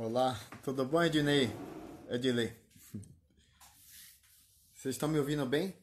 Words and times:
Olá, 0.00 0.38
tudo 0.62 0.84
bom, 0.84 1.02
Ednei? 1.02 1.50
Ednei. 2.08 2.56
Vocês 4.72 4.94
estão 4.94 5.08
me 5.08 5.18
ouvindo 5.18 5.44
bem? 5.44 5.76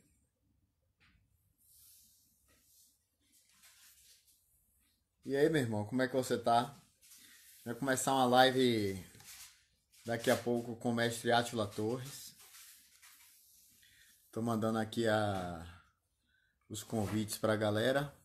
E 5.26 5.36
aí, 5.36 5.50
meu 5.50 5.62
irmão, 5.62 5.86
como 5.86 6.02
é 6.02 6.08
que 6.08 6.16
você 6.16 6.38
tá? 6.38 6.82
Vai 7.66 7.76
começar 7.76 8.14
uma 8.14 8.26
live 8.26 9.06
daqui 10.06 10.32
a 10.32 10.38
pouco 10.38 10.78
com 10.78 10.92
o 10.92 10.96
mestre 10.96 11.34
Átila 11.34 11.68
Torres. 11.68 12.34
Tô 14.32 14.42
mandando 14.42 14.80
aqui 14.80 15.06
a, 15.10 15.62
os 16.70 16.84
convites 16.84 17.38
pra 17.38 17.58
galera. 17.58 18.16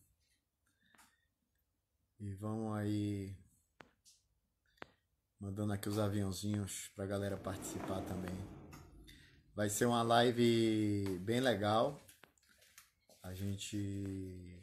E 2.21 2.33
vamos 2.35 2.77
aí 2.77 3.37
mandando 5.41 5.73
aqui 5.73 5.89
os 5.89 5.99
aviãozinhos 5.99 6.91
pra 6.95 7.07
galera 7.07 7.37
participar 7.37 8.03
também. 8.03 8.35
Vai 9.55 9.71
ser 9.71 9.87
uma 9.87 10.03
live 10.03 11.19
bem 11.21 11.41
legal. 11.41 11.99
A 13.23 13.33
gente 13.33 14.63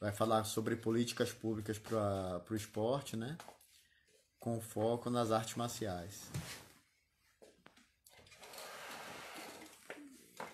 vai 0.00 0.10
falar 0.10 0.44
sobre 0.44 0.76
políticas 0.76 1.32
públicas 1.32 1.78
para 1.78 2.42
o 2.50 2.56
esporte, 2.56 3.16
né? 3.16 3.36
Com 4.40 4.60
foco 4.60 5.10
nas 5.10 5.30
artes 5.30 5.56
marciais. 5.56 6.30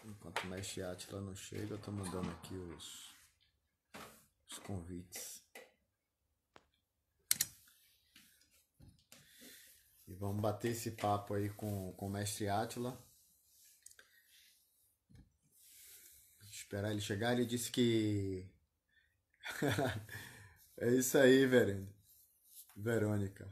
Enquanto 0.04 0.44
o 0.44 0.46
mestre 0.48 0.82
Atila 0.82 1.20
não 1.20 1.34
chega, 1.34 1.74
eu 1.74 1.78
tô 1.78 1.92
mandando 1.92 2.30
aqui 2.30 2.54
os, 2.54 3.14
os 4.50 4.58
convites. 4.58 5.43
E 10.06 10.14
vamos 10.14 10.40
bater 10.40 10.72
esse 10.72 10.92
papo 10.92 11.34
aí 11.34 11.48
com, 11.50 11.92
com 11.92 12.06
o 12.06 12.10
mestre 12.10 12.48
Atila. 12.48 12.98
Esperar 16.50 16.90
ele 16.90 17.00
chegar, 17.00 17.32
ele 17.32 17.46
disse 17.46 17.70
que 17.70 18.48
é 20.78 20.88
isso 20.94 21.18
aí, 21.18 21.46
Verônica. 21.46 21.94
Verônica. 22.76 23.48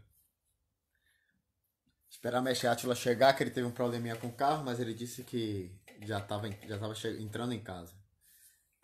Esperar 2.11 2.39
a 2.39 2.43
Mestre 2.43 2.69
Atila 2.69 2.95
chegar, 2.95 3.35
que 3.35 3.43
ele 3.43 3.51
teve 3.51 3.67
um 3.67 3.73
probleminha 3.73 4.17
com 4.17 4.29
o 4.29 4.33
carro, 4.33 4.65
mas 4.65 4.79
ele 4.79 4.95
disse 4.95 5.25
que 5.25 5.71
já 6.03 6.19
estava 6.19 6.51
já 6.67 6.79
tava 6.79 6.95
entrando 7.21 7.53
em 7.53 7.63
casa. 7.63 7.95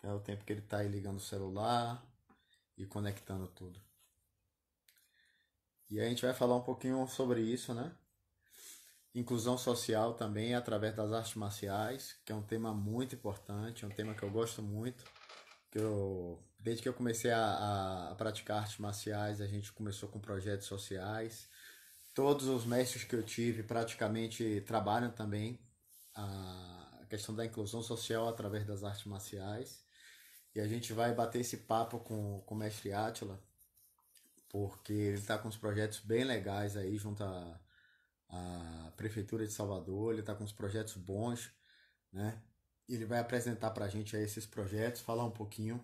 É 0.03 0.11
o 0.11 0.19
tempo 0.19 0.43
que 0.45 0.53
ele 0.53 0.61
está 0.61 0.77
aí 0.77 0.87
ligando 0.87 1.17
o 1.17 1.21
celular 1.21 2.03
e 2.77 2.85
conectando 2.85 3.47
tudo. 3.47 3.79
E 5.89 5.99
a 5.99 6.07
gente 6.07 6.23
vai 6.23 6.33
falar 6.33 6.55
um 6.55 6.61
pouquinho 6.61 7.07
sobre 7.07 7.41
isso, 7.41 7.73
né? 7.73 7.91
Inclusão 9.13 9.57
social 9.57 10.13
também 10.13 10.53
através 10.53 10.95
das 10.95 11.11
artes 11.11 11.35
marciais, 11.35 12.15
que 12.23 12.31
é 12.31 12.35
um 12.35 12.43
tema 12.43 12.73
muito 12.73 13.15
importante, 13.15 13.83
é 13.83 13.87
um 13.87 13.91
tema 13.91 14.13
que 14.13 14.23
eu 14.23 14.29
gosto 14.29 14.61
muito 14.61 15.03
que 15.71 15.79
eu 15.79 16.39
desde 16.59 16.83
que 16.83 16.89
eu 16.89 16.93
comecei 16.93 17.31
a, 17.31 18.09
a, 18.11 18.15
praticar 18.15 18.63
artes 18.63 18.77
marciais, 18.79 19.39
a 19.39 19.47
gente 19.47 19.71
começou 19.71 20.09
com 20.09 20.19
projetos 20.19 20.67
sociais. 20.67 21.47
Todos 22.13 22.47
os 22.47 22.65
mestres 22.65 23.05
que 23.05 23.15
eu 23.15 23.23
tive 23.23 23.63
praticamente 23.63 24.61
trabalham 24.67 25.09
também 25.09 25.57
a 26.13 27.05
questão 27.09 27.33
da 27.33 27.45
inclusão 27.45 27.81
social 27.81 28.27
através 28.27 28.65
das 28.65 28.83
artes 28.83 29.05
marciais. 29.05 29.81
E 30.53 30.59
a 30.59 30.67
gente 30.67 30.91
vai 30.91 31.13
bater 31.13 31.39
esse 31.39 31.57
papo 31.57 31.99
com, 31.99 32.41
com 32.41 32.55
o 32.55 32.57
mestre 32.57 32.91
Átila, 32.91 33.41
porque 34.49 34.93
ele 34.93 35.17
está 35.17 35.37
com 35.37 35.47
uns 35.47 35.57
projetos 35.57 35.99
bem 35.99 36.23
legais 36.23 36.75
aí 36.75 36.97
junto 36.97 37.23
à, 37.23 37.59
à 38.29 38.91
Prefeitura 38.97 39.45
de 39.45 39.53
Salvador, 39.53 40.11
ele 40.11 40.21
está 40.21 40.35
com 40.35 40.43
uns 40.43 40.51
projetos 40.51 40.95
bons, 40.95 41.51
né? 42.11 42.41
Ele 42.87 43.05
vai 43.05 43.19
apresentar 43.19 43.69
para 43.71 43.85
a 43.85 43.89
gente 43.89 44.15
esses 44.15 44.45
projetos, 44.47 45.01
falar 45.01 45.23
um 45.23 45.31
pouquinho. 45.31 45.83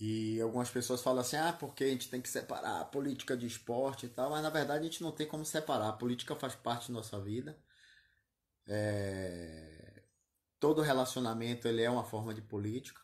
E 0.00 0.40
algumas 0.40 0.70
pessoas 0.70 1.02
falam 1.02 1.20
assim, 1.20 1.36
ah, 1.36 1.52
porque 1.52 1.84
a 1.84 1.88
gente 1.88 2.10
tem 2.10 2.20
que 2.20 2.28
separar 2.28 2.80
a 2.80 2.84
política 2.84 3.36
de 3.36 3.46
esporte 3.46 4.06
e 4.06 4.08
tal, 4.08 4.30
mas 4.30 4.42
na 4.42 4.50
verdade 4.50 4.80
a 4.80 4.84
gente 4.84 5.02
não 5.02 5.12
tem 5.12 5.26
como 5.26 5.44
separar. 5.44 5.88
A 5.90 5.92
política 5.92 6.34
faz 6.34 6.54
parte 6.54 6.88
da 6.88 6.94
nossa 6.94 7.20
vida. 7.20 7.56
É... 8.66 10.02
Todo 10.58 10.82
relacionamento 10.82 11.68
ele 11.68 11.82
é 11.82 11.90
uma 11.90 12.04
forma 12.04 12.34
de 12.34 12.42
política. 12.42 13.00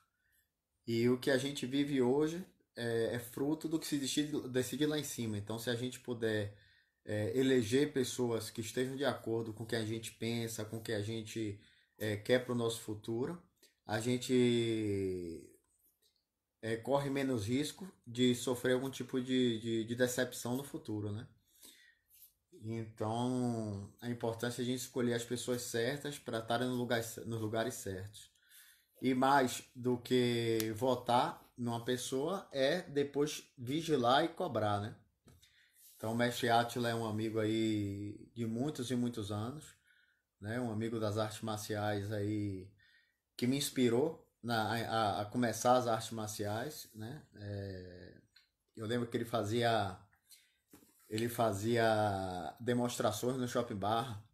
E 0.86 1.08
o 1.08 1.18
que 1.18 1.30
a 1.30 1.38
gente 1.38 1.66
vive 1.66 2.02
hoje 2.02 2.44
é, 2.80 3.14
é 3.14 3.18
fruto 3.18 3.68
do 3.68 3.78
que 3.78 3.86
se 3.86 3.98
decide, 3.98 4.48
decide 4.48 4.86
lá 4.86 4.98
em 4.98 5.04
cima. 5.04 5.36
Então, 5.36 5.58
se 5.58 5.68
a 5.68 5.74
gente 5.74 6.00
puder 6.00 6.56
é, 7.04 7.36
eleger 7.38 7.92
pessoas 7.92 8.50
que 8.50 8.62
estejam 8.62 8.96
de 8.96 9.04
acordo 9.04 9.52
com 9.52 9.64
o 9.64 9.66
que 9.66 9.76
a 9.76 9.84
gente 9.84 10.12
pensa, 10.12 10.64
com 10.64 10.78
o 10.78 10.82
que 10.82 10.92
a 10.92 11.02
gente 11.02 11.60
é, 11.98 12.16
quer 12.16 12.44
para 12.44 12.52
o 12.52 12.56
nosso 12.56 12.80
futuro, 12.80 13.40
a 13.86 14.00
gente 14.00 15.46
é, 16.62 16.76
corre 16.76 17.10
menos 17.10 17.46
risco 17.46 17.86
de 18.06 18.34
sofrer 18.34 18.74
algum 18.74 18.90
tipo 18.90 19.20
de, 19.20 19.60
de, 19.60 19.84
de 19.84 19.94
decepção 19.94 20.56
no 20.56 20.64
futuro, 20.64 21.12
né? 21.12 21.26
Então, 22.62 23.90
a 24.00 24.10
importância 24.10 24.60
é 24.60 24.64
a 24.64 24.66
gente 24.66 24.80
escolher 24.80 25.14
as 25.14 25.24
pessoas 25.24 25.62
certas 25.62 26.18
para 26.18 26.38
estarem 26.38 26.68
no 26.68 26.74
lugar, 26.74 27.02
nos 27.26 27.40
lugares 27.40 27.74
certos. 27.74 28.30
E 29.02 29.14
mais 29.14 29.62
do 29.74 29.96
que 29.98 30.72
votar 30.76 31.49
numa 31.60 31.84
pessoa 31.84 32.48
é 32.52 32.82
depois 32.82 33.44
vigilar 33.56 34.24
e 34.24 34.28
cobrar, 34.28 34.80
né? 34.80 34.96
Então, 35.96 36.12
o 36.12 36.16
mestre 36.16 36.48
Atila 36.48 36.88
é 36.88 36.94
um 36.94 37.06
amigo 37.06 37.38
aí 37.38 38.30
de 38.34 38.46
muitos 38.46 38.90
e 38.90 38.96
muitos 38.96 39.30
anos 39.30 39.78
né? 40.40 40.58
Um 40.60 40.72
amigo 40.72 40.98
das 40.98 41.18
artes 41.18 41.42
marciais 41.42 42.10
aí 42.12 42.68
que 43.36 43.46
me 43.46 43.56
inspirou 43.56 44.26
na, 44.42 44.72
a, 44.72 45.20
a 45.20 45.24
começar 45.26 45.76
as 45.76 45.86
artes 45.86 46.10
marciais, 46.10 46.88
né? 46.94 47.22
É, 47.36 48.14
eu 48.76 48.86
lembro 48.86 49.06
que 49.06 49.16
ele 49.16 49.24
fazia 49.24 49.98
ele 51.08 51.28
fazia 51.28 52.54
demonstrações 52.60 53.36
no 53.36 53.48
shopping 53.48 53.74
bar. 53.74 54.24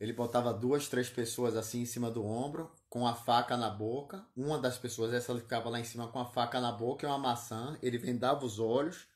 Ele 0.00 0.12
botava 0.12 0.52
duas, 0.52 0.88
três 0.88 1.08
pessoas 1.08 1.56
assim 1.56 1.82
em 1.82 1.86
cima 1.86 2.10
do 2.10 2.24
ombro, 2.24 2.70
com 2.88 3.06
a 3.06 3.14
faca 3.14 3.56
na 3.56 3.70
boca. 3.70 4.24
Uma 4.36 4.58
das 4.58 4.78
pessoas, 4.78 5.12
essa 5.12 5.34
ficava 5.36 5.68
lá 5.68 5.78
em 5.78 5.84
cima 5.84 6.08
com 6.08 6.18
a 6.18 6.26
faca 6.26 6.60
na 6.60 6.72
boca 6.72 7.06
e 7.06 7.08
uma 7.08 7.18
maçã. 7.18 7.78
Ele 7.82 7.98
vendava 7.98 8.44
os 8.44 8.58
olhos 8.58 9.06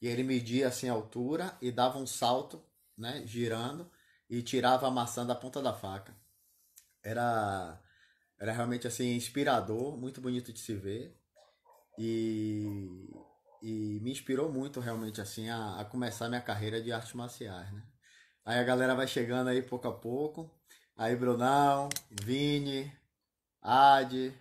e 0.00 0.06
ele 0.06 0.22
media 0.22 0.68
assim 0.68 0.88
a 0.88 0.92
altura 0.92 1.56
e 1.60 1.70
dava 1.70 1.98
um 1.98 2.06
salto, 2.06 2.62
né, 2.96 3.22
girando 3.26 3.90
e 4.28 4.42
tirava 4.42 4.86
a 4.86 4.90
maçã 4.90 5.24
da 5.24 5.34
ponta 5.34 5.62
da 5.62 5.72
faca. 5.72 6.14
Era, 7.02 7.80
era 8.38 8.52
realmente 8.52 8.86
assim 8.86 9.14
inspirador, 9.14 9.96
muito 9.96 10.20
bonito 10.20 10.52
de 10.52 10.58
se 10.58 10.74
ver 10.74 11.16
e, 11.98 13.08
e 13.62 14.00
me 14.02 14.10
inspirou 14.10 14.50
muito 14.50 14.80
realmente 14.80 15.20
assim 15.20 15.48
a, 15.48 15.80
a 15.80 15.84
começar 15.84 16.28
minha 16.28 16.40
carreira 16.40 16.82
de 16.82 16.92
artes 16.92 17.12
marciais, 17.12 17.72
né? 17.72 17.82
Aí 18.44 18.58
a 18.58 18.64
galera 18.64 18.94
vai 18.94 19.06
chegando 19.06 19.48
aí 19.48 19.62
pouco 19.62 19.88
a 19.88 19.92
pouco. 19.92 20.50
Aí 20.96 21.16
Brunão, 21.16 21.88
Vini, 22.10 22.92
Adi, 23.66 24.38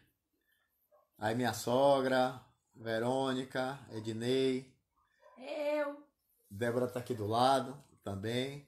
aí 1.18 1.34
minha 1.34 1.54
sogra, 1.54 2.42
Verônica, 2.76 3.80
Ednei. 3.94 4.70
Eu. 5.38 6.06
Débora 6.52 6.90
tá 6.90 7.00
aqui 7.00 7.14
do 7.14 7.26
lado 7.26 7.82
também. 8.04 8.68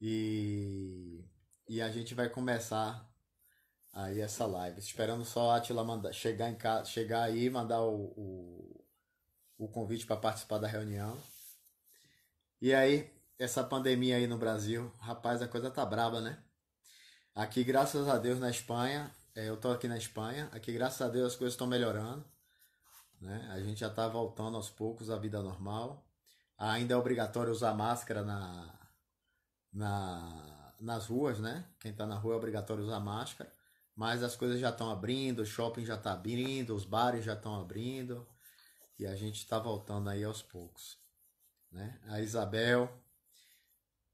E, 0.00 1.24
e 1.68 1.82
a 1.82 1.90
gente 1.90 2.14
vai 2.14 2.28
começar 2.28 3.04
aí 3.92 4.20
essa 4.20 4.46
live. 4.46 4.78
Esperando 4.78 5.24
só 5.24 5.50
a 5.50 5.56
Atila 5.56 5.82
mandar, 5.82 6.12
chegar, 6.12 6.48
em 6.48 6.54
casa, 6.54 6.84
chegar 6.84 7.24
aí 7.24 7.46
e 7.46 7.50
mandar 7.50 7.82
o, 7.82 8.04
o, 8.16 8.84
o 9.58 9.68
convite 9.68 10.06
para 10.06 10.16
participar 10.16 10.58
da 10.58 10.68
reunião. 10.68 11.20
E 12.62 12.72
aí, 12.72 13.12
essa 13.36 13.64
pandemia 13.64 14.14
aí 14.14 14.28
no 14.28 14.38
Brasil, 14.38 14.94
rapaz, 15.00 15.42
a 15.42 15.48
coisa 15.48 15.72
tá 15.72 15.84
braba, 15.84 16.20
né? 16.20 16.40
Aqui, 17.34 17.64
graças 17.64 18.08
a 18.08 18.16
Deus, 18.16 18.38
na 18.38 18.48
Espanha, 18.48 19.12
eu 19.34 19.56
tô 19.56 19.70
aqui 19.70 19.86
na 19.88 19.96
Espanha, 19.96 20.48
aqui, 20.52 20.72
graças 20.72 21.00
a 21.00 21.08
Deus, 21.08 21.32
as 21.32 21.36
coisas 21.36 21.54
estão 21.54 21.66
melhorando. 21.66 22.24
Né? 23.20 23.48
A 23.52 23.60
gente 23.60 23.80
já 23.80 23.90
tá 23.90 24.08
voltando 24.08 24.56
aos 24.56 24.70
poucos 24.70 25.10
à 25.10 25.16
vida 25.16 25.42
normal. 25.42 26.04
Ainda 26.58 26.94
é 26.94 26.96
obrigatório 26.96 27.52
usar 27.52 27.74
máscara 27.74 28.22
na, 28.22 28.74
na, 29.72 30.74
nas 30.80 31.06
ruas, 31.06 31.38
né? 31.38 31.64
Quem 31.78 31.90
está 31.90 32.06
na 32.06 32.16
rua 32.16 32.34
é 32.34 32.36
obrigatório 32.36 32.84
usar 32.84 33.00
máscara. 33.00 33.52
Mas 33.94 34.22
as 34.22 34.36
coisas 34.36 34.60
já 34.60 34.70
estão 34.70 34.90
abrindo, 34.90 35.40
o 35.40 35.46
shopping 35.46 35.84
já 35.84 35.94
está 35.94 36.12
abrindo, 36.12 36.74
os 36.74 36.84
bares 36.84 37.24
já 37.24 37.34
estão 37.34 37.60
abrindo. 37.60 38.26
E 38.98 39.06
a 39.06 39.14
gente 39.14 39.36
está 39.36 39.58
voltando 39.58 40.08
aí 40.08 40.24
aos 40.24 40.42
poucos. 40.42 40.98
Né? 41.70 41.98
A 42.08 42.20
Isabel, 42.20 42.90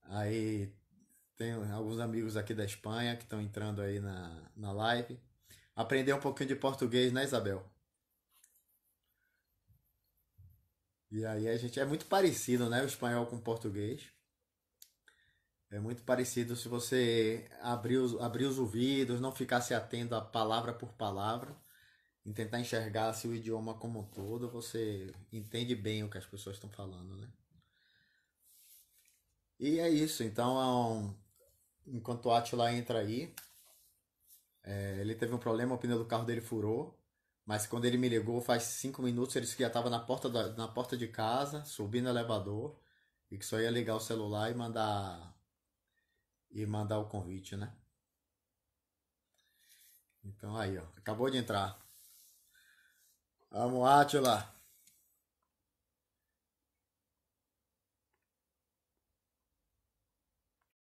aí 0.03 0.73
tem 1.37 1.53
alguns 1.53 2.01
amigos 2.01 2.37
aqui 2.37 2.55
da 2.55 2.65
Espanha 2.65 3.17
que 3.17 3.25
estão 3.25 3.41
entrando 3.41 3.83
aí 3.83 4.01
na, 4.01 4.51
na 4.57 4.73
live. 4.73 5.19
Aprender 5.75 6.13
um 6.15 6.21
pouquinho 6.21 6.49
de 6.49 6.57
português, 6.57 7.13
né, 7.13 7.25
Isabel? 7.25 7.65
E 11.11 11.25
aí 11.25 11.49
a 11.49 11.57
gente 11.57 11.79
é 11.79 11.85
muito 11.85 12.07
parecido, 12.07 12.69
né? 12.69 12.83
O 12.83 12.87
espanhol 12.87 13.27
com 13.27 13.37
o 13.37 13.41
português. 13.43 14.03
É 15.71 15.79
muito 15.79 16.03
parecido 16.03 16.57
se 16.57 16.69
você 16.69 17.49
abrir 17.61 17.99
os, 17.99 18.19
abrir 18.21 18.47
os 18.47 18.59
ouvidos, 18.59 19.21
não 19.21 19.33
ficar 19.33 19.61
se 19.61 19.75
atendo 19.75 20.15
a 20.15 20.21
palavra 20.21 20.73
por 20.73 20.93
palavra, 20.93 21.55
e 22.25 22.33
tentar 22.33 22.61
enxergar 22.61 23.13
se 23.13 23.29
o 23.29 23.35
idioma 23.35 23.75
como 23.75 24.01
um 24.01 24.05
todo, 24.05 24.49
você 24.49 25.13
entende 25.33 25.77
bem 25.77 26.03
o 26.03 26.11
que 26.11 26.19
as 26.19 26.27
pessoas 26.27 26.57
estão 26.57 26.71
falando, 26.71 27.17
né? 27.17 27.29
E 29.61 29.79
é 29.79 29.89
isso. 29.89 30.23
Então, 30.23 30.59
é 30.59 31.26
enquanto 31.87 32.27
o 32.27 32.33
Atila 32.33 32.73
entra 32.73 33.01
aí, 33.01 33.35
é, 34.65 34.99
ele 35.01 35.15
teve 35.15 35.33
um 35.35 35.39
problema, 35.39 35.75
o 35.75 35.79
pneu 35.79 35.99
do 35.99 36.05
carro 36.07 36.25
dele 36.25 36.41
furou. 36.41 36.99
Mas 37.47 37.67
quando 37.67 37.85
ele 37.85 37.97
me 37.97 38.09
ligou, 38.09 38.41
faz 38.41 38.65
cinco 38.65 39.01
minutos, 39.03 39.37
ele 39.37 39.45
disse 39.45 39.57
que 39.57 39.63
já 39.63 39.69
estava 39.69 39.89
na 39.89 40.01
porta, 40.01 40.29
na 40.55 40.67
porta 40.69 40.97
de 40.97 41.07
casa, 41.09 41.65
subindo 41.65 42.05
no 42.05 42.11
elevador, 42.11 42.77
e 43.31 43.39
que 43.39 43.47
só 43.47 43.61
ia 43.61 43.71
ligar 43.71 43.95
o 43.97 44.01
celular 44.01 44.51
e 44.51 44.55
mandar 44.55 45.33
e 46.51 46.67
mandar 46.67 46.99
o 46.99 47.09
convite, 47.09 47.57
né? 47.57 47.73
Então 50.23 50.55
aí, 50.59 50.77
ó, 50.77 50.83
acabou 50.99 51.31
de 51.31 51.39
entrar. 51.39 51.79
Vamos, 53.51 53.85
Atila. 53.89 54.37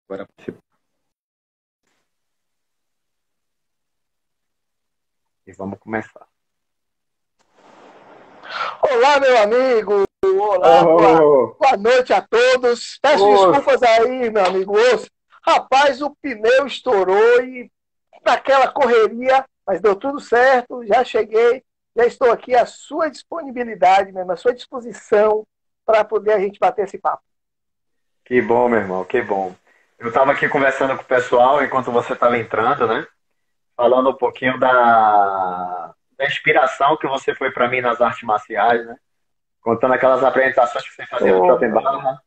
Agora 0.08 0.28
e 5.50 5.54
vamos 5.54 5.80
começar. 5.80 6.28
Olá, 8.82 9.20
meu 9.20 9.38
amigo! 9.42 10.04
Olá, 10.24 10.82
oh, 10.82 10.98
boa, 10.98 11.56
boa, 11.60 11.78
noite 11.78 12.14
a 12.14 12.22
todos. 12.22 13.00
Peço 13.02 13.26
desculpas 13.26 13.82
aí, 13.82 14.30
meu 14.30 14.46
amigo 14.46 14.78
Osso. 14.78 15.10
Rapaz, 15.46 16.02
o 16.02 16.16
pneu 16.22 16.68
estourou 16.68 17.42
e 17.44 17.72
naquela 18.24 18.68
correria, 18.68 19.44
mas 19.66 19.82
deu 19.82 19.96
tudo 19.96 20.20
certo, 20.20 20.86
já 20.86 21.04
cheguei, 21.04 21.64
já 21.96 22.06
estou 22.06 22.32
aqui 22.32 22.56
à 22.56 22.66
sua 22.66 23.10
disponibilidade 23.10 24.12
mesmo, 24.12 24.32
à 24.32 24.36
sua 24.36 24.54
disposição 24.54 25.48
para 25.86 26.04
poder 26.04 26.34
a 26.34 26.40
gente 26.40 26.60
bater 26.60 26.86
esse 26.86 27.00
papo. 27.00 27.24
Que 28.26 28.42
bom, 28.42 28.70
meu 28.70 28.80
irmão, 28.80 29.04
que 29.04 29.22
bom. 29.22 29.56
Eu 29.98 30.10
estava 30.10 30.32
aqui 30.32 30.48
conversando 30.48 30.96
com 30.96 31.02
o 31.02 31.08
pessoal 31.08 31.64
enquanto 31.64 31.92
você 31.92 32.14
estava 32.14 32.38
entrando, 32.38 32.88
né? 32.88 33.08
Falando 33.80 34.10
um 34.10 34.14
pouquinho 34.14 34.60
da, 34.60 35.94
da 36.18 36.26
inspiração 36.26 36.98
que 36.98 37.08
você 37.08 37.34
foi 37.34 37.50
para 37.50 37.70
mim 37.70 37.80
nas 37.80 38.02
artes 38.02 38.24
marciais, 38.24 38.86
né? 38.86 38.98
Contando 39.62 39.94
aquelas 39.94 40.22
apresentações 40.22 40.86
que 40.86 40.96
você 40.96 41.06
fazia 41.06 41.34
no 41.34 41.46
Shopping 41.46 41.68
né? 41.68 42.18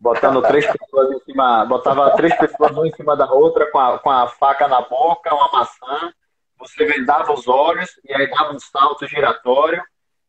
botando 0.00 0.40
três 0.40 0.66
pessoas 0.66 1.10
em 1.10 1.20
cima, 1.20 1.66
botava 1.66 2.16
três 2.16 2.34
pessoas 2.38 2.70
uma 2.70 2.88
em 2.88 2.92
cima 2.92 3.14
da 3.14 3.30
outra 3.30 3.70
com 3.70 3.78
a, 3.78 3.98
com 3.98 4.10
a 4.10 4.26
faca 4.26 4.66
na 4.66 4.80
boca, 4.80 5.34
uma 5.34 5.52
maçã, 5.52 6.14
você 6.56 6.82
vendava 6.86 7.30
os 7.30 7.46
olhos 7.46 7.90
e 8.06 8.14
aí 8.14 8.30
dava 8.30 8.54
um 8.54 8.58
salto 8.58 9.06
giratório 9.06 9.84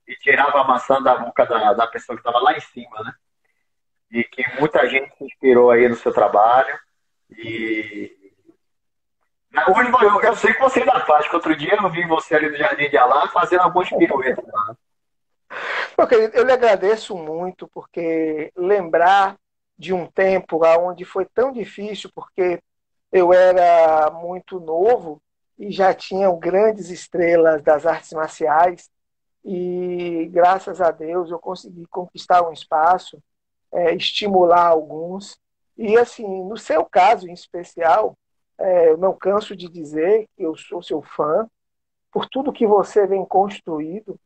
e 0.05 0.17
tirava 0.17 0.59
a 0.59 0.63
maçã 0.65 1.01
da 1.01 1.15
boca 1.15 1.45
da, 1.45 1.71
da 1.71 1.87
pessoa 1.87 2.17
que 2.17 2.27
estava 2.27 2.43
lá 2.43 2.57
em 2.57 2.59
cima, 2.59 3.03
né? 3.05 3.13
E 4.11 4.25
que 4.25 4.43
muita 4.59 4.85
gente 4.89 5.15
se 5.15 5.23
inspirou 5.23 5.71
aí 5.71 5.87
no 5.87 5.95
seu 5.95 6.11
trabalho 6.11 6.77
e 7.29 8.22
Hoje 9.53 9.91
eu, 10.01 10.21
eu 10.21 10.35
sei 10.35 10.53
que 10.53 10.59
você 10.59 10.79
ainda 10.79 10.99
faz, 11.01 11.27
que 11.27 11.35
outro 11.35 11.55
dia 11.55 11.75
eu 11.75 11.89
vi 11.89 12.07
você 12.07 12.35
ali 12.35 12.49
no 12.49 12.57
Jardim 12.57 12.89
de 12.89 12.97
Alá 12.97 13.27
fazendo 13.29 13.61
alguns 13.61 13.87
piruetas 13.89 14.43
lá. 14.51 14.75
Meu 15.95 16.07
querido, 16.07 16.35
eu 16.35 16.43
lhe 16.43 16.51
agradeço 16.51 17.15
muito, 17.15 17.67
porque 17.67 18.51
lembrar 18.55 19.37
de 19.77 19.93
um 19.93 20.07
tempo 20.07 20.61
onde 20.79 21.05
foi 21.05 21.25
tão 21.25 21.51
difícil, 21.51 22.09
porque 22.15 22.59
eu 23.11 23.31
era 23.31 24.09
muito 24.09 24.59
novo 24.59 25.21
e 25.59 25.71
já 25.71 25.93
tinham 25.93 26.39
grandes 26.39 26.89
estrelas 26.89 27.61
das 27.61 27.85
artes 27.85 28.11
marciais, 28.11 28.89
e 29.45 30.27
graças 30.31 30.81
a 30.81 30.89
Deus 30.89 31.29
eu 31.29 31.37
consegui 31.37 31.85
conquistar 31.85 32.47
um 32.47 32.51
espaço, 32.51 33.21
é, 33.71 33.93
estimular 33.93 34.67
alguns. 34.67 35.37
E 35.77 35.95
assim, 35.95 36.43
no 36.43 36.57
seu 36.57 36.83
caso 36.85 37.27
em 37.27 37.33
especial, 37.33 38.17
é, 38.59 38.89
eu 38.89 38.97
não 38.97 39.13
canso 39.13 39.55
de 39.55 39.67
dizer 39.67 40.27
que 40.35 40.43
eu 40.43 40.55
sou 40.55 40.81
seu 40.81 41.01
fã 41.01 41.47
por 42.11 42.27
tudo 42.27 42.53
que 42.53 42.67
você 42.67 43.07
vem 43.07 43.25
construído 43.25 44.19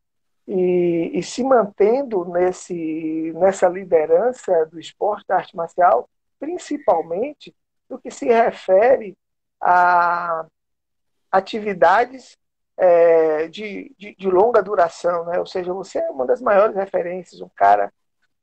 e, 0.47 1.12
e 1.13 1.24
se 1.24 1.44
mantendo 1.44 2.25
nesse, 2.25 3.33
nessa 3.35 3.68
liderança 3.68 4.65
do 4.65 4.79
esporte, 4.79 5.25
da 5.27 5.38
arte 5.38 5.56
marcial, 5.56 6.09
principalmente 6.39 7.53
no 7.89 8.00
que 8.00 8.12
se 8.12 8.27
refere 8.27 9.15
a 9.59 10.45
atividades 11.31 12.38
é, 12.77 13.47
de, 13.47 13.94
de, 13.97 14.15
de, 14.15 14.29
longa 14.29 14.62
duração, 14.62 15.25
né? 15.25 15.39
Ou 15.39 15.45
seja, 15.45 15.74
você 15.74 16.00
é 16.00 16.09
uma 16.12 16.25
das 16.25 16.41
maiores 16.41 16.75
referências, 16.75 17.41
um 17.41 17.50
cara 17.50 17.91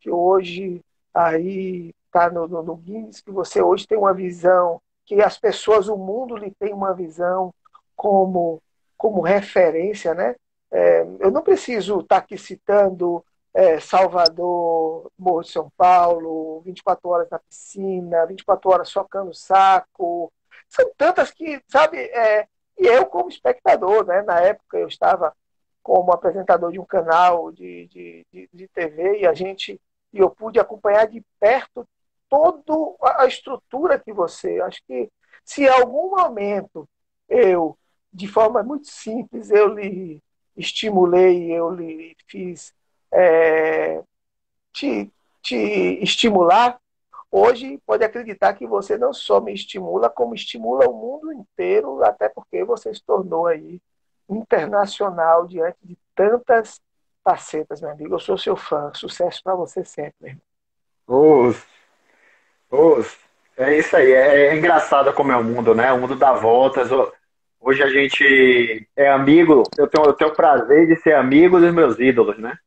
que 0.00 0.10
hoje 0.10 0.82
aí 1.12 1.94
está 2.06 2.30
no, 2.30 2.48
no, 2.48 2.62
no 2.62 2.76
Guinness, 2.76 3.20
que 3.20 3.30
você 3.30 3.62
hoje 3.62 3.86
tem 3.86 3.96
uma 3.96 4.12
visão 4.12 4.80
que 5.04 5.20
as 5.22 5.38
pessoas, 5.38 5.88
o 5.88 5.96
mundo 5.96 6.36
lhe 6.36 6.50
tem 6.50 6.72
uma 6.72 6.94
visão 6.94 7.52
como, 7.96 8.62
como 8.96 9.20
referência, 9.20 10.14
né? 10.14 10.34
É, 10.70 11.02
eu 11.20 11.30
não 11.30 11.42
preciso 11.42 12.00
estar 12.00 12.18
aqui 12.18 12.36
citando 12.36 13.24
é, 13.52 13.78
Salvador, 13.78 15.10
Morro 15.16 15.42
de 15.42 15.50
São 15.50 15.70
Paulo, 15.76 16.60
24 16.62 17.08
horas 17.08 17.30
na 17.30 17.38
piscina, 17.38 18.26
24 18.26 18.70
horas 18.70 18.88
socando 18.88 19.32
saco. 19.32 20.32
São 20.68 20.90
tantas 20.96 21.30
que, 21.30 21.62
sabe, 21.68 21.98
é, 21.98 22.48
e 22.78 22.86
eu 22.86 23.06
como 23.06 23.28
espectador, 23.28 24.04
né? 24.06 24.22
Na 24.22 24.40
época 24.40 24.78
eu 24.78 24.88
estava 24.88 25.32
como 25.82 26.12
apresentador 26.12 26.72
de 26.72 26.80
um 26.80 26.84
canal 26.84 27.52
de, 27.52 27.86
de, 27.88 28.26
de, 28.32 28.48
de 28.52 28.68
TV 28.68 29.20
e 29.20 29.26
a 29.26 29.34
gente 29.34 29.80
e 30.12 30.18
eu 30.18 30.30
pude 30.30 30.58
acompanhar 30.60 31.06
de 31.06 31.22
perto 31.38 31.86
toda 32.64 32.96
a 33.18 33.26
estrutura 33.26 33.98
que 33.98 34.12
você. 34.12 34.60
Acho 34.60 34.80
que 34.86 35.10
se 35.44 35.62
em 35.64 35.68
algum 35.68 36.10
momento 36.10 36.88
eu, 37.28 37.76
de 38.12 38.26
forma 38.26 38.62
muito 38.62 38.88
simples, 38.88 39.50
eu 39.50 39.68
lhe 39.68 40.22
estimulei, 40.56 41.52
eu 41.52 41.70
lhe 41.70 42.16
fiz 42.26 42.74
é, 43.12 44.02
te, 44.72 45.12
te 45.42 45.56
estimular, 46.02 46.78
hoje 47.30 47.80
pode 47.86 48.04
acreditar 48.04 48.54
que 48.54 48.66
você 48.66 48.96
não 48.96 49.12
só 49.12 49.40
me 49.40 49.52
estimula, 49.52 50.08
como 50.08 50.34
estimula 50.34 50.88
o 50.88 50.92
mundo 50.92 51.32
inteiro, 51.32 52.04
até 52.04 52.28
porque 52.28 52.64
você 52.64 52.94
se 52.94 53.02
tornou 53.02 53.46
aí 53.46 53.80
internacional 54.28 55.46
diante 55.46 55.78
de 55.82 55.98
tantas 56.14 56.80
facetas, 57.22 57.80
meu 57.80 57.90
amigo. 57.90 58.14
Eu 58.14 58.20
sou 58.20 58.38
seu 58.38 58.56
fã. 58.56 58.92
Sucesso 58.94 59.42
para 59.42 59.54
você 59.54 59.84
sempre, 59.84 60.14
meu 60.20 60.30
irmão. 60.30 60.42
Oh, 61.06 61.52
É 63.56 63.78
isso 63.78 63.96
aí, 63.96 64.12
é, 64.12 64.46
é, 64.46 64.56
engraçado 64.56 65.12
como 65.12 65.30
é 65.30 65.36
o 65.36 65.44
mundo, 65.44 65.74
né? 65.74 65.92
O 65.92 66.00
mundo 66.00 66.16
dá 66.16 66.32
voltas. 66.32 66.90
Hoje 67.60 67.82
a 67.82 67.88
gente 67.88 68.88
é 68.96 69.08
amigo, 69.08 69.62
eu 69.78 69.86
tenho, 69.86 70.06
eu 70.06 70.12
tenho 70.12 70.30
o 70.30 70.34
prazer 70.34 70.88
de 70.88 70.96
ser 70.96 71.14
amigo 71.14 71.60
dos 71.60 71.72
meus 71.72 71.98
ídolos, 72.00 72.36
né? 72.36 72.58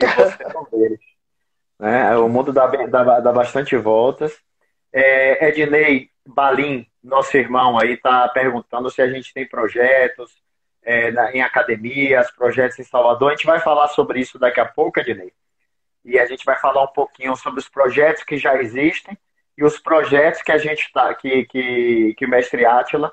E 0.00 0.06
você 0.06 0.42
é 0.42 0.58
um 0.58 0.78
deles. 0.78 1.00
Né? 1.78 2.16
O 2.16 2.28
mundo 2.28 2.52
dá, 2.52 2.66
dá, 2.66 3.20
dá 3.20 3.32
bastante 3.32 3.74
voltas. 3.76 4.38
É, 4.92 5.48
Ednei 5.48 6.10
Balim, 6.26 6.86
nosso 7.02 7.36
irmão 7.36 7.78
aí, 7.78 7.94
está 7.94 8.28
perguntando 8.28 8.90
se 8.90 9.00
a 9.00 9.08
gente 9.08 9.32
tem 9.32 9.48
projetos 9.48 10.30
é, 10.84 11.10
em 11.32 11.40
academias, 11.40 12.30
projetos 12.30 12.78
em 12.78 12.84
Salvador. 12.84 13.28
A 13.30 13.34
gente 13.34 13.46
vai 13.46 13.60
falar 13.60 13.88
sobre 13.88 14.20
isso 14.20 14.38
daqui 14.38 14.60
a 14.60 14.66
pouco, 14.66 15.00
Ednei. 15.00 15.32
E 16.04 16.18
a 16.18 16.26
gente 16.26 16.44
vai 16.44 16.58
falar 16.58 16.84
um 16.84 16.92
pouquinho 16.92 17.34
sobre 17.34 17.60
os 17.60 17.68
projetos 17.68 18.22
que 18.22 18.36
já 18.36 18.60
existem 18.60 19.16
e 19.56 19.64
os 19.64 19.78
projetos 19.78 20.42
que 20.42 20.52
a 20.52 20.58
gente 20.58 20.82
está, 20.82 21.14
que, 21.14 21.44
que, 21.46 22.14
que 22.16 22.26
o 22.26 22.28
mestre 22.28 22.64
Átila 22.64 23.12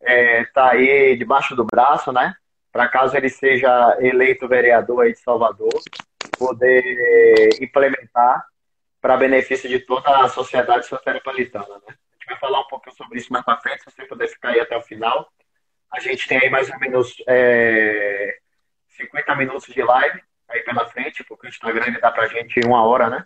está 0.00 0.12
é, 0.12 0.44
tá 0.46 0.70
aí 0.70 1.16
debaixo 1.16 1.54
do 1.54 1.64
braço, 1.64 2.12
né? 2.12 2.34
Para 2.72 2.88
caso 2.88 3.16
ele 3.16 3.28
seja 3.28 3.96
eleito 4.00 4.48
vereador 4.48 5.02
aí 5.02 5.12
de 5.12 5.18
Salvador, 5.18 5.72
poder 6.38 7.48
implementar 7.60 8.44
para 9.00 9.16
benefício 9.16 9.68
de 9.68 9.80
toda 9.80 10.24
a 10.24 10.28
sociedade 10.28 10.86
soteropolitana, 10.86 11.74
né? 11.86 11.88
A 11.88 12.14
gente 12.14 12.26
vai 12.28 12.38
falar 12.38 12.60
um 12.60 12.68
pouquinho 12.68 12.94
sobre 12.94 13.18
isso 13.18 13.32
mais 13.32 13.44
para 13.44 13.60
frente, 13.60 13.82
se 13.82 13.90
você 13.90 14.04
puder 14.04 14.28
ficar 14.28 14.50
aí 14.50 14.60
até 14.60 14.76
o 14.76 14.82
final. 14.82 15.28
A 15.92 15.98
gente 15.98 16.28
tem 16.28 16.38
aí 16.38 16.50
mais 16.50 16.70
ou 16.70 16.78
menos 16.78 17.16
é, 17.26 18.38
50 18.90 19.34
minutos 19.34 19.74
de 19.74 19.82
live 19.82 20.22
aí 20.48 20.62
pela 20.62 20.86
frente, 20.86 21.24
porque 21.24 21.46
o 21.46 21.50
Instagram 21.50 21.98
dá 22.00 22.12
para 22.12 22.24
a 22.24 22.28
gente 22.28 22.60
uma 22.64 22.84
hora, 22.84 23.10
né? 23.10 23.22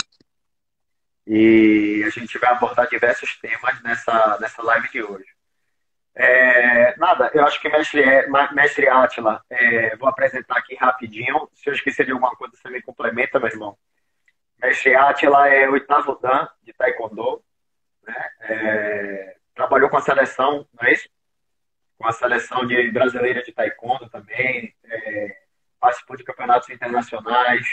E 1.27 2.03
a 2.07 2.11
gente 2.11 2.39
vai 2.39 2.51
abordar 2.51 2.89
diversos 2.89 3.39
temas 3.39 3.83
nessa, 3.83 4.39
nessa 4.41 4.63
live 4.63 4.89
de 4.91 5.03
hoje. 5.03 5.27
É, 6.15 6.97
nada, 6.97 7.31
eu 7.35 7.45
acho 7.45 7.61
que 7.61 7.69
mestre, 7.69 8.03
é, 8.03 8.27
mestre 8.53 8.89
Atila, 8.89 9.43
é, 9.51 9.97
vou 9.97 10.09
apresentar 10.09 10.59
aqui 10.59 10.75
rapidinho. 10.77 11.49
Se 11.55 11.69
eu 11.69 11.75
esquecer 11.75 12.07
de 12.07 12.13
alguma 12.13 12.37
coisa, 12.37 12.55
você 12.57 12.69
me 12.69 12.83
complementa, 12.83 13.41
meu 13.41 13.49
irmão. 13.49 13.77
Esse 14.63 14.95
Atila 14.95 15.49
é 15.49 15.69
oitavo 15.69 16.15
dan 16.17 16.49
de 16.63 16.73
Taekwondo, 16.73 17.43
né? 18.07 18.31
É, 18.41 19.37
trabalhou 19.55 19.89
com 19.91 19.97
a 19.97 20.03
seleção, 20.03 20.67
não 20.73 20.89
é 20.89 20.93
isso? 20.93 21.09
Com 21.99 22.07
a 22.07 22.13
seleção 22.13 22.67
de 22.67 22.91
brasileira 22.91 23.43
de 23.43 23.53
Taekwondo 23.53 24.09
também, 24.09 24.75
é, 24.85 25.37
participou 25.81 26.17
de 26.17 26.25
campeonatos 26.25 26.69
internacionais, 26.71 27.67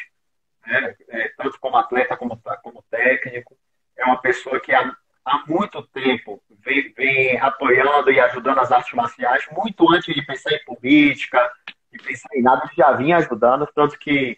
né? 0.65 0.95
é, 1.09 1.29
tanto 1.37 1.59
como 1.59 1.77
atleta 1.77 2.17
como, 2.17 2.39
como 2.63 2.83
técnico. 2.89 3.57
É 3.97 4.05
uma 4.05 4.21
pessoa 4.21 4.59
que 4.59 4.73
há, 4.73 4.95
há 5.25 5.43
muito 5.47 5.81
tempo 5.87 6.41
vem, 6.63 6.93
vem 6.93 7.39
apoiando 7.39 8.11
e 8.11 8.19
ajudando 8.19 8.59
as 8.59 8.71
artes 8.71 8.93
marciais, 8.93 9.45
muito 9.51 9.89
antes 9.91 10.13
de 10.13 10.25
pensar 10.25 10.53
em 10.53 10.63
política, 10.63 11.51
de 11.91 12.03
pensar 12.03 12.29
em 12.33 12.41
nada, 12.41 12.69
já 12.75 12.91
vinha 12.93 13.17
ajudando, 13.17 13.67
tanto 13.73 13.97
que 13.99 14.37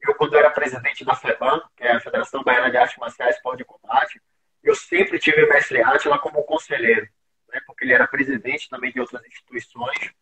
eu, 0.00 0.14
quando 0.14 0.36
era 0.36 0.50
presidente 0.50 1.04
da 1.04 1.14
FEBAN, 1.14 1.62
que 1.76 1.84
é 1.84 1.92
a 1.92 2.00
Federação 2.00 2.42
Baiana 2.42 2.70
de 2.70 2.76
Artes 2.76 2.96
Marciais 2.98 3.36
Esporte 3.36 3.58
de 3.58 3.64
Combate, 3.64 4.20
eu 4.62 4.74
sempre 4.74 5.18
tive 5.18 5.44
o 5.44 5.48
mestre 5.48 5.82
Atila 5.82 6.18
como 6.18 6.42
conselheiro, 6.44 7.08
né, 7.52 7.60
porque 7.66 7.84
ele 7.84 7.92
era 7.92 8.06
presidente 8.06 8.68
também 8.68 8.92
de 8.92 9.00
outras 9.00 9.24
instituições 9.26 10.12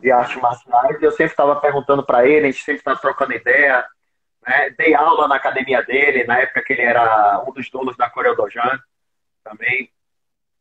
de 0.00 0.10
artes 0.12 0.36
marciais, 0.40 1.00
e 1.00 1.04
eu 1.04 1.10
sempre 1.10 1.32
estava 1.32 1.56
perguntando 1.56 2.04
para 2.04 2.26
ele, 2.26 2.46
a 2.46 2.50
gente 2.50 2.62
sempre 2.62 2.80
estava 2.80 3.00
trocando 3.00 3.32
ideia, 3.32 3.84
né, 4.46 4.70
dei 4.70 4.94
aula 4.94 5.28
na 5.28 5.36
academia 5.36 5.82
dele, 5.82 6.24
na 6.24 6.38
época 6.38 6.62
que 6.62 6.72
ele 6.72 6.82
era 6.82 7.42
um 7.46 7.52
dos 7.52 7.70
donos 7.70 7.96
da 7.96 8.10
Coreia 8.10 8.34
Dojan 8.34 8.80
também, 9.42 9.90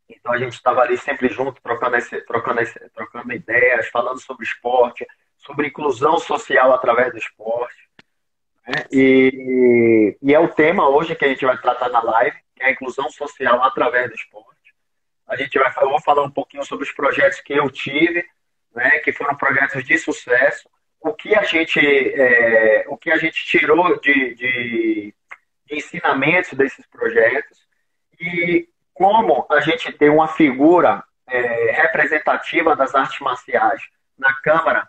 então 0.10 0.34
a 0.34 0.38
gente 0.38 0.54
estava 0.54 0.82
ali 0.82 0.98
sempre 0.98 1.30
junto, 1.30 1.62
trocando, 1.62 1.96
esse, 1.96 2.22
trocando, 2.22 2.62
esse, 2.62 2.80
trocando 2.90 3.34
ideias, 3.34 3.88
falando 3.88 4.20
sobre 4.20 4.46
esporte, 4.46 5.06
sobre 5.38 5.68
inclusão 5.68 6.18
social 6.18 6.74
através 6.74 7.12
do 7.12 7.18
esporte. 7.18 7.90
Né? 8.68 8.86
E, 8.92 10.18
e, 10.22 10.34
é 10.34 10.40
o 10.40 10.48
tema 10.48 10.88
hoje 10.90 11.16
que 11.16 11.26
a 11.26 11.28
gente 11.28 11.46
vai 11.46 11.58
tratar 11.58 11.90
na 11.90 12.02
live, 12.02 12.38
que 12.56 12.64
é 12.64 12.68
a 12.68 12.72
inclusão 12.72 13.10
social 13.10 13.62
através 13.64 14.10
do 14.10 14.16
esporte. 14.16 14.74
A 15.28 15.36
gente 15.36 15.58
vai 15.58 15.74
eu 15.82 15.90
vou 15.90 16.02
falar 16.02 16.24
um 16.24 16.32
pouquinho 16.32 16.64
sobre 16.66 16.86
os 16.86 16.92
projetos 16.92 17.42
que 17.42 17.54
eu 17.54 17.70
tive, 17.70 18.26
né, 18.74 19.00
que 19.00 19.12
foram 19.12 19.36
projetos 19.36 19.84
de 19.84 19.98
sucesso, 19.98 20.70
o 21.04 21.14
que 21.14 21.36
a 21.36 21.44
gente, 21.44 21.80
é, 21.80 22.86
o 22.88 22.98
que 22.98 23.12
a 23.12 23.18
gente 23.18 23.46
tirou 23.46 24.00
de, 24.00 24.34
de, 24.36 25.14
de 25.66 25.76
ensinamentos 25.76 26.54
desses 26.54 26.86
projetos 26.88 27.68
e 28.20 28.70
como 28.94 29.46
a 29.50 29.60
gente 29.60 29.92
tem 29.92 30.10
uma 30.10 30.28
figura 30.28 31.04
é, 31.28 31.72
representativa 31.72 32.76
das 32.76 32.96
artes 32.96 33.20
marciais 33.20 33.82
na 34.18 34.34
Câmara 34.36 34.88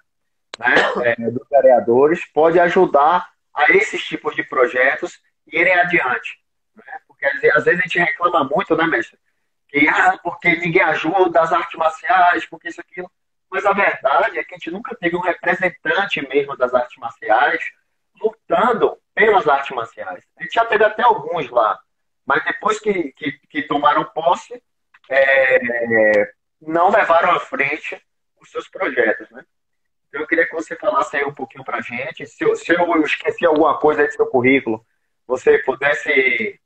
né, 0.59 0.75
é, 1.05 1.31
dos 1.31 1.49
vereadores 1.51 2.25
pode 2.27 2.61
ajudar 2.61 3.29
a 3.53 3.73
esses 3.73 4.05
tipos 4.05 4.37
de 4.37 4.45
projetos 4.45 5.21
irem 5.47 5.75
adiante. 5.75 6.39
Né? 6.77 6.85
Porque 7.09 7.27
às 7.27 7.65
vezes 7.65 7.81
a 7.81 7.83
gente 7.83 7.99
reclama 7.99 8.45
muito, 8.45 8.77
né, 8.77 8.87
mestre? 8.87 9.19
Que 9.69 9.89
ah, 9.89 10.19
porque 10.23 10.55
ninguém 10.57 10.83
ajuda 10.83 11.41
as 11.41 11.53
artes 11.53 11.77
marciais, 11.77 12.47
porque 12.47 12.69
isso 12.69 12.81
aquilo. 12.81 13.11
Mas 13.55 13.65
a 13.67 13.73
verdade 13.73 14.37
é 14.37 14.43
que 14.43 14.53
a 14.53 14.59
gente 14.59 14.73
nunca 14.73 14.97
teve 14.97 15.15
um 15.15 15.21
representante 15.21 16.21
mesmo 16.29 16.57
das 16.57 16.75
artes 16.75 16.97
marciais 16.97 17.63
lutando 18.21 18.99
pelas 19.15 19.47
artes 19.47 19.71
marciais. 19.71 20.25
A 20.37 20.43
gente 20.43 20.55
já 20.55 20.65
teve 20.65 20.83
até 20.83 21.05
alguns 21.05 21.49
lá, 21.51 21.79
mas 22.27 22.45
depois 22.45 22.81
que, 22.81 23.13
que, 23.13 23.31
que 23.49 23.63
tomaram 23.63 24.03
posse, 24.07 24.61
é, 25.09 26.33
não 26.61 26.91
levaram 26.91 27.31
à 27.31 27.39
frente 27.39 27.97
os 28.41 28.51
seus 28.51 28.69
projetos, 28.69 29.31
né? 29.31 29.45
Então, 30.09 30.23
eu 30.23 30.27
queria 30.27 30.49
que 30.49 30.55
você 30.55 30.75
falasse 30.75 31.17
aí 31.17 31.25
um 31.25 31.33
pouquinho 31.33 31.63
para 31.63 31.77
a 31.77 31.81
gente. 31.81 32.27
Se 32.27 32.43
eu, 32.43 32.57
se 32.57 32.73
eu 32.73 33.03
esqueci 33.03 33.47
alguma 33.47 33.79
coisa 33.79 34.01
aí 34.01 34.09
do 34.09 34.15
seu 34.15 34.27
currículo, 34.27 34.85
você 35.29 35.59
pudesse 35.59 36.61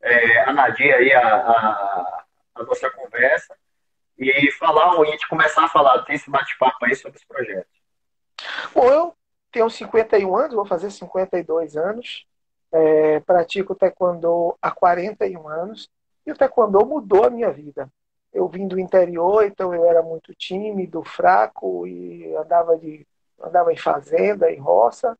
é, 0.00 0.40
anadir 0.40 0.92
aí 0.92 1.12
a, 1.12 1.20
a, 1.20 2.24
a, 2.56 2.62
nossa 2.64 2.90
conversa 2.90 3.56
e 4.18 4.50
falar, 4.52 4.94
ou 4.94 5.02
a 5.02 5.06
gente 5.06 5.28
começar 5.28 5.64
a 5.64 5.68
falar, 5.68 6.02
ter 6.02 6.14
esse 6.14 6.30
bate-papo 6.30 6.84
aí 6.84 6.94
sobre 6.94 7.18
os 7.18 7.24
projetos. 7.24 7.72
Bom, 8.74 8.90
eu 8.90 9.14
tenho 9.50 9.68
51 9.68 10.36
anos, 10.36 10.54
vou 10.54 10.66
fazer 10.66 10.90
52 10.90 11.76
anos. 11.76 12.26
É, 12.74 13.20
pratico 13.20 13.74
taekwondo 13.74 14.56
há 14.62 14.70
41 14.70 15.46
anos 15.46 15.90
e 16.26 16.32
o 16.32 16.36
taekwondo 16.36 16.86
mudou 16.86 17.24
a 17.26 17.30
minha 17.30 17.50
vida 17.50 17.90
eu 18.32 18.48
vim 18.48 18.66
do 18.66 18.78
interior, 18.78 19.44
então 19.44 19.74
eu 19.74 19.84
era 19.84 20.02
muito 20.02 20.34
tímido, 20.34 21.04
fraco 21.04 21.86
e 21.86 22.34
andava 22.36 22.76
de 22.78 23.06
andava 23.40 23.72
em 23.72 23.76
fazenda, 23.76 24.50
em 24.50 24.58
roça. 24.58 25.18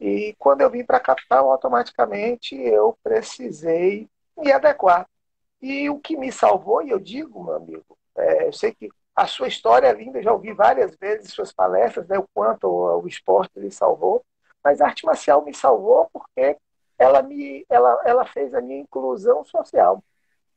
E 0.00 0.34
quando 0.38 0.60
eu 0.62 0.70
vim 0.70 0.84
para 0.84 0.98
a 0.98 1.00
capital, 1.00 1.50
automaticamente 1.50 2.54
eu 2.56 2.96
precisei 3.02 4.08
me 4.36 4.52
adequar. 4.52 5.08
E 5.60 5.90
o 5.90 5.98
que 5.98 6.16
me 6.16 6.30
salvou, 6.32 6.82
e 6.82 6.90
eu 6.90 6.98
digo, 7.00 7.42
meu 7.42 7.56
amigo, 7.56 7.98
é, 8.16 8.46
eu 8.46 8.52
sei 8.52 8.74
que 8.74 8.88
a 9.14 9.26
sua 9.26 9.48
história 9.48 9.86
é 9.86 9.92
linda, 9.92 10.22
já 10.22 10.32
ouvi 10.32 10.52
várias 10.52 10.94
vezes 10.96 11.32
suas 11.32 11.52
palestras, 11.52 12.06
né, 12.06 12.18
o 12.18 12.26
quanto 12.34 12.66
o, 12.68 13.02
o 13.02 13.08
esporte 13.08 13.58
lhe 13.58 13.70
salvou, 13.70 14.24
mas 14.62 14.80
a 14.80 14.86
arte 14.86 15.06
marcial 15.06 15.44
me 15.44 15.54
salvou 15.54 16.08
porque 16.12 16.56
ela, 16.98 17.22
me, 17.22 17.64
ela, 17.68 18.02
ela 18.04 18.26
fez 18.26 18.54
a 18.54 18.60
minha 18.60 18.80
inclusão 18.80 19.44
social. 19.44 20.02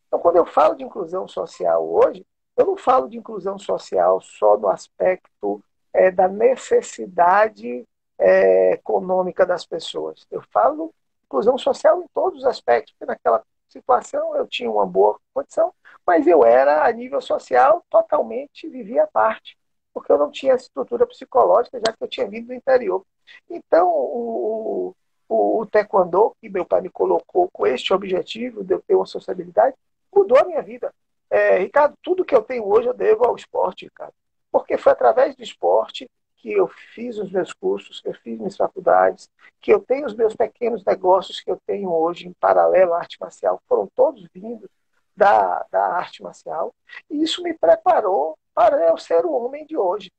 Então, 0.08 0.20
quando 0.20 0.38
eu 0.38 0.46
falo 0.46 0.76
de 0.76 0.84
inclusão 0.84 1.28
social 1.28 1.88
hoje, 1.88 2.26
eu 2.58 2.66
não 2.66 2.76
falo 2.76 3.08
de 3.08 3.18
inclusão 3.18 3.58
social 3.58 4.20
só 4.20 4.58
no 4.58 4.68
aspecto 4.68 5.64
é, 5.94 6.12
da 6.12 6.28
necessidade 6.28 7.86
é, 8.18 8.74
econômica 8.74 9.46
das 9.46 9.66
pessoas. 9.66 10.26
Eu 10.30 10.42
falo 10.52 10.94
inclusão 11.26 11.58
social 11.58 12.02
em 12.02 12.08
todos 12.14 12.40
os 12.40 12.46
aspectos, 12.46 12.94
porque 12.94 13.06
naquela 13.06 13.44
situação 13.70 14.36
eu 14.36 14.48
tinha 14.48 14.70
uma 14.70 14.86
boa 14.86 15.20
condição, 15.34 15.74
mas 16.06 16.28
eu 16.28 16.44
era, 16.44 16.86
a 16.86 16.92
nível 16.92 17.22
social, 17.22 17.84
totalmente 17.90 18.68
vivia 18.68 19.04
à 19.04 19.08
parte, 19.08 19.58
porque 19.94 20.12
eu 20.12 20.18
não 20.18 20.32
tinha 20.32 20.56
estrutura 20.56 21.06
psicológica, 21.06 21.80
já 21.86 21.94
que 21.94 22.04
eu 22.04 22.08
tinha 22.08 22.28
vindo 22.28 22.48
do 22.48 22.54
interior. 22.54 23.06
Então, 23.50 23.88
o, 23.90 24.96
o, 25.28 25.60
o 25.60 25.66
taekwondo, 25.66 26.36
que 26.42 26.50
meu 26.50 26.66
pai 26.66 26.82
me 26.82 26.90
colocou 26.90 27.50
com 27.52 27.68
este 27.68 27.94
objetivo 27.94 28.64
de 28.64 28.74
eu 28.74 28.82
ter 28.82 28.96
uma 28.96 29.06
sociabilidade, 29.06 29.76
mudou 30.14 30.38
a 30.40 30.46
minha 30.46 30.62
vida. 30.62 30.94
É, 31.30 31.60
Ricardo, 31.60 31.94
tudo 32.02 32.26
que 32.26 32.36
eu 32.36 32.42
tenho 32.42 32.68
hoje 32.68 32.88
eu 32.88 32.94
devo 32.94 33.26
ao 33.26 33.36
esporte, 33.36 33.86
Ricardo. 33.86 34.14
Porque 34.52 34.78
foi 34.78 34.92
através 34.92 35.36
do 35.36 35.44
esporte 35.44 36.10
que 36.40 36.52
eu 36.52 36.68
fiz 36.68 37.18
os 37.18 37.32
meus 37.32 37.52
cursos, 37.54 38.00
que 38.00 38.08
eu 38.08 38.14
fiz 38.14 38.38
minhas 38.38 38.56
faculdades, 38.56 39.30
que 39.60 39.72
eu 39.72 39.80
tenho 39.80 40.06
os 40.06 40.16
meus 40.16 40.36
pequenos 40.36 40.84
negócios 40.86 41.42
que 41.42 41.52
eu 41.52 41.60
tenho 41.66 41.92
hoje 41.92 42.28
em 42.28 42.34
paralelo 42.34 42.94
à 42.94 43.00
arte 43.00 43.20
marcial, 43.20 43.62
foram 43.68 43.88
todos 43.94 44.28
vindos 44.34 44.70
da, 45.16 45.66
da 45.70 45.86
arte 45.98 46.24
marcial. 46.24 46.74
E 47.10 47.22
isso 47.22 47.44
me 47.44 47.54
preparou 47.54 48.38
para 48.54 48.78
eu 48.88 48.98
ser 48.98 49.26
o 49.26 49.34
homem 49.34 49.66
de 49.66 49.76
hoje. 49.76 50.12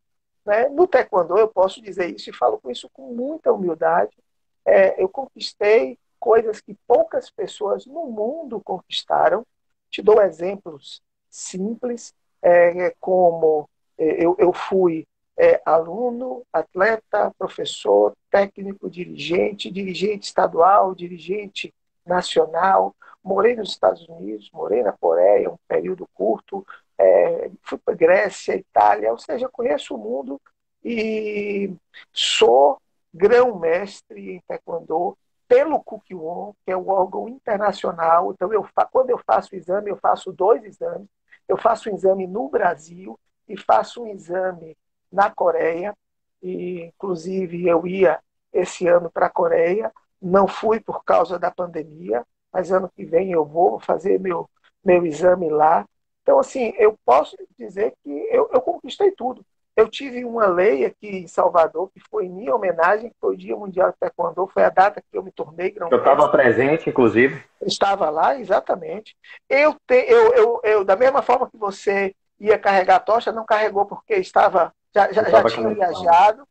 Né? 0.44 0.68
No 0.68 0.86
Taekwondo, 0.86 1.38
eu 1.38 1.48
posso 1.48 1.80
dizer 1.80 2.14
isso 2.14 2.28
e 2.28 2.36
falo 2.36 2.58
com 2.60 2.70
isso 2.70 2.88
com 2.92 3.14
muita 3.14 3.52
humildade. 3.52 4.16
É, 4.64 5.02
eu 5.02 5.08
conquistei 5.08 5.98
coisas 6.18 6.60
que 6.60 6.74
poucas 6.86 7.30
pessoas 7.30 7.86
no 7.86 8.06
mundo 8.06 8.60
conquistaram 8.60 9.46
te 9.90 10.02
dou 10.02 10.22
exemplos 10.22 11.02
simples, 11.28 12.14
é, 12.42 12.94
como 13.00 13.68
é, 13.98 14.24
eu, 14.24 14.36
eu 14.38 14.52
fui 14.52 15.06
é, 15.38 15.60
aluno, 15.64 16.42
atleta, 16.52 17.32
professor, 17.38 18.14
técnico, 18.30 18.90
dirigente, 18.90 19.70
dirigente 19.70 20.26
estadual, 20.26 20.94
dirigente 20.94 21.72
nacional. 22.04 22.94
Morei 23.22 23.56
nos 23.56 23.70
Estados 23.70 24.06
Unidos, 24.08 24.50
morei 24.52 24.82
na 24.82 24.92
Coreia, 24.92 25.50
um 25.50 25.58
período 25.68 26.08
curto, 26.14 26.66
é, 26.98 27.50
fui 27.62 27.78
para 27.78 27.94
Grécia, 27.94 28.54
Itália, 28.54 29.12
ou 29.12 29.18
seja, 29.18 29.48
conheço 29.48 29.94
o 29.94 29.98
mundo 29.98 30.40
e 30.84 31.72
sou 32.12 32.78
grão-mestre 33.12 34.36
em 34.36 34.40
Taekwondo, 34.46 35.16
pelo 35.48 35.82
Kukiwon, 35.82 36.52
que 36.64 36.70
é 36.70 36.76
o 36.76 36.88
órgão 36.88 37.28
internacional. 37.28 38.30
Então, 38.30 38.52
eu, 38.52 38.64
quando 38.92 39.10
eu 39.10 39.18
faço 39.18 39.52
o 39.52 39.58
exame, 39.58 39.90
eu 39.90 39.96
faço 39.96 40.32
dois 40.32 40.62
exames. 40.64 41.08
Eu 41.48 41.56
faço 41.56 41.90
um 41.90 41.94
exame 41.94 42.24
no 42.26 42.48
Brasil 42.48 43.18
e 43.48 43.56
faço 43.56 44.04
um 44.04 44.06
exame 44.06 44.76
na 45.12 45.30
Coreia. 45.30 45.94
E, 46.42 46.82
inclusive, 46.82 47.66
eu 47.66 47.86
ia 47.86 48.18
esse 48.52 48.86
ano 48.86 49.10
para 49.10 49.26
a 49.26 49.30
Coreia. 49.30 49.92
Não 50.20 50.46
fui 50.46 50.80
por 50.80 51.04
causa 51.04 51.38
da 51.38 51.50
pandemia, 51.50 52.24
mas 52.52 52.72
ano 52.72 52.90
que 52.94 53.04
vem 53.04 53.32
eu 53.32 53.44
vou 53.44 53.80
fazer 53.80 54.18
meu, 54.20 54.48
meu 54.84 55.06
exame 55.06 55.48
lá. 55.48 55.86
Então, 56.22 56.38
assim, 56.38 56.74
eu 56.78 56.96
posso 57.04 57.36
dizer 57.58 57.94
que 58.02 58.10
eu, 58.30 58.50
eu 58.52 58.60
conquistei 58.60 59.10
tudo. 59.12 59.44
Eu 59.76 59.88
tive 59.88 60.24
uma 60.24 60.46
lei 60.46 60.84
aqui 60.84 61.08
em 61.08 61.26
Salvador, 61.26 61.90
que 61.90 62.00
foi 62.10 62.26
em 62.26 62.28
minha 62.28 62.54
homenagem, 62.54 63.08
que 63.08 63.16
foi 63.18 63.34
o 63.34 63.38
Dia 63.38 63.56
Mundial 63.56 63.90
de 63.90 63.96
Taekwondo, 63.98 64.46
foi 64.52 64.64
a 64.64 64.68
data 64.68 65.00
que 65.00 65.16
eu 65.16 65.22
me 65.22 65.30
tornei 65.30 65.70
grão 65.70 65.88
Eu 65.90 65.98
estava 65.98 66.28
presente, 66.28 66.90
inclusive. 66.90 67.42
Estava 67.62 68.10
lá, 68.10 68.38
exatamente. 68.38 69.16
Eu, 69.48 69.74
te, 69.86 69.94
eu, 69.94 70.34
eu, 70.34 70.60
eu, 70.64 70.84
da 70.84 70.96
mesma 70.96 71.22
forma 71.22 71.48
que 71.48 71.56
você 71.56 72.14
ia 72.38 72.58
carregar 72.58 72.96
a 72.96 73.00
tocha, 73.00 73.32
não 73.32 73.44
carregou 73.44 73.86
porque 73.86 74.14
estava 74.14 74.72
já, 74.94 75.12
já, 75.12 75.22
já 75.24 75.44
tinha 75.44 75.68
viajado. 75.74 76.46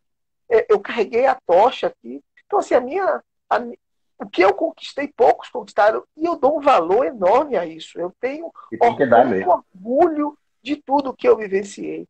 Eu 0.67 0.79
carreguei 0.79 1.25
a 1.25 1.35
tocha 1.35 1.87
aqui. 1.87 2.23
Então, 2.45 2.59
assim, 2.59 2.73
a 2.73 2.81
minha, 2.81 3.23
a, 3.49 3.59
O 4.19 4.27
que 4.27 4.41
eu 4.41 4.53
conquistei, 4.53 5.07
poucos 5.07 5.49
conquistaram, 5.49 6.03
e 6.17 6.25
eu 6.25 6.35
dou 6.35 6.57
um 6.57 6.61
valor 6.61 7.05
enorme 7.05 7.55
a 7.55 7.65
isso. 7.65 7.99
Eu 7.99 8.13
tenho 8.19 8.51
orgulho, 8.81 9.63
orgulho 9.75 10.37
de 10.61 10.75
tudo 10.75 11.15
que 11.15 11.27
eu 11.27 11.37
vivenciei. 11.37 12.07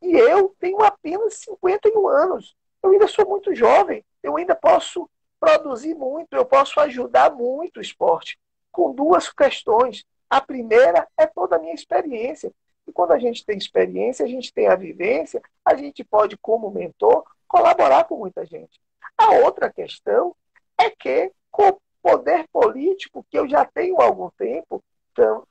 E 0.00 0.12
eu 0.12 0.54
tenho 0.58 0.82
apenas 0.82 1.34
51 1.34 2.08
anos. 2.08 2.56
Eu 2.82 2.90
ainda 2.90 3.06
sou 3.06 3.28
muito 3.28 3.54
jovem. 3.54 4.04
Eu 4.22 4.36
ainda 4.36 4.54
posso 4.54 5.08
produzir 5.38 5.94
muito, 5.94 6.34
eu 6.34 6.44
posso 6.44 6.78
ajudar 6.80 7.32
muito 7.32 7.78
o 7.78 7.80
esporte. 7.80 8.38
Com 8.70 8.92
duas 8.94 9.30
questões. 9.30 10.04
A 10.30 10.40
primeira 10.40 11.06
é 11.18 11.26
toda 11.26 11.56
a 11.56 11.58
minha 11.58 11.74
experiência. 11.74 12.50
E 12.86 12.92
quando 12.92 13.12
a 13.12 13.18
gente 13.18 13.44
tem 13.44 13.56
experiência, 13.56 14.24
a 14.24 14.28
gente 14.28 14.52
tem 14.52 14.66
a 14.66 14.74
vivência, 14.74 15.40
a 15.64 15.74
gente 15.74 16.02
pode, 16.02 16.36
como 16.36 16.70
mentor, 16.70 17.24
colaborar 17.46 18.04
com 18.04 18.16
muita 18.16 18.44
gente. 18.44 18.80
A 19.16 19.30
outra 19.32 19.72
questão 19.72 20.34
é 20.78 20.90
que, 20.90 21.30
com 21.50 21.68
o 21.68 21.80
poder 22.02 22.46
político 22.52 23.24
que 23.30 23.38
eu 23.38 23.48
já 23.48 23.64
tenho 23.64 24.00
há 24.00 24.04
algum 24.04 24.30
tempo, 24.30 24.82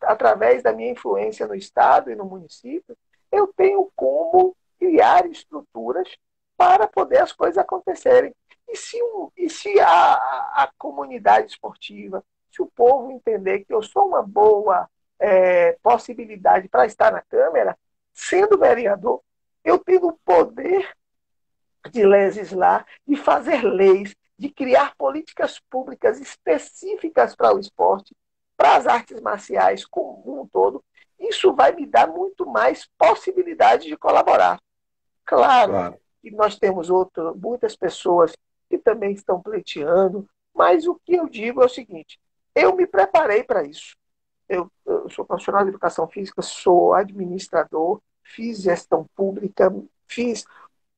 através 0.01 0.63
da 0.63 0.73
minha 0.73 0.91
influência 0.91 1.47
no 1.47 1.55
Estado 1.55 2.11
e 2.11 2.15
no 2.15 2.25
município, 2.25 2.97
eu 3.31 3.47
tenho 3.47 3.89
como 3.95 4.55
criar 4.79 5.25
estruturas 5.27 6.09
para 6.57 6.87
poder 6.87 7.21
as 7.21 7.31
coisas 7.31 7.57
acontecerem. 7.57 8.33
E 8.67 8.75
se, 8.75 8.97
e 9.37 9.49
se 9.49 9.79
a, 9.79 10.13
a 10.13 10.71
comunidade 10.77 11.51
esportiva, 11.51 12.23
se 12.51 12.61
o 12.61 12.67
povo 12.67 13.11
entender 13.11 13.59
que 13.59 13.73
eu 13.73 13.81
sou 13.81 14.07
uma 14.07 14.21
boa 14.21 14.89
é, 15.21 15.77
possibilidade 15.83 16.67
para 16.67 16.87
estar 16.87 17.11
na 17.11 17.21
Câmara, 17.21 17.77
sendo 18.11 18.57
vereador, 18.57 19.21
eu 19.63 19.77
tenho 19.77 20.07
o 20.07 20.19
poder 20.25 20.91
de 21.91 22.03
legislar, 22.03 22.85
de 23.07 23.15
fazer 23.15 23.61
leis, 23.63 24.15
de 24.37 24.49
criar 24.49 24.95
políticas 24.97 25.59
públicas 25.69 26.19
específicas 26.19 27.35
para 27.35 27.53
o 27.53 27.59
esporte, 27.59 28.15
para 28.57 28.75
as 28.75 28.87
artes 28.87 29.21
marciais 29.21 29.85
como 29.85 30.41
um 30.41 30.47
todo, 30.47 30.83
isso 31.19 31.53
vai 31.53 31.71
me 31.71 31.85
dar 31.85 32.07
muito 32.07 32.45
mais 32.47 32.89
possibilidade 32.97 33.87
de 33.87 33.95
colaborar. 33.95 34.59
Claro, 35.23 35.71
claro. 35.71 35.97
que 36.21 36.31
nós 36.31 36.57
temos 36.57 36.89
outro, 36.89 37.35
muitas 37.37 37.75
pessoas 37.75 38.35
que 38.67 38.79
também 38.79 39.13
estão 39.13 39.39
pleiteando, 39.39 40.27
mas 40.53 40.87
o 40.87 40.95
que 41.05 41.13
eu 41.13 41.29
digo 41.29 41.61
é 41.61 41.65
o 41.65 41.69
seguinte: 41.69 42.19
eu 42.55 42.75
me 42.75 42.87
preparei 42.87 43.43
para 43.43 43.63
isso. 43.63 43.95
Sou 45.11 45.25
profissional 45.25 45.63
de 45.63 45.69
educação 45.69 46.07
física, 46.07 46.41
sou 46.41 46.93
administrador, 46.93 48.01
fiz 48.23 48.61
gestão 48.61 49.05
pública, 49.15 49.73
fiz 50.07 50.45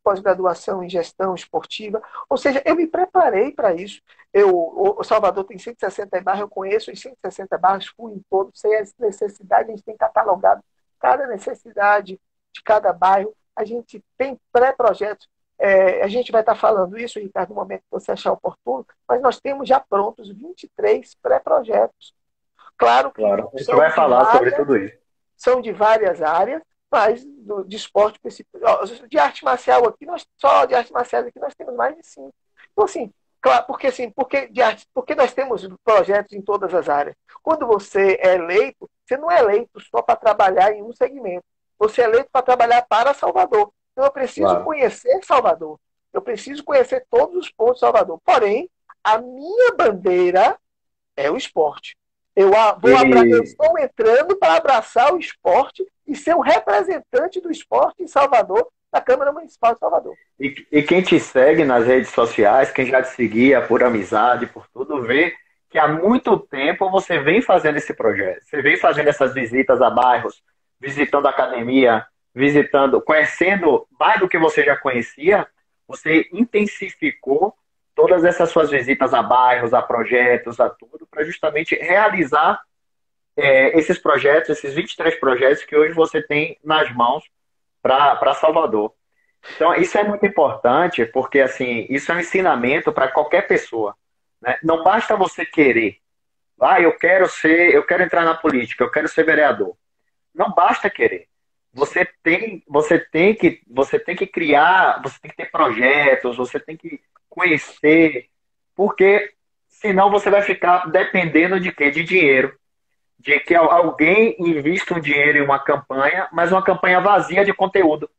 pós-graduação 0.03 0.83
em 0.83 0.89
gestão 0.89 1.33
esportiva. 1.33 2.01
Ou 2.29 2.37
seja, 2.37 2.61
eu 2.65 2.75
me 2.75 2.85
preparei 2.85 3.51
para 3.51 3.73
isso. 3.73 4.01
Eu, 4.33 4.51
o 4.55 5.03
Salvador 5.03 5.45
tem 5.45 5.57
160 5.57 6.21
bairros, 6.21 6.41
eu 6.41 6.49
conheço 6.49 6.91
os 6.91 6.99
160 6.99 7.57
bairros, 7.57 7.87
fui 7.87 8.11
em 8.13 8.21
todos, 8.29 8.59
sei 8.59 8.77
as 8.77 8.93
necessidades, 8.99 9.69
a 9.69 9.71
gente 9.71 9.83
tem 9.83 9.95
catalogado 9.95 10.63
cada 10.99 11.27
necessidade 11.27 12.19
de 12.53 12.63
cada 12.63 12.93
bairro. 12.93 13.33
A 13.55 13.65
gente 13.65 14.03
tem 14.17 14.39
pré-projetos. 14.51 15.27
É, 15.59 16.01
a 16.03 16.07
gente 16.07 16.31
vai 16.31 16.41
estar 16.41 16.55
falando 16.55 16.97
isso, 16.97 17.19
Ricardo, 17.19 17.49
no 17.49 17.55
momento 17.55 17.81
que 17.81 17.91
você 17.91 18.11
achar 18.11 18.31
oportuno, 18.31 18.85
mas 19.07 19.21
nós 19.21 19.39
temos 19.39 19.69
já 19.69 19.79
prontos 19.79 20.29
23 20.29 21.15
pré-projetos. 21.21 22.13
Claro 22.77 23.11
que. 23.11 23.21
Claro, 23.21 23.49
a 23.53 23.57
gente 23.57 23.75
vai 23.75 23.91
falar 23.91 24.23
várias, 24.23 24.37
sobre 24.37 24.51
tudo 24.51 24.77
isso. 24.77 24.97
São 25.35 25.61
de 25.61 25.71
várias 25.71 26.21
áreas, 26.21 26.61
mas 26.91 27.25
do, 27.25 27.63
de 27.63 27.75
esporte 27.75 28.19
de 29.09 29.17
arte 29.17 29.43
marcial 29.43 29.87
aqui, 29.87 30.05
nós, 30.05 30.25
só 30.37 30.65
de 30.65 30.75
arte 30.75 30.93
marcial 30.93 31.23
aqui 31.23 31.39
nós 31.39 31.55
temos 31.55 31.75
mais 31.75 31.95
de 31.95 32.05
cinco. 32.05 32.33
Então, 32.71 32.85
assim, 32.85 33.11
claro, 33.41 33.65
porque 33.65 33.87
assim, 33.87 34.09
porque, 34.11 34.47
de 34.47 34.61
arte, 34.61 34.87
porque 34.93 35.15
nós 35.15 35.33
temos 35.33 35.67
projetos 35.83 36.33
em 36.33 36.41
todas 36.41 36.73
as 36.73 36.87
áreas. 36.89 37.15
Quando 37.41 37.65
você 37.65 38.17
é 38.21 38.35
eleito, 38.35 38.89
você 39.05 39.17
não 39.17 39.31
é 39.31 39.39
eleito 39.39 39.79
só 39.91 40.01
para 40.01 40.15
trabalhar 40.15 40.71
em 40.71 40.83
um 40.83 40.93
segmento. 40.93 41.43
Você 41.79 42.01
é 42.01 42.05
eleito 42.05 42.29
para 42.31 42.41
trabalhar 42.41 42.81
para 42.83 43.13
Salvador. 43.13 43.71
Então 43.91 44.05
eu 44.05 44.11
preciso 44.11 44.47
claro. 44.47 44.63
conhecer 44.63 45.19
Salvador. 45.23 45.79
Eu 46.13 46.21
preciso 46.21 46.63
conhecer 46.63 47.05
todos 47.09 47.35
os 47.35 47.51
pontos 47.51 47.75
de 47.75 47.79
Salvador. 47.81 48.19
Porém, 48.23 48.69
a 49.03 49.17
minha 49.17 49.73
bandeira 49.75 50.57
é 51.15 51.29
o 51.29 51.35
esporte. 51.35 51.97
Eu, 52.35 52.51
vou 52.79 53.25
e... 53.25 53.31
eu 53.31 53.43
estou 53.43 53.77
entrando 53.77 54.35
para 54.37 54.55
abraçar 54.55 55.13
o 55.13 55.19
esporte 55.19 55.85
e 56.07 56.15
ser 56.15 56.35
um 56.35 56.41
representante 56.41 57.39
do 57.39 57.51
esporte 57.51 58.03
em 58.03 58.07
Salvador, 58.07 58.67
da 58.91 59.01
Câmara 59.01 59.31
Municipal 59.31 59.73
de 59.73 59.79
Salvador. 59.79 60.15
E, 60.39 60.53
e 60.71 60.83
quem 60.83 61.01
te 61.01 61.19
segue 61.19 61.63
nas 61.63 61.85
redes 61.85 62.09
sociais, 62.09 62.71
quem 62.71 62.85
já 62.85 63.01
te 63.01 63.09
seguia 63.09 63.61
por 63.61 63.83
amizade, 63.83 64.47
por 64.47 64.67
tudo, 64.67 65.01
vê 65.01 65.33
que 65.69 65.79
há 65.79 65.87
muito 65.87 66.37
tempo 66.37 66.91
você 66.91 67.17
vem 67.19 67.41
fazendo 67.41 67.77
esse 67.77 67.93
projeto. 67.95 68.43
Você 68.43 68.61
vem 68.61 68.77
fazendo 68.77 69.07
essas 69.07 69.33
visitas 69.33 69.81
a 69.81 69.89
bairros, 69.89 70.43
visitando 70.79 71.25
a 71.25 71.31
academia, 71.31 72.05
visitando, 72.33 73.01
conhecendo 73.01 73.87
mais 73.99 74.19
do 74.19 74.27
que 74.27 74.37
você 74.37 74.63
já 74.63 74.77
conhecia, 74.77 75.47
você 75.87 76.27
intensificou 76.31 77.55
todas 77.95 78.23
essas 78.23 78.49
suas 78.49 78.69
visitas 78.69 79.13
a 79.13 79.21
bairros, 79.21 79.73
a 79.73 79.81
projetos, 79.81 80.59
a 80.59 80.69
tudo, 80.69 81.07
para 81.07 81.23
justamente 81.23 81.75
realizar 81.75 82.61
é, 83.35 83.77
esses 83.77 83.97
projetos, 83.97 84.49
esses 84.49 84.73
23 84.73 85.19
projetos 85.19 85.63
que 85.63 85.75
hoje 85.75 85.93
você 85.93 86.21
tem 86.21 86.57
nas 86.63 86.93
mãos 86.93 87.23
para 87.81 88.33
Salvador. 88.33 88.93
Então, 89.55 89.75
isso 89.75 89.97
é 89.97 90.03
muito 90.03 90.25
importante, 90.25 91.05
porque 91.05 91.41
assim, 91.41 91.85
isso 91.89 92.11
é 92.11 92.15
um 92.15 92.19
ensinamento 92.19 92.91
para 92.91 93.11
qualquer 93.11 93.47
pessoa. 93.47 93.95
Né? 94.41 94.57
Não 94.63 94.83
basta 94.83 95.17
você 95.17 95.45
querer. 95.45 95.97
Ah, 96.61 96.79
eu 96.79 96.97
quero 96.97 97.27
ser, 97.27 97.73
eu 97.73 97.83
quero 97.83 98.03
entrar 98.03 98.23
na 98.23 98.35
política, 98.35 98.83
eu 98.83 98.91
quero 98.91 99.07
ser 99.07 99.25
vereador. 99.25 99.75
Não 100.33 100.51
basta 100.51 100.89
querer. 100.89 101.27
Você 101.73 102.07
tem, 102.23 102.63
você 102.67 102.99
tem 102.99 103.35
que, 103.35 103.61
você 103.67 103.99
tem 103.99 104.15
que 104.15 104.27
criar, 104.27 105.01
você 105.01 105.19
tem 105.19 105.31
que 105.31 105.37
ter 105.37 105.51
projetos, 105.51 106.37
você 106.37 106.59
tem 106.59 106.77
que 106.77 107.01
conhecer, 107.33 108.29
porque 108.75 109.33
senão 109.67 110.11
você 110.11 110.29
vai 110.29 110.43
ficar 110.43 110.89
dependendo 110.89 111.59
de 111.59 111.71
quê? 111.71 111.89
De 111.89 112.03
dinheiro. 112.03 112.55
De 113.17 113.39
que 113.39 113.55
alguém 113.55 114.35
invista 114.37 114.93
um 114.93 114.99
dinheiro 114.99 115.39
em 115.39 115.41
uma 115.41 115.59
campanha, 115.59 116.27
mas 116.31 116.51
uma 116.51 116.63
campanha 116.63 117.01
vazia 117.01 117.43
de 117.43 117.53
conteúdo. 117.53 118.09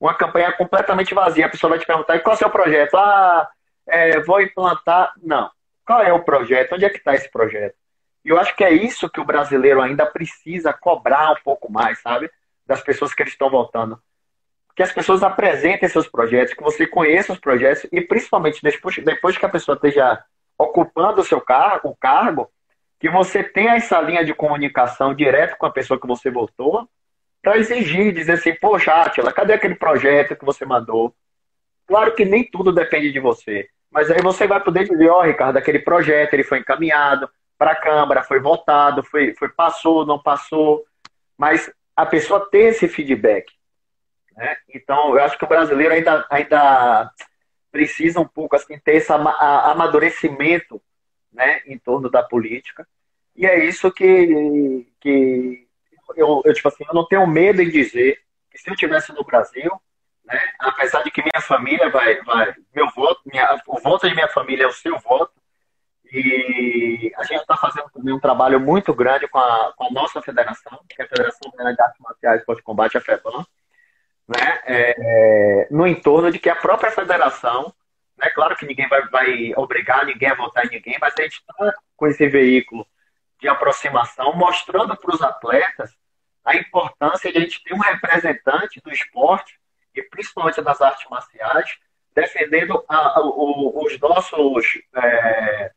Uma 0.00 0.14
campanha 0.14 0.52
completamente 0.52 1.14
vazia. 1.14 1.46
A 1.46 1.48
pessoa 1.48 1.70
vai 1.70 1.78
te 1.78 1.86
perguntar, 1.86 2.16
e 2.16 2.20
qual 2.20 2.32
é 2.32 2.36
o 2.36 2.38
seu 2.38 2.50
projeto? 2.50 2.96
Ah, 2.96 3.48
é, 3.86 4.20
vou 4.20 4.40
implantar. 4.40 5.12
Não. 5.22 5.50
Qual 5.86 6.02
é 6.02 6.12
o 6.12 6.24
projeto? 6.24 6.74
Onde 6.74 6.84
é 6.84 6.90
que 6.90 6.98
está 6.98 7.14
esse 7.14 7.30
projeto? 7.30 7.76
E 8.24 8.30
eu 8.30 8.38
acho 8.38 8.54
que 8.56 8.64
é 8.64 8.72
isso 8.72 9.08
que 9.08 9.20
o 9.20 9.24
brasileiro 9.24 9.80
ainda 9.80 10.06
precisa 10.06 10.72
cobrar 10.72 11.32
um 11.32 11.42
pouco 11.42 11.70
mais, 11.70 12.00
sabe? 12.00 12.30
Das 12.66 12.82
pessoas 12.82 13.14
que 13.14 13.22
eles 13.22 13.32
estão 13.32 13.48
voltando 13.48 14.00
que 14.78 14.82
as 14.84 14.92
pessoas 14.92 15.24
apresentem 15.24 15.88
seus 15.88 16.06
projetos, 16.06 16.54
que 16.54 16.62
você 16.62 16.86
conheça 16.86 17.32
os 17.32 17.40
projetos 17.40 17.84
e 17.90 18.00
principalmente 18.00 18.62
depois, 18.62 18.96
depois 18.98 19.36
que 19.36 19.44
a 19.44 19.48
pessoa 19.48 19.74
esteja 19.74 20.22
ocupando 20.56 21.20
o 21.20 21.24
seu 21.24 21.40
cargo, 21.40 21.88
o 21.88 21.96
cargo, 21.96 22.48
que 23.00 23.08
você 23.08 23.42
tenha 23.42 23.74
essa 23.74 24.00
linha 24.00 24.24
de 24.24 24.32
comunicação 24.32 25.12
direto 25.12 25.58
com 25.58 25.66
a 25.66 25.72
pessoa 25.72 26.00
que 26.00 26.06
você 26.06 26.30
votou, 26.30 26.88
para 27.42 27.58
exigir, 27.58 28.14
dizer 28.14 28.34
assim, 28.34 28.54
poxa, 28.54 28.92
Atila, 28.92 29.32
cadê 29.32 29.54
aquele 29.54 29.74
projeto 29.74 30.36
que 30.36 30.44
você 30.44 30.64
mandou? 30.64 31.12
Claro 31.84 32.14
que 32.14 32.24
nem 32.24 32.48
tudo 32.48 32.70
depende 32.70 33.10
de 33.10 33.18
você, 33.18 33.68
mas 33.90 34.08
aí 34.12 34.22
você 34.22 34.46
vai 34.46 34.62
poder 34.62 34.88
dizer, 34.88 35.08
ó, 35.08 35.18
oh, 35.18 35.22
Ricardo, 35.22 35.56
aquele 35.56 35.80
projeto 35.80 36.34
ele 36.34 36.44
foi 36.44 36.60
encaminhado 36.60 37.28
para 37.58 37.72
a 37.72 37.76
Câmara, 37.76 38.22
foi 38.22 38.38
votado, 38.38 39.02
foi, 39.02 39.34
foi 39.34 39.48
passou, 39.48 40.06
não 40.06 40.22
passou, 40.22 40.84
mas 41.36 41.68
a 41.96 42.06
pessoa 42.06 42.48
ter 42.48 42.66
esse 42.66 42.86
feedback. 42.86 43.57
Né? 44.38 44.56
Então, 44.72 45.16
eu 45.16 45.24
acho 45.24 45.36
que 45.36 45.44
o 45.44 45.48
brasileiro 45.48 45.92
ainda, 45.92 46.24
ainda 46.30 47.12
precisa 47.72 48.20
um 48.20 48.28
pouco 48.28 48.54
assim, 48.54 48.78
ter 48.78 48.94
esse 48.94 49.12
amadurecimento 49.12 50.80
né, 51.32 51.60
em 51.66 51.76
torno 51.76 52.08
da 52.08 52.22
política. 52.22 52.86
E 53.34 53.44
é 53.44 53.64
isso 53.64 53.90
que, 53.90 54.86
que 55.00 55.66
eu, 56.14 56.40
eu, 56.44 56.54
tipo 56.54 56.68
assim, 56.68 56.84
eu 56.88 56.94
não 56.94 57.04
tenho 57.04 57.26
medo 57.26 57.60
em 57.60 57.68
dizer 57.68 58.22
que 58.48 58.58
se 58.58 58.70
eu 58.70 58.76
tivesse 58.76 59.12
no 59.12 59.24
Brasil, 59.24 59.72
né, 60.24 60.40
apesar 60.60 61.02
de 61.02 61.10
que 61.10 61.20
minha 61.20 61.42
família 61.42 61.90
vai, 61.90 62.22
vai 62.22 62.54
meu 62.72 62.88
voto, 62.90 63.20
minha, 63.26 63.60
o 63.66 63.80
voto 63.80 64.08
de 64.08 64.14
minha 64.14 64.28
família 64.28 64.64
é 64.64 64.68
o 64.68 64.72
seu 64.72 64.96
voto, 65.00 65.32
e 66.12 67.12
a 67.16 67.24
gente 67.24 67.40
está 67.40 67.56
fazendo 67.56 67.90
também 67.90 68.14
um 68.14 68.20
trabalho 68.20 68.60
muito 68.60 68.94
grande 68.94 69.26
com 69.26 69.38
a, 69.38 69.72
com 69.76 69.88
a 69.88 69.90
nossa 69.90 70.22
federação, 70.22 70.80
que 70.88 71.02
é 71.02 71.04
a 71.04 71.08
Federação 71.08 71.50
de 71.50 71.82
Artes 71.82 72.00
Marciais 72.00 72.40
Esporte 72.40 72.62
Combate, 72.62 72.96
a 72.96 73.00
FEBAN, 73.00 73.44
né, 74.28 74.60
é, 74.66 75.68
no 75.70 75.86
entorno 75.86 76.30
de 76.30 76.38
que 76.38 76.50
a 76.50 76.56
própria 76.56 76.90
federação, 76.90 77.72
né, 78.16 78.28
claro 78.30 78.56
que 78.56 78.66
ninguém 78.66 78.88
vai, 78.88 79.08
vai 79.08 79.52
obrigar 79.56 80.04
ninguém 80.04 80.28
a 80.28 80.34
votar 80.34 80.66
em 80.66 80.70
ninguém, 80.70 80.98
mas 81.00 81.14
a 81.18 81.22
gente 81.22 81.40
está 81.40 81.74
com 81.96 82.06
esse 82.06 82.28
veículo 82.28 82.86
de 83.40 83.48
aproximação, 83.48 84.34
mostrando 84.34 84.96
para 84.96 85.14
os 85.14 85.22
atletas 85.22 85.96
a 86.44 86.56
importância 86.56 87.30
de 87.32 87.38
a 87.38 87.40
gente 87.40 87.62
ter 87.62 87.74
um 87.74 87.78
representante 87.78 88.80
do 88.80 88.90
esporte 88.90 89.58
e 89.94 90.02
principalmente 90.02 90.60
das 90.60 90.80
artes 90.80 91.08
marciais 91.08 91.78
defendendo 92.14 92.84
a, 92.88 92.96
a, 92.96 93.20
os 93.20 93.98
nossos 94.00 94.80
é, 94.94 95.72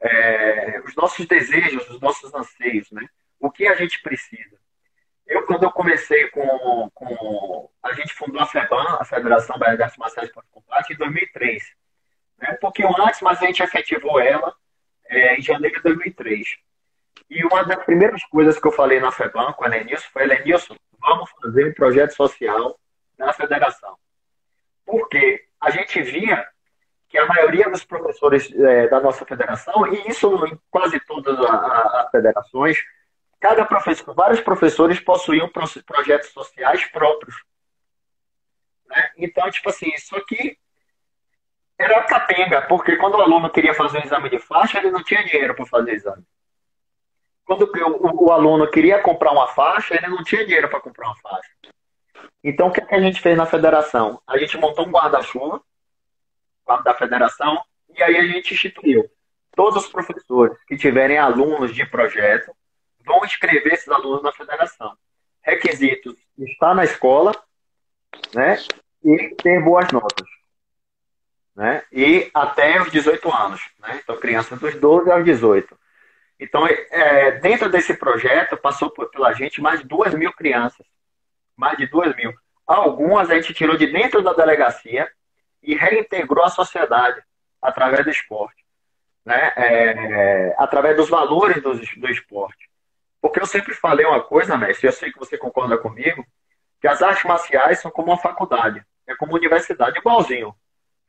é, 0.00 0.80
os 0.84 0.94
nossos 0.96 1.26
desejos, 1.26 1.88
os 1.88 2.00
nossos 2.00 2.34
anseios, 2.34 2.90
né? 2.90 3.06
O 3.38 3.50
que 3.50 3.66
a 3.66 3.74
gente 3.74 4.00
precisa. 4.02 4.58
Eu, 5.30 5.46
quando 5.46 5.62
eu 5.62 5.70
comecei 5.70 6.28
com, 6.30 6.90
com 6.92 7.70
a 7.84 7.92
gente 7.92 8.12
fundou 8.14 8.42
a 8.42 8.46
FEBAN, 8.46 8.98
a 8.98 9.04
Federação 9.04 9.56
Baiana 9.56 9.76
de 9.76 9.82
Artes 9.84 9.96
Marciais 9.96 10.28
para 10.32 10.42
Combate, 10.50 10.92
em 10.92 10.96
2003. 10.96 11.62
Né? 12.36 12.50
Um 12.50 12.56
pouquinho 12.56 12.88
antes, 13.00 13.20
mas 13.20 13.40
a 13.40 13.46
gente 13.46 13.62
efetivou 13.62 14.18
ela 14.20 14.52
é, 15.08 15.36
em 15.36 15.40
janeiro 15.40 15.76
de 15.76 15.82
2003. 15.84 16.56
E 17.30 17.44
uma 17.44 17.62
das 17.62 17.84
primeiras 17.84 18.24
coisas 18.24 18.58
que 18.58 18.66
eu 18.66 18.72
falei 18.72 18.98
na 18.98 19.12
FEBAN 19.12 19.52
com 19.52 19.64
a 19.64 19.68
Lenilson 19.68 20.08
foi, 20.12 20.26
Lenilson, 20.26 20.74
vamos 20.98 21.30
fazer 21.40 21.68
um 21.68 21.74
projeto 21.74 22.10
social 22.10 22.76
na 23.16 23.32
federação. 23.32 23.96
Porque 24.84 25.46
a 25.60 25.70
gente 25.70 26.02
via 26.02 26.44
que 27.08 27.16
a 27.16 27.26
maioria 27.26 27.70
dos 27.70 27.84
professores 27.84 28.52
é, 28.52 28.88
da 28.88 29.00
nossa 29.00 29.24
federação, 29.24 29.86
e 29.86 30.08
isso 30.08 30.44
em 30.46 30.58
quase 30.68 30.98
todas 31.06 31.38
as 31.38 32.10
federações, 32.10 32.78
cada 33.40 33.64
professor, 33.64 34.14
vários 34.14 34.40
professores 34.40 35.00
possuíam 35.00 35.50
projetos 35.86 36.28
sociais 36.28 36.84
próprios. 36.86 37.42
Né? 38.86 39.10
Então, 39.16 39.50
tipo 39.50 39.70
assim, 39.70 39.88
isso 39.94 40.14
aqui 40.16 40.58
era 41.78 42.02
capenga, 42.04 42.62
porque 42.62 42.96
quando 42.96 43.14
o 43.14 43.22
aluno 43.22 43.48
queria 43.48 43.72
fazer 43.72 43.98
um 43.98 44.04
exame 44.04 44.28
de 44.28 44.38
faixa, 44.38 44.78
ele 44.78 44.90
não 44.90 45.02
tinha 45.02 45.24
dinheiro 45.24 45.54
para 45.54 45.64
fazer 45.64 45.94
exame. 45.94 46.22
Quando 47.46 47.62
o, 47.62 48.26
o, 48.26 48.30
aluno 48.30 48.70
queria 48.70 49.00
comprar 49.00 49.32
uma 49.32 49.48
faixa, 49.48 49.94
ele 49.94 50.08
não 50.08 50.22
tinha 50.22 50.44
dinheiro 50.44 50.68
para 50.68 50.80
comprar 50.80 51.06
uma 51.06 51.16
faixa. 51.16 51.50
Então, 52.44 52.68
o 52.68 52.72
que, 52.72 52.82
que 52.82 52.94
a 52.94 53.00
gente 53.00 53.20
fez 53.20 53.36
na 53.36 53.46
federação? 53.46 54.20
A 54.26 54.36
gente 54.36 54.58
montou 54.58 54.86
um 54.86 54.90
guarda-chuva 54.90 55.60
da 56.84 56.94
federação 56.94 57.60
e 57.96 58.02
aí 58.02 58.16
a 58.16 58.26
gente 58.26 58.54
instituiu. 58.54 59.10
Todos 59.56 59.84
os 59.84 59.90
professores 59.90 60.56
que 60.68 60.76
tiverem 60.76 61.18
alunos 61.18 61.74
de 61.74 61.84
projeto 61.86 62.54
vão 63.04 63.24
inscrever 63.24 63.74
esses 63.74 63.88
alunos 63.88 64.22
na 64.22 64.32
federação. 64.32 64.96
Requisitos: 65.42 66.14
estar 66.38 66.74
na 66.74 66.84
escola 66.84 67.32
né, 68.34 68.58
e 69.04 69.34
ter 69.36 69.62
boas 69.62 69.90
notas. 69.90 70.28
Né, 71.54 71.82
e 71.92 72.30
até 72.32 72.80
os 72.80 72.90
18 72.90 73.32
anos. 73.32 73.60
Né, 73.78 74.00
então, 74.02 74.16
crianças 74.18 74.58
dos 74.58 74.74
12 74.74 75.10
aos 75.10 75.24
18. 75.24 75.78
Então, 76.38 76.66
é, 76.66 77.32
dentro 77.32 77.68
desse 77.68 77.92
projeto, 77.94 78.56
passou 78.56 78.90
pela 78.90 79.32
gente 79.34 79.60
mais 79.60 79.80
de 79.80 79.86
2 79.86 80.14
mil 80.14 80.32
crianças. 80.32 80.86
Mais 81.54 81.76
de 81.76 81.86
2 81.86 82.16
mil. 82.16 82.32
Algumas 82.66 83.30
a 83.30 83.34
gente 83.34 83.52
tirou 83.52 83.76
de 83.76 83.86
dentro 83.86 84.22
da 84.22 84.32
delegacia 84.32 85.10
e 85.62 85.74
reintegrou 85.74 86.42
a 86.42 86.48
sociedade 86.48 87.22
através 87.60 88.04
do 88.04 88.10
esporte. 88.10 88.64
Né? 89.22 89.52
É, 89.54 90.54
através 90.56 90.96
dos 90.96 91.10
valores 91.10 91.62
do, 91.62 91.74
do 91.74 92.08
esporte. 92.08 92.69
Porque 93.20 93.40
eu 93.40 93.46
sempre 93.46 93.74
falei 93.74 94.06
uma 94.06 94.22
coisa, 94.22 94.56
mestre, 94.56 94.86
eu 94.86 94.92
sei 94.92 95.12
que 95.12 95.18
você 95.18 95.36
concorda 95.36 95.76
comigo, 95.76 96.24
que 96.80 96.88
as 96.88 97.02
artes 97.02 97.24
marciais 97.24 97.80
são 97.80 97.90
como 97.90 98.10
uma 98.10 98.18
faculdade, 98.18 98.84
é 99.06 99.14
como 99.14 99.32
uma 99.32 99.38
universidade, 99.38 99.98
igualzinho. 99.98 100.54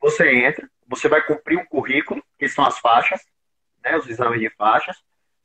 Você 0.00 0.30
entra, 0.30 0.68
você 0.86 1.08
vai 1.08 1.22
cumprir 1.22 1.58
um 1.58 1.64
currículo, 1.64 2.22
que 2.38 2.48
são 2.48 2.64
as 2.64 2.78
faixas, 2.78 3.24
né, 3.82 3.96
os 3.96 4.06
exames 4.08 4.40
de 4.40 4.50
faixas, 4.50 4.96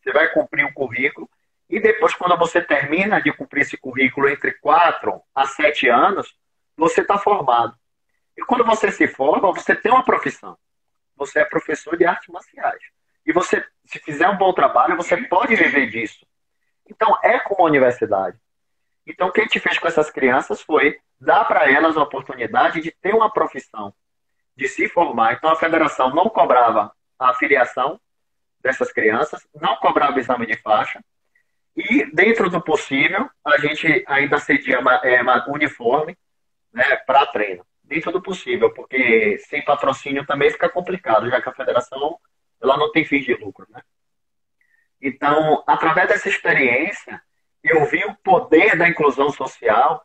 você 0.01 0.11
vai 0.11 0.29
cumprir 0.29 0.65
um 0.65 0.73
currículo, 0.73 1.29
e 1.69 1.79
depois, 1.79 2.13
quando 2.15 2.37
você 2.37 2.61
termina 2.61 3.21
de 3.21 3.31
cumprir 3.33 3.61
esse 3.61 3.77
currículo 3.77 4.29
entre 4.29 4.53
4 4.53 5.21
a 5.35 5.45
7 5.45 5.89
anos, 5.89 6.33
você 6.77 7.01
está 7.01 7.17
formado. 7.17 7.75
E 8.37 8.45
quando 8.45 8.63
você 8.63 8.91
se 8.91 9.07
forma, 9.07 9.51
você 9.51 9.75
tem 9.75 9.91
uma 9.91 10.03
profissão. 10.03 10.57
Você 11.15 11.39
é 11.39 11.45
professor 11.45 11.97
de 11.97 12.05
artes 12.05 12.29
marciais. 12.29 12.81
E 13.25 13.33
você, 13.33 13.65
se 13.85 13.99
fizer 13.99 14.29
um 14.29 14.37
bom 14.37 14.53
trabalho, 14.53 14.95
você 14.95 15.17
pode 15.17 15.55
viver 15.55 15.89
disso. 15.89 16.25
Então, 16.89 17.17
é 17.23 17.39
como 17.39 17.63
a 17.63 17.69
universidade. 17.69 18.37
Então, 19.05 19.27
o 19.27 19.31
que 19.31 19.41
a 19.41 19.43
gente 19.43 19.59
fez 19.59 19.79
com 19.79 19.87
essas 19.87 20.09
crianças 20.09 20.61
foi 20.61 20.99
dar 21.19 21.45
para 21.45 21.71
elas 21.71 21.97
a 21.97 22.03
oportunidade 22.03 22.81
de 22.81 22.91
ter 22.91 23.13
uma 23.13 23.31
profissão, 23.31 23.93
de 24.55 24.67
se 24.67 24.87
formar. 24.89 25.33
Então, 25.33 25.49
a 25.49 25.55
federação 25.55 26.13
não 26.13 26.29
cobrava 26.29 26.91
a 27.17 27.29
afiliação 27.29 27.99
dessas 28.59 28.91
crianças, 28.91 29.47
não 29.59 29.77
cobrava 29.77 30.19
exame 30.19 30.45
de 30.45 30.57
faixa, 30.57 30.99
e, 31.77 32.05
dentro 32.11 32.49
do 32.49 32.59
possível, 32.59 33.29
a 33.45 33.59
gente 33.59 34.03
ainda 34.07 34.39
cedia 34.39 34.79
é, 35.03 35.21
uniforme 35.51 36.17
né, 36.73 36.95
para 37.05 37.27
treino. 37.27 37.63
Dentro 37.83 38.11
do 38.11 38.21
possível, 38.21 38.73
porque 38.73 39.37
sem 39.47 39.63
patrocínio 39.63 40.25
também 40.25 40.49
fica 40.49 40.67
complicado, 40.67 41.29
já 41.29 41.39
que 41.39 41.47
a 41.47 41.53
federação 41.53 42.19
ela 42.61 42.75
não 42.77 42.91
tem 42.91 43.05
fins 43.05 43.23
de 43.23 43.33
lucro. 43.35 43.67
Né? 43.69 43.81
Então, 45.01 45.63
através 45.67 46.07
dessa 46.07 46.27
experiência, 46.27 47.21
eu 47.63 47.85
vi 47.85 48.03
o 48.05 48.15
poder 48.15 48.77
da 48.77 48.87
inclusão 48.87 49.29
social 49.29 50.03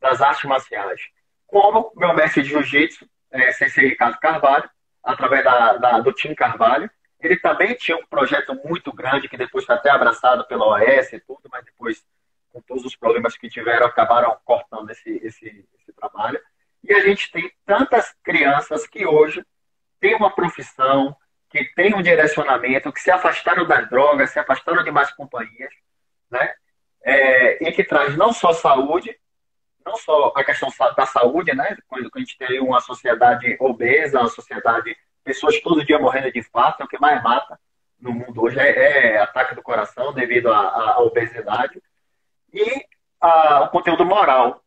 das 0.00 0.20
artes 0.20 0.44
marciais. 0.44 1.00
Como 1.46 1.92
meu 1.96 2.14
mestre 2.14 2.42
de 2.42 2.50
jiu-jitsu, 2.50 3.08
é, 3.30 3.52
Sensei 3.52 3.88
Ricardo 3.88 4.18
Carvalho, 4.18 4.68
através 5.02 5.44
da, 5.44 5.74
da, 5.74 6.00
do 6.00 6.12
Tim 6.12 6.34
Carvalho, 6.34 6.90
ele 7.20 7.36
também 7.36 7.74
tinha 7.74 7.96
um 7.96 8.06
projeto 8.06 8.54
muito 8.64 8.92
grande, 8.92 9.28
que 9.28 9.36
depois 9.36 9.64
foi 9.64 9.74
até 9.74 9.90
abraçado 9.90 10.46
pela 10.46 10.66
OAS 10.66 11.12
e 11.12 11.20
tudo, 11.20 11.48
mas 11.50 11.64
depois, 11.64 12.04
com 12.52 12.60
todos 12.60 12.84
os 12.84 12.96
problemas 12.96 13.36
que 13.36 13.48
tiveram, 13.48 13.86
acabaram 13.86 14.36
cortando 14.44 14.90
esse, 14.90 15.10
esse, 15.22 15.66
esse 15.80 15.92
trabalho. 15.94 16.40
E 16.82 16.92
a 16.92 17.00
gente 17.00 17.30
tem 17.32 17.50
tantas 17.64 18.14
crianças 18.22 18.86
que 18.86 19.06
hoje 19.06 19.44
têm 20.00 20.14
uma 20.14 20.34
profissão, 20.34 21.16
que 21.54 21.72
têm 21.76 21.94
um 21.94 22.02
direcionamento, 22.02 22.92
que 22.92 23.00
se 23.00 23.12
afastaram 23.12 23.64
das 23.64 23.88
drogas, 23.88 24.30
se 24.30 24.40
afastaram 24.40 24.82
de 24.82 24.90
mais 24.90 25.12
companhias, 25.12 25.72
né? 26.28 26.52
É, 27.00 27.68
e 27.68 27.70
que 27.70 27.84
traz 27.84 28.16
não 28.16 28.32
só 28.32 28.52
saúde, 28.52 29.16
não 29.86 29.94
só 29.96 30.32
a 30.34 30.42
questão 30.42 30.68
da 30.96 31.06
saúde, 31.06 31.54
né? 31.54 31.76
Quando 31.86 32.10
a 32.12 32.18
gente 32.18 32.36
tem 32.36 32.58
uma 32.58 32.80
sociedade 32.80 33.56
obesa, 33.60 34.18
uma 34.18 34.28
sociedade 34.28 34.96
pessoas 35.22 35.60
todo 35.60 35.84
dia 35.84 35.96
morrendo 35.96 36.32
de 36.32 36.40
infarto, 36.40 36.82
é 36.82 36.86
o 36.86 36.88
que 36.88 36.98
mais 36.98 37.22
mata 37.22 37.56
no 38.00 38.12
mundo 38.12 38.42
hoje 38.42 38.58
é, 38.58 39.14
é 39.14 39.18
ataque 39.18 39.54
do 39.54 39.62
coração 39.62 40.12
devido 40.12 40.52
à, 40.52 40.98
obesidade. 41.02 41.80
E 42.52 42.84
a, 43.20 43.62
o 43.62 43.68
conteúdo 43.68 44.04
moral, 44.04 44.60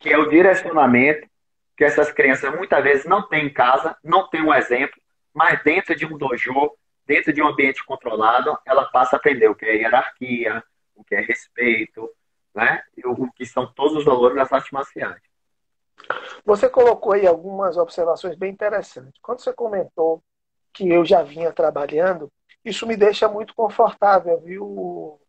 que 0.00 0.10
é 0.10 0.16
o 0.16 0.30
direcionamento 0.30 1.28
que 1.76 1.84
essas 1.84 2.10
crianças 2.10 2.50
muitas 2.54 2.82
vezes 2.82 3.04
não 3.04 3.20
têm 3.20 3.44
em 3.44 3.52
casa, 3.52 3.94
não 4.02 4.26
têm 4.28 4.40
um 4.40 4.54
exemplo, 4.54 5.03
mas 5.34 5.62
dentro 5.64 5.94
de 5.96 6.06
um 6.06 6.16
dojo, 6.16 6.72
dentro 7.04 7.32
de 7.32 7.42
um 7.42 7.48
ambiente 7.48 7.84
controlado, 7.84 8.56
ela 8.64 8.84
passa 8.86 9.16
a 9.16 9.18
aprender 9.18 9.48
o 9.48 9.54
que 9.54 9.66
é 9.66 9.76
hierarquia, 9.76 10.62
o 10.94 11.02
que 11.02 11.14
é 11.14 11.20
respeito, 11.20 12.08
né? 12.54 12.82
E 12.96 13.06
o 13.06 13.30
que 13.32 13.44
são 13.44 13.66
todos 13.74 13.96
os 13.98 14.04
valores 14.04 14.36
das 14.36 14.52
artes 14.52 14.70
marciais. 14.70 15.20
Você 16.44 16.68
colocou 16.68 17.12
aí 17.12 17.26
algumas 17.26 17.76
observações 17.76 18.36
bem 18.36 18.52
interessantes. 18.52 19.20
Quando 19.20 19.40
você 19.40 19.52
comentou 19.52 20.22
que 20.72 20.88
eu 20.88 21.04
já 21.04 21.22
vinha 21.22 21.52
trabalhando, 21.52 22.30
isso 22.64 22.86
me 22.86 22.96
deixa 22.96 23.28
muito 23.28 23.54
confortável, 23.54 24.40
viu? 24.40 25.20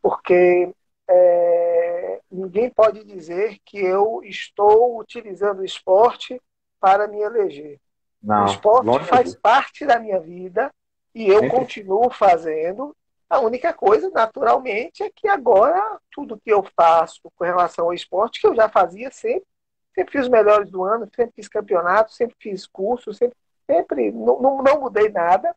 Porque 0.00 0.72
é, 1.08 2.20
ninguém 2.30 2.70
pode 2.70 3.04
dizer 3.04 3.58
que 3.64 3.78
eu 3.78 4.20
estou 4.24 4.98
utilizando 4.98 5.60
o 5.60 5.64
esporte 5.64 6.40
para 6.80 7.06
me 7.06 7.20
eleger. 7.20 7.78
Não, 8.22 8.44
o 8.44 8.46
esporte 8.46 9.04
faz 9.06 9.34
parte 9.34 9.84
da 9.84 9.98
minha 9.98 10.20
vida 10.20 10.72
e 11.14 11.28
eu 11.28 11.48
continuo 11.48 12.10
fazendo. 12.10 12.94
A 13.28 13.40
única 13.40 13.72
coisa, 13.72 14.10
naturalmente, 14.10 15.02
é 15.02 15.10
que 15.10 15.26
agora 15.26 15.98
tudo 16.10 16.38
que 16.38 16.52
eu 16.52 16.62
faço 16.76 17.20
com 17.34 17.44
relação 17.44 17.86
ao 17.86 17.94
esporte, 17.94 18.40
que 18.40 18.46
eu 18.46 18.54
já 18.54 18.68
fazia 18.68 19.10
sempre, 19.10 19.46
sempre 19.94 20.12
fiz 20.12 20.22
os 20.22 20.28
melhores 20.28 20.70
do 20.70 20.84
ano, 20.84 21.08
sempre 21.16 21.32
fiz 21.34 21.48
campeonato, 21.48 22.12
sempre 22.12 22.36
fiz 22.38 22.66
curso, 22.66 23.12
sempre, 23.12 23.36
sempre 23.66 24.12
não, 24.12 24.40
não, 24.40 24.62
não 24.62 24.80
mudei 24.80 25.08
nada. 25.08 25.54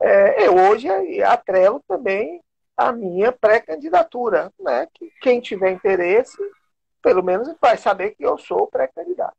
É, 0.00 0.46
eu 0.46 0.56
hoje 0.56 0.88
atrelo 1.22 1.80
também 1.86 2.42
a 2.76 2.90
minha 2.92 3.30
pré-candidatura, 3.30 4.52
né? 4.58 4.88
Que 4.92 5.10
quem 5.20 5.40
tiver 5.40 5.70
interesse, 5.70 6.36
pelo 7.02 7.22
menos 7.22 7.54
vai 7.60 7.76
saber 7.76 8.12
que 8.12 8.24
eu 8.24 8.38
sou 8.38 8.66
pré-candidato. 8.66 9.36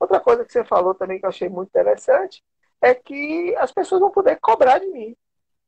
Outra 0.00 0.18
coisa 0.18 0.44
que 0.44 0.52
você 0.52 0.64
falou 0.64 0.94
também 0.94 1.20
que 1.20 1.26
eu 1.26 1.28
achei 1.28 1.48
muito 1.48 1.68
interessante 1.68 2.42
é 2.80 2.94
que 2.94 3.54
as 3.56 3.70
pessoas 3.70 4.00
vão 4.00 4.10
poder 4.10 4.40
cobrar 4.40 4.78
de 4.78 4.86
mim. 4.86 5.14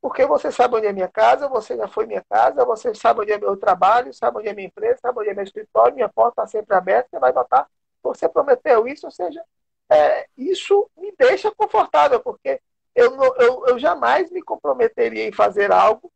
Porque 0.01 0.27
você 0.27 0.51
sabe 0.51 0.75
onde 0.77 0.87
é 0.87 0.93
minha 0.93 1.07
casa, 1.07 1.49
você 1.49 1.77
já 1.77 1.87
foi 1.87 2.07
minha 2.07 2.25
casa, 2.29 2.65
você 2.65 2.95
sabe 2.95 3.21
onde 3.21 3.33
é 3.33 3.39
meu 3.39 3.57
trabalho, 3.57 4.13
sabe 4.13 4.39
onde 4.39 4.49
é 4.49 4.55
minha 4.55 4.67
empresa, 4.67 4.99
sabe 5.01 5.21
onde 5.21 5.29
é 5.29 5.35
meu 5.35 5.45
escritório, 5.45 5.95
minha 5.95 6.09
porta 6.09 6.43
está 6.43 6.47
sempre 6.47 6.75
aberta, 6.75 7.09
você 7.11 7.21
vai 7.21 7.33
notar, 7.33 7.69
você 8.03 8.29
prometeu 8.29 8.89
isso, 8.89 9.07
ou 9.07 9.13
seja, 9.13 9.45
é, 9.89 10.27
isso 10.37 10.91
me 10.97 11.15
deixa 11.17 11.53
confortável, 11.53 12.19
porque 12.19 12.61
eu, 12.95 13.13
não, 13.17 13.37
eu, 13.37 13.67
eu 13.67 13.79
jamais 13.79 14.31
me 14.31 14.43
comprometeria 14.43 15.29
em 15.29 15.33
fazer 15.33 15.71
algo 15.71 16.11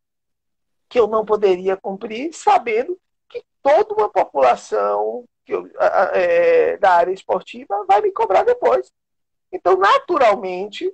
que 0.89 0.99
eu 0.99 1.07
não 1.07 1.23
poderia 1.23 1.77
cumprir, 1.77 2.33
sabendo 2.33 2.99
que 3.29 3.43
toda 3.61 3.93
uma 3.93 4.09
população 4.09 5.25
eu, 5.53 5.69
é, 6.13 6.77
da 6.77 6.91
área 6.93 7.11
esportiva 7.11 7.85
vai 7.87 8.01
me 8.01 8.11
cobrar 8.11 8.43
depois. 8.43 8.91
Então, 9.51 9.77
naturalmente, 9.77 10.91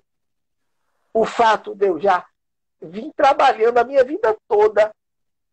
o 1.13 1.25
fato 1.25 1.75
de 1.75 1.87
eu 1.87 1.99
já 1.99 2.25
vim 2.81 3.11
trabalhando 3.15 3.77
a 3.77 3.83
minha 3.83 4.03
vida 4.03 4.35
toda, 4.47 4.93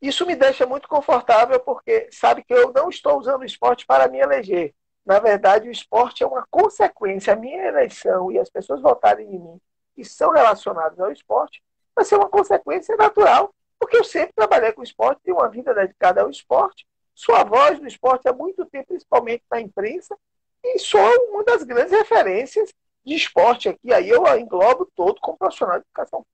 isso 0.00 0.26
me 0.26 0.34
deixa 0.34 0.66
muito 0.66 0.88
confortável 0.88 1.60
porque 1.60 2.08
sabe 2.10 2.42
que 2.42 2.52
eu 2.52 2.72
não 2.72 2.88
estou 2.88 3.18
usando 3.18 3.42
o 3.42 3.46
esporte 3.46 3.86
para 3.86 4.08
me 4.08 4.18
eleger. 4.18 4.74
Na 5.04 5.18
verdade, 5.18 5.68
o 5.68 5.72
esporte 5.72 6.22
é 6.22 6.26
uma 6.26 6.46
consequência. 6.50 7.32
A 7.32 7.36
minha 7.36 7.66
eleição 7.66 8.30
e 8.30 8.38
as 8.38 8.48
pessoas 8.48 8.80
votarem 8.80 9.26
em 9.26 9.38
mim 9.38 9.60
que 9.94 10.04
são 10.04 10.30
relacionadas 10.30 10.98
ao 10.98 11.12
esporte 11.12 11.62
vai 11.94 12.04
ser 12.04 12.16
uma 12.16 12.28
consequência 12.28 12.96
natural, 12.96 13.52
porque 13.78 13.96
eu 13.96 14.04
sempre 14.04 14.32
trabalhei 14.34 14.72
com 14.72 14.82
esporte, 14.82 15.20
tenho 15.22 15.36
uma 15.36 15.48
vida 15.48 15.74
dedicada 15.74 16.22
ao 16.22 16.30
esporte, 16.30 16.86
sua 17.20 17.44
voz 17.44 17.78
no 17.78 17.86
esporte 17.86 18.26
há 18.26 18.32
muito 18.32 18.64
tempo, 18.64 18.88
principalmente 18.88 19.44
na 19.50 19.60
imprensa, 19.60 20.16
e 20.64 20.78
sou 20.78 21.06
uma 21.28 21.44
das 21.44 21.62
grandes 21.62 21.92
referências 21.92 22.72
de 23.04 23.14
esporte 23.14 23.68
aqui. 23.68 23.92
Aí 23.92 24.08
eu 24.08 24.26
englobo 24.38 24.90
todo 24.96 25.20
como 25.20 25.36
profissional 25.36 25.78
de 25.78 25.84
educação. 25.84 26.24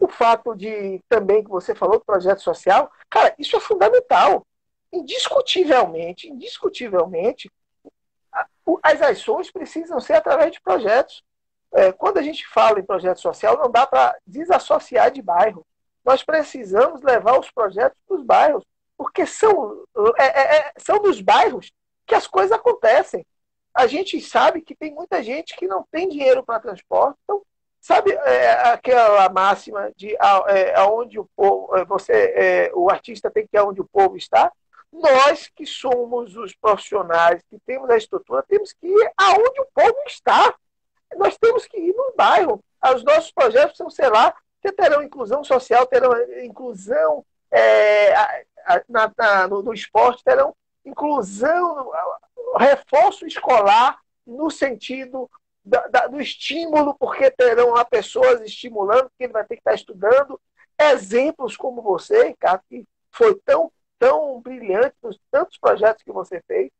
O 0.00 0.08
fato 0.08 0.56
de 0.56 1.00
também 1.08 1.44
que 1.44 1.50
você 1.50 1.72
falou 1.72 2.00
do 2.00 2.04
projeto 2.04 2.42
social, 2.42 2.90
cara, 3.08 3.32
isso 3.38 3.56
é 3.56 3.60
fundamental. 3.60 4.44
Indiscutivelmente, 4.92 6.28
indiscutivelmente, 6.28 7.48
as 8.82 9.00
ações 9.02 9.52
precisam 9.52 10.00
ser 10.00 10.14
através 10.14 10.50
de 10.50 10.60
projetos. 10.60 11.22
É, 11.72 11.92
quando 11.92 12.18
a 12.18 12.22
gente 12.22 12.44
fala 12.48 12.80
em 12.80 12.84
projeto 12.84 13.20
social, 13.20 13.56
não 13.56 13.70
dá 13.70 13.86
para 13.86 14.16
desassociar 14.26 15.12
de 15.12 15.22
bairro. 15.22 15.64
Nós 16.04 16.24
precisamos 16.24 17.02
levar 17.02 17.38
os 17.38 17.52
projetos 17.52 17.96
para 18.04 18.16
os 18.16 18.24
bairros, 18.24 18.64
porque 18.96 19.26
são, 19.26 19.84
é, 20.18 20.24
é, 20.24 20.56
é, 20.56 20.72
são 20.78 20.96
nos 20.96 21.20
bairros 21.20 21.72
que 22.06 22.14
as 22.14 22.26
coisas 22.26 22.52
acontecem. 22.52 23.26
A 23.74 23.86
gente 23.86 24.20
sabe 24.20 24.60
que 24.60 24.74
tem 24.74 24.94
muita 24.94 25.22
gente 25.22 25.56
que 25.56 25.66
não 25.66 25.84
tem 25.90 26.08
dinheiro 26.08 26.44
para 26.44 26.60
transporte. 26.60 27.18
Então, 27.24 27.42
sabe 27.80 28.12
é, 28.12 28.52
aquela 28.68 29.28
máxima 29.28 29.92
de 29.96 30.14
é, 30.14 30.74
aonde 30.76 31.18
o 31.18 31.28
povo, 31.36 31.76
é, 31.76 31.84
você, 31.84 32.70
o 32.74 32.88
artista 32.88 33.30
tem 33.30 33.46
que 33.46 33.56
ir 33.56 33.58
aonde 33.58 33.80
o 33.80 33.88
povo 33.92 34.16
está? 34.16 34.52
Nós 34.92 35.50
que 35.54 35.66
somos 35.66 36.36
os 36.36 36.54
profissionais, 36.54 37.42
que 37.50 37.58
temos 37.66 37.90
a 37.90 37.96
estrutura, 37.96 38.44
temos 38.48 38.72
que 38.72 38.86
ir 38.86 39.12
aonde 39.16 39.60
o 39.60 39.66
povo 39.74 39.96
está. 40.06 40.54
Nós 41.16 41.36
temos 41.36 41.66
que 41.66 41.76
ir 41.76 41.92
no 41.94 42.14
bairro. 42.16 42.62
Os 42.94 43.02
nossos 43.02 43.32
projetos 43.32 43.76
precisam 43.76 43.90
ser 43.90 44.08
lá, 44.08 44.32
terão 44.76 45.02
inclusão 45.02 45.42
social, 45.42 45.84
terão 45.86 46.12
inclusão 46.44 47.24
é, 47.50 48.44
na, 48.88 49.12
na, 49.16 49.48
no, 49.48 49.62
no 49.62 49.74
esporte, 49.74 50.24
terão 50.24 50.54
inclusão, 50.84 51.90
reforço 52.58 53.26
escolar 53.26 53.98
no 54.26 54.50
sentido 54.50 55.30
da, 55.64 55.86
da, 55.86 56.06
do 56.06 56.20
estímulo, 56.20 56.94
porque 56.94 57.30
terão 57.30 57.70
lá 57.70 57.84
pessoas 57.84 58.40
estimulando, 58.42 59.10
que 59.16 59.24
ele 59.24 59.32
vai 59.32 59.44
ter 59.44 59.56
que 59.56 59.60
estar 59.60 59.74
estudando. 59.74 60.40
Exemplos 60.78 61.56
como 61.56 61.80
você, 61.80 62.28
Ricardo, 62.28 62.62
que 62.68 62.84
foi 63.12 63.34
tão, 63.44 63.72
tão 63.98 64.40
brilhante 64.40 64.94
nos 65.02 65.18
tantos 65.30 65.56
projetos 65.58 66.02
que 66.02 66.12
você 66.12 66.42
fez. 66.46 66.70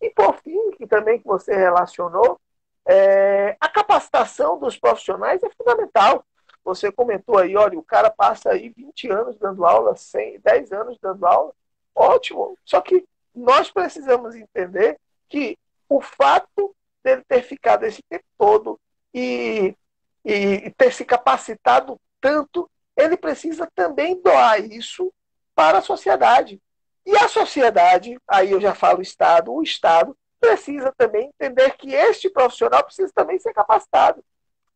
E, 0.00 0.10
por 0.10 0.36
fim, 0.40 0.70
que 0.72 0.86
também 0.86 1.18
que 1.18 1.26
você 1.26 1.54
relacionou, 1.54 2.40
é, 2.86 3.56
a 3.60 3.68
capacitação 3.68 4.58
dos 4.58 4.78
profissionais 4.78 5.42
é 5.42 5.50
fundamental. 5.50 6.24
Você 6.64 6.90
comentou 6.90 7.38
aí, 7.38 7.56
olha, 7.56 7.78
o 7.78 7.82
cara 7.82 8.10
passa 8.10 8.50
aí 8.50 8.70
20 8.70 9.10
anos 9.10 9.38
dando 9.38 9.64
aula, 9.64 9.94
100, 9.94 10.40
10 10.40 10.72
anos 10.72 10.98
dando 11.00 11.26
aula. 11.26 11.52
Ótimo. 11.94 12.56
Só 12.64 12.80
que 12.80 13.06
nós 13.34 13.70
precisamos 13.70 14.34
entender 14.34 14.98
que 15.28 15.58
o 15.88 16.00
fato 16.00 16.74
dele 17.02 17.22
ter 17.28 17.42
ficado 17.42 17.84
esse 17.84 18.02
tempo 18.08 18.24
todo 18.38 18.80
e, 19.12 19.76
e 20.24 20.70
ter 20.70 20.92
se 20.92 21.04
capacitado 21.04 22.00
tanto, 22.20 22.70
ele 22.96 23.16
precisa 23.16 23.68
também 23.74 24.20
doar 24.22 24.64
isso 24.64 25.12
para 25.54 25.78
a 25.78 25.82
sociedade. 25.82 26.60
E 27.04 27.16
a 27.18 27.28
sociedade, 27.28 28.18
aí 28.26 28.50
eu 28.50 28.60
já 28.60 28.74
falo 28.74 29.02
Estado, 29.02 29.52
o 29.52 29.62
Estado 29.62 30.16
precisa 30.40 30.92
também 30.96 31.28
entender 31.28 31.76
que 31.76 31.92
este 31.92 32.30
profissional 32.30 32.82
precisa 32.84 33.12
também 33.14 33.38
ser 33.38 33.52
capacitado. 33.52 34.24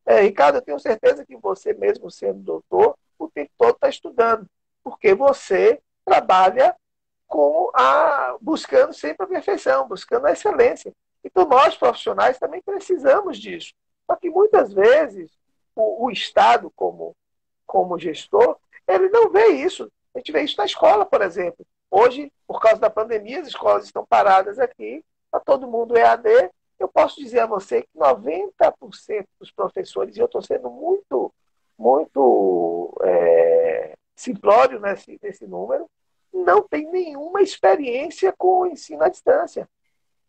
É, 0.09 0.23
Ricardo, 0.23 0.57
eu 0.57 0.63
tenho 0.63 0.81
certeza 0.81 1.23
que 1.23 1.37
você, 1.37 1.75
mesmo 1.75 2.11
sendo 2.11 2.41
doutor, 2.41 2.97
o 3.19 3.29
tempo 3.29 3.51
todo 3.59 3.75
está 3.75 3.91
estudando, 3.91 4.49
porque 4.83 5.15
você 5.15 5.79
trabalha 6.03 6.75
com 7.27 7.71
a 7.75 8.39
buscando 8.41 8.95
sempre 8.95 9.27
a 9.27 9.29
perfeição, 9.29 9.87
buscando 9.87 10.27
a 10.27 10.33
excelência. 10.33 10.95
Então 11.23 11.47
nós 11.47 11.77
profissionais 11.77 12.39
também 12.39 12.63
precisamos 12.63 13.39
disso. 13.39 13.75
Só 14.07 14.17
que 14.17 14.31
muitas 14.31 14.73
vezes 14.73 15.31
o, 15.77 16.07
o 16.07 16.11
Estado 16.11 16.73
como 16.75 17.15
como 17.67 17.99
gestor 17.99 18.57
ele 18.87 19.11
não 19.11 19.29
vê 19.29 19.49
isso. 19.49 19.93
A 20.15 20.19
gente 20.19 20.33
vê 20.33 20.41
isso 20.43 20.57
na 20.57 20.65
escola, 20.65 21.05
por 21.05 21.21
exemplo. 21.21 21.67
Hoje, 21.91 22.33
por 22.47 22.61
causa 22.63 22.81
da 22.81 22.89
pandemia, 22.89 23.41
as 23.41 23.49
escolas 23.49 23.85
estão 23.85 24.07
paradas 24.07 24.59
aqui, 24.59 25.05
está 25.27 25.39
todo 25.39 25.69
mundo 25.69 25.99
EAD. 25.99 26.51
Eu 26.79 26.89
posso 26.89 27.21
dizer 27.21 27.41
a 27.41 27.47
você 27.47 27.83
que 27.83 27.99
90% 27.99 29.27
dos 29.39 29.51
professores, 29.51 30.17
e 30.17 30.21
eu 30.21 30.27
estou 30.27 30.41
sendo 30.41 30.71
muito, 30.71 31.33
muito 31.77 32.97
é, 33.03 33.97
simplório 34.15 34.81
nesse, 34.81 35.19
nesse 35.23 35.47
número, 35.47 35.89
não 36.33 36.63
tem 36.63 36.89
nenhuma 36.91 37.43
experiência 37.43 38.33
com 38.37 38.61
o 38.61 38.67
ensino 38.67 39.03
à 39.03 39.09
distância. 39.09 39.69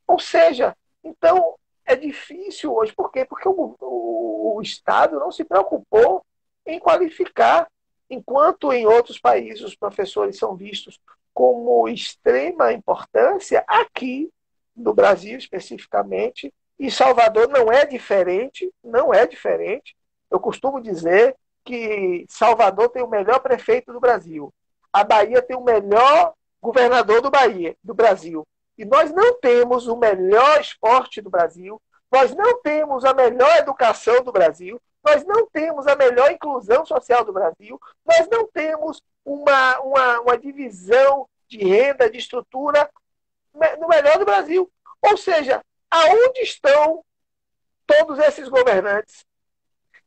Ou 0.07 0.17
seja, 0.17 0.75
então 1.03 1.55
é 1.85 1.95
difícil 1.95 2.73
hoje. 2.73 2.93
Por 2.93 3.11
quê? 3.11 3.25
Porque 3.25 3.47
o, 3.47 3.75
o, 3.79 4.55
o 4.57 4.61
Estado 4.61 5.19
não 5.19 5.31
se 5.31 5.43
preocupou 5.43 6.25
em 6.65 6.79
qualificar, 6.79 7.67
enquanto 8.09 8.73
em 8.73 8.85
outros 8.85 9.19
países 9.19 9.63
os 9.63 9.75
professores 9.75 10.37
são 10.37 10.55
vistos 10.55 10.99
como 11.33 11.87
extrema 11.87 12.73
importância, 12.73 13.63
aqui 13.67 14.31
no 14.79 14.93
Brasil 14.93 15.37
especificamente, 15.37 16.53
e 16.79 16.89
Salvador 16.89 17.47
não 17.49 17.71
é 17.71 17.85
diferente, 17.85 18.71
não 18.83 19.13
é 19.13 19.27
diferente. 19.27 19.95
Eu 20.31 20.39
costumo 20.39 20.81
dizer 20.81 21.35
que 21.65 22.25
Salvador 22.29 22.89
tem 22.89 23.03
o 23.03 23.09
melhor 23.09 23.39
prefeito 23.39 23.91
do 23.91 23.99
Brasil 23.99 24.53
a 24.91 25.03
Bahia 25.03 25.41
tem 25.41 25.55
o 25.55 25.63
melhor 25.63 26.33
governador 26.61 27.21
do 27.21 27.31
Bahia, 27.31 27.75
do 27.83 27.93
Brasil. 27.93 28.45
E 28.77 28.85
nós 28.85 29.11
não 29.11 29.39
temos 29.39 29.87
o 29.87 29.95
melhor 29.95 30.59
esporte 30.59 31.21
do 31.21 31.29
Brasil, 31.29 31.81
nós 32.11 32.33
não 32.33 32.61
temos 32.61 33.05
a 33.05 33.13
melhor 33.13 33.57
educação 33.57 34.23
do 34.23 34.31
Brasil, 34.31 34.81
nós 35.03 35.23
não 35.25 35.47
temos 35.47 35.87
a 35.87 35.95
melhor 35.95 36.31
inclusão 36.31 36.85
social 36.85 37.23
do 37.23 37.31
Brasil, 37.31 37.79
nós 38.05 38.27
não 38.29 38.47
temos 38.47 39.01
uma, 39.23 39.79
uma, 39.79 40.21
uma 40.21 40.37
divisão 40.37 41.27
de 41.47 41.57
renda, 41.57 42.09
de 42.09 42.17
estrutura 42.17 42.89
no 43.79 43.87
melhor 43.87 44.17
do 44.17 44.25
Brasil. 44.25 44.71
Ou 45.01 45.17
seja, 45.17 45.63
aonde 45.89 46.41
estão 46.41 47.03
todos 47.85 48.19
esses 48.19 48.47
governantes 48.47 49.25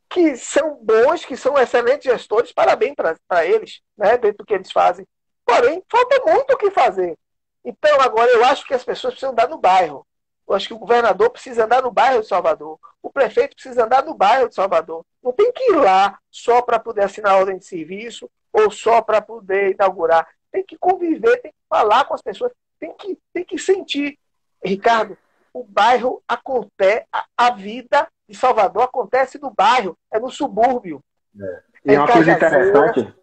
que 0.09 0.37
são 0.37 0.77
bons, 0.83 1.25
que 1.25 1.37
são 1.37 1.59
excelentes 1.59 2.05
gestores, 2.05 2.53
parabéns 2.53 2.95
para 2.95 3.47
eles, 3.47 3.81
né, 3.97 4.19
dentro 4.19 4.38
do 4.38 4.45
que 4.45 4.53
eles 4.53 4.71
fazem. 4.71 5.07
Porém, 5.45 5.83
falta 5.91 6.21
muito 6.31 6.53
o 6.53 6.57
que 6.59 6.71
fazer. 6.71 7.19
Então, 7.65 8.01
agora, 8.01 8.31
eu 8.31 8.45
acho 8.45 8.67
que 8.67 8.75
as 8.75 8.85
pessoas 8.85 9.15
precisam 9.15 9.33
andar 9.33 9.49
no 9.49 9.59
bairro. 9.59 10.07
Eu 10.47 10.55
acho 10.55 10.69
que 10.69 10.75
o 10.75 10.79
governador 10.79 11.31
precisa 11.31 11.65
andar 11.65 11.83
no 11.83 11.91
bairro 11.91 12.21
de 12.21 12.29
Salvador. 12.29 12.79
O 13.03 13.11
prefeito 13.11 13.55
precisa 13.55 13.85
andar 13.85 14.05
no 14.05 14.15
bairro 14.15 14.49
de 14.49 14.55
Salvador. 14.55 15.05
Não 15.23 15.33
tem 15.33 15.51
que 15.53 15.73
ir 15.73 15.77
lá 15.77 16.19
só 16.31 16.61
para 16.61 16.79
poder 16.79 17.05
assinar 17.05 17.38
ordem 17.38 17.59
de 17.59 17.65
serviço 17.65 18.31
ou 18.53 18.71
só 18.71 19.01
para 19.01 19.23
poder 19.23 19.73
inaugurar. 19.73 20.29
Tem 20.51 20.65
que 20.65 20.77
conviver, 20.77 21.41
tem 21.41 21.51
que 21.51 21.59
falar 21.69 22.05
com 22.05 22.15
as 22.15 22.21
pessoas, 22.21 22.53
tem 22.83 22.92
que, 22.95 23.18
tem 23.33 23.45
que 23.45 23.59
sentir. 23.59 24.18
Ricardo, 24.64 25.16
o 25.55 25.62
bairro 25.62 26.21
acontece, 26.27 27.07
a, 27.12 27.25
a 27.37 27.51
vida 27.51 28.09
de 28.29 28.37
Salvador 28.37 28.83
acontece 28.83 29.38
no 29.40 29.53
bairro, 29.57 29.97
é 30.12 30.18
no 30.18 30.31
subúrbio. 30.31 31.01
É. 31.40 31.62
E 31.85 31.95
é 31.95 31.99
uma 31.99 32.09
coisa 32.09 32.33
interessante, 32.33 33.14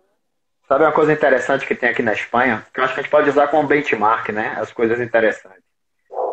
sabe 0.68 0.84
uma 0.84 0.92
coisa 0.92 1.14
interessante 1.14 1.66
que 1.66 1.76
tem 1.76 1.90
aqui 1.90 2.02
na 2.02 2.14
Espanha, 2.14 2.66
que 2.74 2.80
eu 2.80 2.84
acho 2.84 2.94
que 2.94 3.00
a 3.00 3.04
gente 3.04 3.12
pode 3.12 3.30
usar 3.30 3.48
como 3.48 3.68
benchmark, 3.68 4.30
né? 4.30 4.56
As 4.58 4.72
coisas 4.72 5.00
interessantes. 5.00 5.64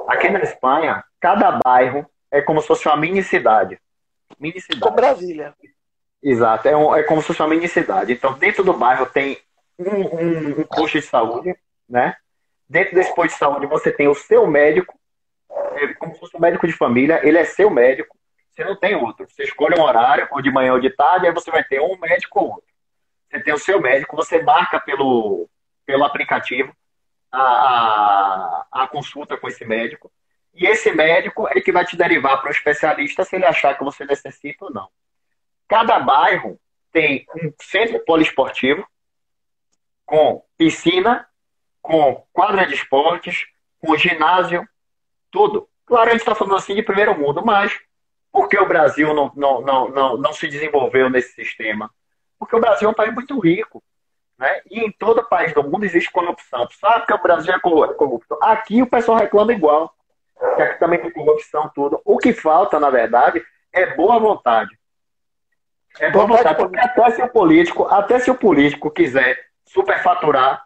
Aqui 0.08 0.28
na 0.28 0.40
Espanha, 0.40 1.04
cada 1.20 1.52
bairro 1.64 2.08
é 2.30 2.40
como 2.40 2.60
se 2.60 2.68
fosse 2.68 2.86
uma 2.86 2.96
mini 2.96 3.22
cidade. 3.22 3.80
Mini 4.38 4.60
cidade. 4.60 4.80
Com 4.80 4.90
Brasília. 4.90 5.54
Exato, 6.22 6.68
é, 6.68 6.76
um, 6.76 6.94
é 6.94 7.02
como 7.04 7.20
se 7.20 7.28
fosse 7.28 7.40
uma 7.40 7.48
mini 7.48 7.68
cidade. 7.68 8.12
Então, 8.12 8.36
dentro 8.38 8.64
do 8.64 8.72
bairro 8.72 9.06
tem 9.06 9.38
um, 9.78 9.90
um, 9.90 10.60
um 10.60 10.64
posto 10.64 10.98
de 10.98 11.06
saúde, 11.06 11.56
né? 11.88 12.16
Dentro 12.68 12.94
desse 12.94 13.14
posto 13.14 13.32
de 13.32 13.38
saúde 13.38 13.66
você 13.66 13.92
tem 13.92 14.08
o 14.08 14.14
seu 14.14 14.46
médico, 14.46 14.98
é 15.50 15.94
como 15.94 16.14
se 16.14 16.20
fosse 16.20 16.36
um 16.36 16.40
médico 16.40 16.66
de 16.66 16.72
família, 16.72 17.20
ele 17.22 17.38
é 17.38 17.44
seu 17.44 17.70
médico, 17.70 18.16
você 18.50 18.64
não 18.64 18.74
tem 18.74 18.94
outro. 18.94 19.26
Você 19.28 19.44
escolhe 19.44 19.78
um 19.78 19.82
horário, 19.82 20.26
ou 20.30 20.40
de 20.40 20.50
manhã 20.50 20.72
ou 20.72 20.80
de 20.80 20.90
tarde, 20.90 21.26
aí 21.26 21.32
você 21.32 21.50
vai 21.50 21.62
ter 21.62 21.80
um 21.80 21.96
médico 21.98 22.40
ou 22.40 22.46
outro. 22.52 22.70
Você 23.28 23.40
tem 23.40 23.52
o 23.52 23.58
seu 23.58 23.80
médico, 23.80 24.16
você 24.16 24.42
marca 24.42 24.80
pelo, 24.80 25.48
pelo 25.84 26.04
aplicativo 26.04 26.74
a, 27.30 27.40
a, 27.40 28.66
a 28.72 28.88
consulta 28.88 29.36
com 29.36 29.46
esse 29.46 29.64
médico, 29.64 30.10
e 30.54 30.64
esse 30.66 30.90
médico 30.90 31.46
é 31.48 31.60
que 31.60 31.70
vai 31.70 31.84
te 31.84 31.96
derivar 31.96 32.40
para 32.40 32.48
o 32.48 32.52
especialista 32.52 33.24
se 33.24 33.36
ele 33.36 33.44
achar 33.44 33.76
que 33.76 33.84
você 33.84 34.06
necessita 34.06 34.64
ou 34.64 34.72
não. 34.72 34.88
Cada 35.68 35.98
bairro 35.98 36.58
tem 36.90 37.26
um 37.34 37.52
centro 37.60 38.02
poliesportivo 38.06 38.86
com 40.06 40.42
piscina, 40.56 41.28
com 41.86 42.24
quadra 42.32 42.66
de 42.66 42.74
esportes, 42.74 43.46
com 43.80 43.96
ginásio, 43.96 44.68
tudo. 45.30 45.68
Claro, 45.86 46.08
a 46.08 46.12
gente 46.12 46.20
está 46.20 46.34
falando 46.34 46.56
assim 46.56 46.74
de 46.74 46.82
primeiro 46.82 47.16
mundo, 47.16 47.44
mas 47.44 47.78
por 48.32 48.48
que 48.48 48.58
o 48.58 48.66
Brasil 48.66 49.14
não, 49.14 49.30
não, 49.36 49.60
não, 49.60 49.88
não, 49.88 50.16
não 50.16 50.32
se 50.32 50.48
desenvolveu 50.48 51.08
nesse 51.08 51.32
sistema? 51.32 51.88
Porque 52.38 52.56
o 52.56 52.60
Brasil 52.60 52.88
é 52.88 52.90
um 52.90 52.94
país 52.94 53.14
muito 53.14 53.38
rico. 53.38 53.82
Né? 54.36 54.60
E 54.68 54.80
em 54.80 54.90
todo 54.90 55.26
país 55.28 55.54
do 55.54 55.62
mundo 55.62 55.84
existe 55.84 56.10
corrupção. 56.10 56.68
Sabe 56.72 57.06
que 57.06 57.14
o 57.14 57.22
Brasil 57.22 57.54
é 57.54 57.60
corrupto? 57.60 58.36
Aqui 58.42 58.82
o 58.82 58.86
pessoal 58.86 59.16
reclama 59.16 59.52
igual. 59.52 59.94
Que 60.56 60.62
aqui 60.62 60.80
também 60.80 61.00
tem 61.00 61.10
corrupção, 61.12 61.70
tudo. 61.74 62.00
O 62.04 62.18
que 62.18 62.32
falta, 62.32 62.80
na 62.80 62.90
verdade, 62.90 63.42
é 63.72 63.94
boa 63.94 64.18
vontade. 64.18 64.76
É 65.98 66.10
boa 66.10 66.26
vontade, 66.26 66.58
porque 66.58 66.78
até 66.78 67.10
se 67.12 67.22
o 67.22 67.28
político, 67.28 67.84
até 67.86 68.18
se 68.18 68.30
o 68.30 68.34
político 68.34 68.90
quiser 68.90 69.38
superfaturar, 69.64 70.65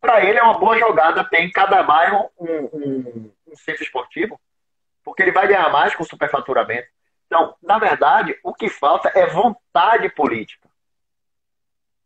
para 0.00 0.24
ele 0.24 0.38
é 0.38 0.42
uma 0.42 0.58
boa 0.58 0.78
jogada 0.78 1.24
ter 1.24 1.40
em 1.40 1.50
cada 1.50 1.82
bairro 1.82 2.30
um, 2.38 2.46
um, 2.72 3.32
um 3.48 3.56
centro 3.56 3.82
esportivo, 3.82 4.40
porque 5.04 5.22
ele 5.22 5.32
vai 5.32 5.46
ganhar 5.46 5.70
mais 5.70 5.94
com 5.94 6.04
superfaturamento. 6.04 6.88
Então, 7.26 7.54
na 7.62 7.78
verdade, 7.78 8.38
o 8.42 8.54
que 8.54 8.68
falta 8.68 9.10
é 9.14 9.26
vontade 9.26 10.08
política. 10.08 10.68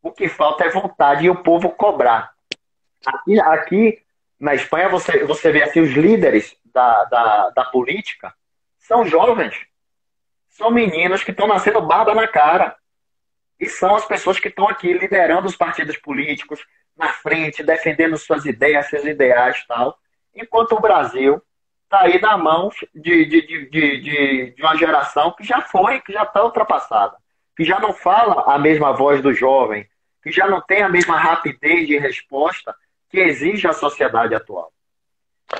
O 0.03 0.11
que 0.11 0.29
falta 0.29 0.65
é 0.65 0.69
vontade 0.69 1.27
e 1.27 1.31
o 1.31 1.43
povo 1.43 1.71
cobrar. 1.71 2.33
Aqui, 3.07 3.41
aqui 3.41 4.03
na 4.39 4.55
Espanha, 4.55 4.89
você, 4.89 5.25
você 5.25 5.53
vê 5.53 5.63
assim, 5.63 5.81
os 5.81 5.91
líderes 5.91 6.57
da, 6.65 7.05
da, 7.05 7.51
da 7.51 7.65
política 7.67 8.35
são 8.79 9.05
jovens. 9.05 9.55
São 10.49 10.71
meninos 10.71 11.23
que 11.23 11.31
estão 11.31 11.47
nascendo 11.47 11.81
barba 11.81 12.15
na 12.15 12.27
cara. 12.27 12.77
E 13.63 13.69
são 13.69 13.95
as 13.95 14.05
pessoas 14.05 14.41
que 14.41 14.49
estão 14.49 14.69
aqui 14.69 14.93
liderando 14.93 15.47
os 15.47 15.55
partidos 15.55 15.97
políticos, 15.97 16.67
na 16.97 17.11
frente, 17.13 17.63
defendendo 17.63 18.17
suas 18.17 18.45
ideias, 18.45 18.89
seus 18.89 19.05
ideais 19.05 19.65
tal. 19.69 19.97
Enquanto 20.35 20.73
o 20.73 20.81
Brasil 20.81 21.41
está 21.85 22.01
aí 22.01 22.21
na 22.21 22.37
mão 22.37 22.71
de, 22.93 23.25
de, 23.25 23.47
de, 23.47 24.01
de, 24.01 24.51
de 24.51 24.63
uma 24.63 24.77
geração 24.77 25.33
que 25.39 25.45
já 25.45 25.61
foi, 25.61 26.01
que 26.01 26.13
já 26.13 26.25
está 26.25 26.43
ultrapassada, 26.43 27.17
que 27.57 27.63
já 27.63 27.79
não 27.79 27.93
fala 27.93 28.53
a 28.53 28.59
mesma 28.59 28.93
voz 28.93 29.23
do 29.23 29.33
jovem, 29.33 29.89
que 30.25 30.33
já 30.33 30.49
não 30.49 30.61
tem 30.61 30.83
a 30.83 30.89
mesma 30.89 31.17
rapidez 31.17 31.87
de 31.87 31.97
resposta 31.97 32.75
que 33.09 33.21
exige 33.21 33.69
a 33.69 33.73
sociedade 33.73 34.35
atual. 34.35 34.73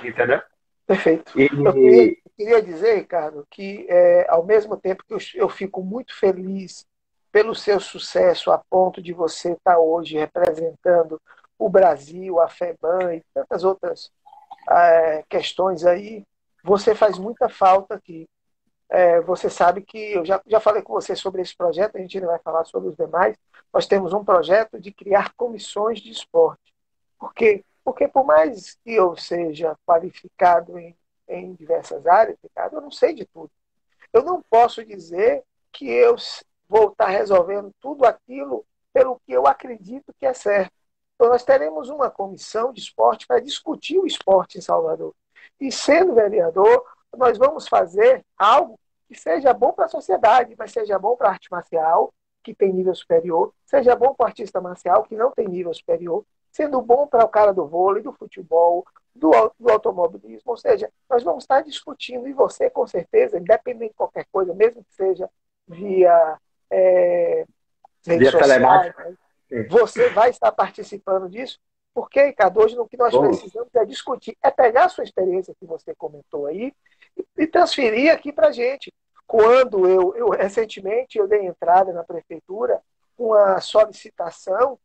Entendeu? 0.03 0.43
Perfeito. 0.89 1.39
E... 1.39 1.45
Eu, 1.45 1.73
queria, 1.73 2.09
eu, 2.09 2.17
queria, 2.37 2.63
dizer, 2.63 2.97
Ricardo, 2.97 3.47
que 3.49 3.87
é, 3.89 4.27
ao 4.29 4.45
mesmo 4.45 4.77
tempo 4.77 5.05
que 5.07 5.15
eu, 5.15 5.19
eu, 5.37 5.49
fico 5.49 5.85
muito 5.85 6.19
feliz 6.19 6.85
pelo 7.33 7.55
seu 7.55 7.81
sucesso 7.81 8.53
a 8.53 8.59
ponto 8.59 9.03
de 9.03 9.15
você 9.15 9.53
estar 9.53 9.79
hoje 9.79 10.19
representando 10.19 11.21
o 11.59 11.69
Brasil, 11.69 12.39
a 12.39 12.49
FEBAN 12.49 13.15
e 13.15 13.23
tantas 13.33 13.65
outras 13.65 14.13
é, 14.71 15.25
questões 15.29 15.85
aí, 15.85 16.25
você 16.63 16.95
faz 16.95 17.19
muita 17.19 17.49
falta 17.49 17.95
aqui. 17.95 18.29
É, 18.89 19.23
você 19.23 19.49
sabe 19.49 19.81
que 19.81 19.99
eu 19.99 20.25
já, 20.25 20.41
já 20.47 20.61
falei 20.61 20.83
com 20.83 20.93
você 20.93 21.17
sobre 21.17 21.41
esse 21.41 21.57
projeto, 21.57 21.97
a 21.97 22.01
gente 22.01 22.19
ainda 22.19 22.29
vai 22.29 22.39
falar 22.41 22.65
sobre 22.67 22.91
os 22.91 22.97
demais, 22.97 23.35
nós 23.73 23.87
temos 23.87 24.13
um 24.13 24.23
projeto 24.23 24.79
de 24.79 24.93
criar 24.93 25.33
comissões 25.35 25.99
de 25.99 26.11
esporte. 26.11 26.75
Por 27.19 27.33
quê? 27.33 27.65
Porque 27.83 28.07
por 28.07 28.25
mais 28.25 28.75
que 28.85 28.93
eu 28.93 29.17
seja 29.17 29.75
qualificado 29.87 30.79
em, 30.79 30.95
em 31.27 31.55
diversas 31.55 32.07
áreas, 32.07 32.37
eu 32.71 32.81
não 32.83 32.91
sei 32.91 33.15
de 33.15 33.25
tudo. 33.25 33.51
Eu 34.13 34.23
não 34.23 34.43
posso 34.43 34.85
dizer 34.85 35.43
que 35.73 35.89
eu 35.89 36.17
vou 36.73 36.89
estar 36.89 37.09
resolvendo 37.09 37.71
tudo 37.79 38.07
aquilo 38.07 38.65
pelo 38.95 39.21
que 39.27 39.33
eu 39.33 39.47
acredito 39.47 40.15
que 40.19 40.25
é 40.25 40.33
certo. 40.33 40.73
Então, 41.15 41.29
nós 41.29 41.45
teremos 41.45 41.91
uma 41.91 42.11
comissão 42.11 42.73
de 42.73 42.81
esporte 42.81 43.27
para 43.27 43.41
discutir 43.41 43.99
o 43.99 44.07
esporte 44.07 44.57
em 44.57 44.63
Salvador. 44.63 45.15
E, 45.61 45.71
sendo 45.71 46.15
vereador, 46.15 46.83
nós 47.15 47.37
vamos 47.37 47.69
fazer 47.69 48.25
algo 48.39 48.81
que 49.07 49.15
seja 49.15 49.53
bom 49.53 49.75
para 49.75 49.85
a 49.85 49.89
sociedade, 49.89 50.55
mas 50.59 50.73
seja 50.73 50.99
bom 50.99 51.15
para 51.15 51.29
a 51.29 51.33
arte 51.33 51.51
marcial, 51.51 52.11
que 52.43 52.55
tem 52.55 52.73
nível 52.73 52.95
superior, 52.95 53.53
seja 53.67 53.95
bom 53.95 54.15
para 54.15 54.25
o 54.25 54.27
artista 54.29 54.59
marcial, 54.59 55.05
que 55.05 55.15
não 55.15 55.31
tem 55.31 55.47
nível 55.47 55.75
superior, 55.75 56.25
sendo 56.51 56.81
bom 56.81 57.07
para 57.07 57.25
o 57.25 57.29
cara 57.29 57.53
do 57.53 57.67
vôlei, 57.67 58.03
do 58.03 58.15
futebol, 58.15 58.87
do, 59.15 59.31
do 59.61 59.71
automobilismo. 59.71 60.51
Ou 60.51 60.57
seja, 60.57 60.91
nós 61.09 61.23
vamos 61.23 61.45
estar 61.45 61.61
discutindo, 61.61 62.27
e 62.27 62.33
você, 62.33 62.71
com 62.71 62.87
certeza, 62.87 63.39
independente 63.39 63.91
de 63.91 63.97
qualquer 63.97 64.27
coisa, 64.33 64.55
mesmo 64.55 64.83
que 64.83 64.95
seja 64.95 65.29
via, 65.69 66.41
é, 66.73 67.45
via 68.07 68.33
telemática, 68.33 69.19
você 69.69 70.09
vai 70.11 70.31
estar 70.31 70.51
participando 70.51 71.29
disso, 71.29 71.61
porque, 71.95 72.23
Ricardo, 72.25 72.61
hoje 72.61 72.79
o 72.79 72.89
que 72.89 72.97
nós 72.97 73.15
precisamos 73.17 73.69
é 73.75 73.85
discutir, 73.85 74.37
é 74.43 74.51
pegar 74.51 74.87
a 74.87 74.89
sua 74.89 75.05
experiência 75.05 75.55
que 75.59 75.67
você 75.67 75.95
comentou 75.95 76.47
aí 76.47 76.73
e, 77.17 77.43
e 77.43 77.47
transferir 77.47 78.11
aqui 78.11 78.33
para 78.33 78.49
a 78.49 78.53
gente. 78.53 78.93
Quando 79.27 79.87
eu, 79.87 80.15
eu, 80.17 80.31
recentemente, 80.31 81.19
eu 81.19 81.29
dei 81.29 81.47
entrada 81.47 81.93
na 81.93 82.03
prefeitura 82.03 82.81
uma 83.19 83.61
solicitação 83.61 84.79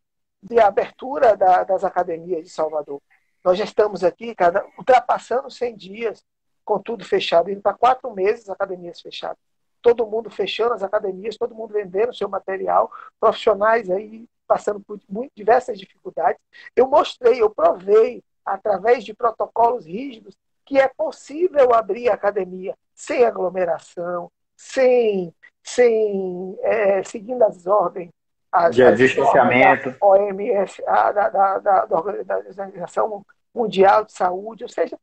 de 0.43 0.60
abertura 0.60 1.36
da, 1.36 1.63
das 1.63 1.84
academias 1.84 2.43
de 2.43 2.50
Salvador. 2.50 3.02
Nós 3.43 3.58
já 3.58 3.63
estamos 3.63 4.04
aqui, 4.04 4.36
cada, 4.36 4.65
ultrapassando 4.78 5.50
100 5.50 5.76
dias, 5.78 6.26
com 6.65 6.78
tudo 6.80 7.06
fechado, 7.06 7.50
indo 7.50 7.62
para 7.62 7.73
quatro 7.73 8.12
meses 8.13 8.50
academias 8.50 9.00
fechadas. 9.00 9.46
Todo 9.82 10.06
mundo 10.06 10.30
fechando 10.30 10.74
as 10.74 10.84
academias, 10.84 11.38
todo 11.38 11.56
mundo 11.56 11.74
vendendo 11.74 12.13
seu 12.13 12.30
material, 12.30 12.92
profissionais 13.20 13.90
aí 13.90 14.28
passando 14.48 14.80
por 14.80 15.00
diversas 15.36 15.78
dificuldades. 15.78 16.40
Eu 16.76 16.88
mostrei, 16.88 17.42
eu 17.42 17.50
provei, 17.50 18.24
através 18.46 19.04
de 19.04 19.13
protocolos 19.13 19.86
rígidos, 19.86 20.36
que 20.66 20.80
é 20.80 20.88
possível 20.88 21.74
abrir 21.74 22.10
a 22.10 22.13
academia 22.13 22.76
sem 22.96 23.26
aglomeração, 23.26 24.32
sem, 24.56 25.34
sem 25.63 26.58
é, 26.62 27.04
seguindo 27.04 27.44
as 27.44 27.68
ordens 27.68 28.10
as, 28.52 28.76
de 28.76 28.84
as 28.84 28.98
distanciamento. 28.98 29.92
Da 29.92 29.98
OMS, 30.06 30.84
a, 30.88 31.12
da, 31.12 31.30
da, 31.30 31.60
da, 31.60 31.86
da, 31.86 31.98
Organização 31.98 33.26
Mundial 33.54 34.06
de 34.06 34.13
Saúde, 34.13 34.63
ou 34.63 34.70
seja, 34.70 34.98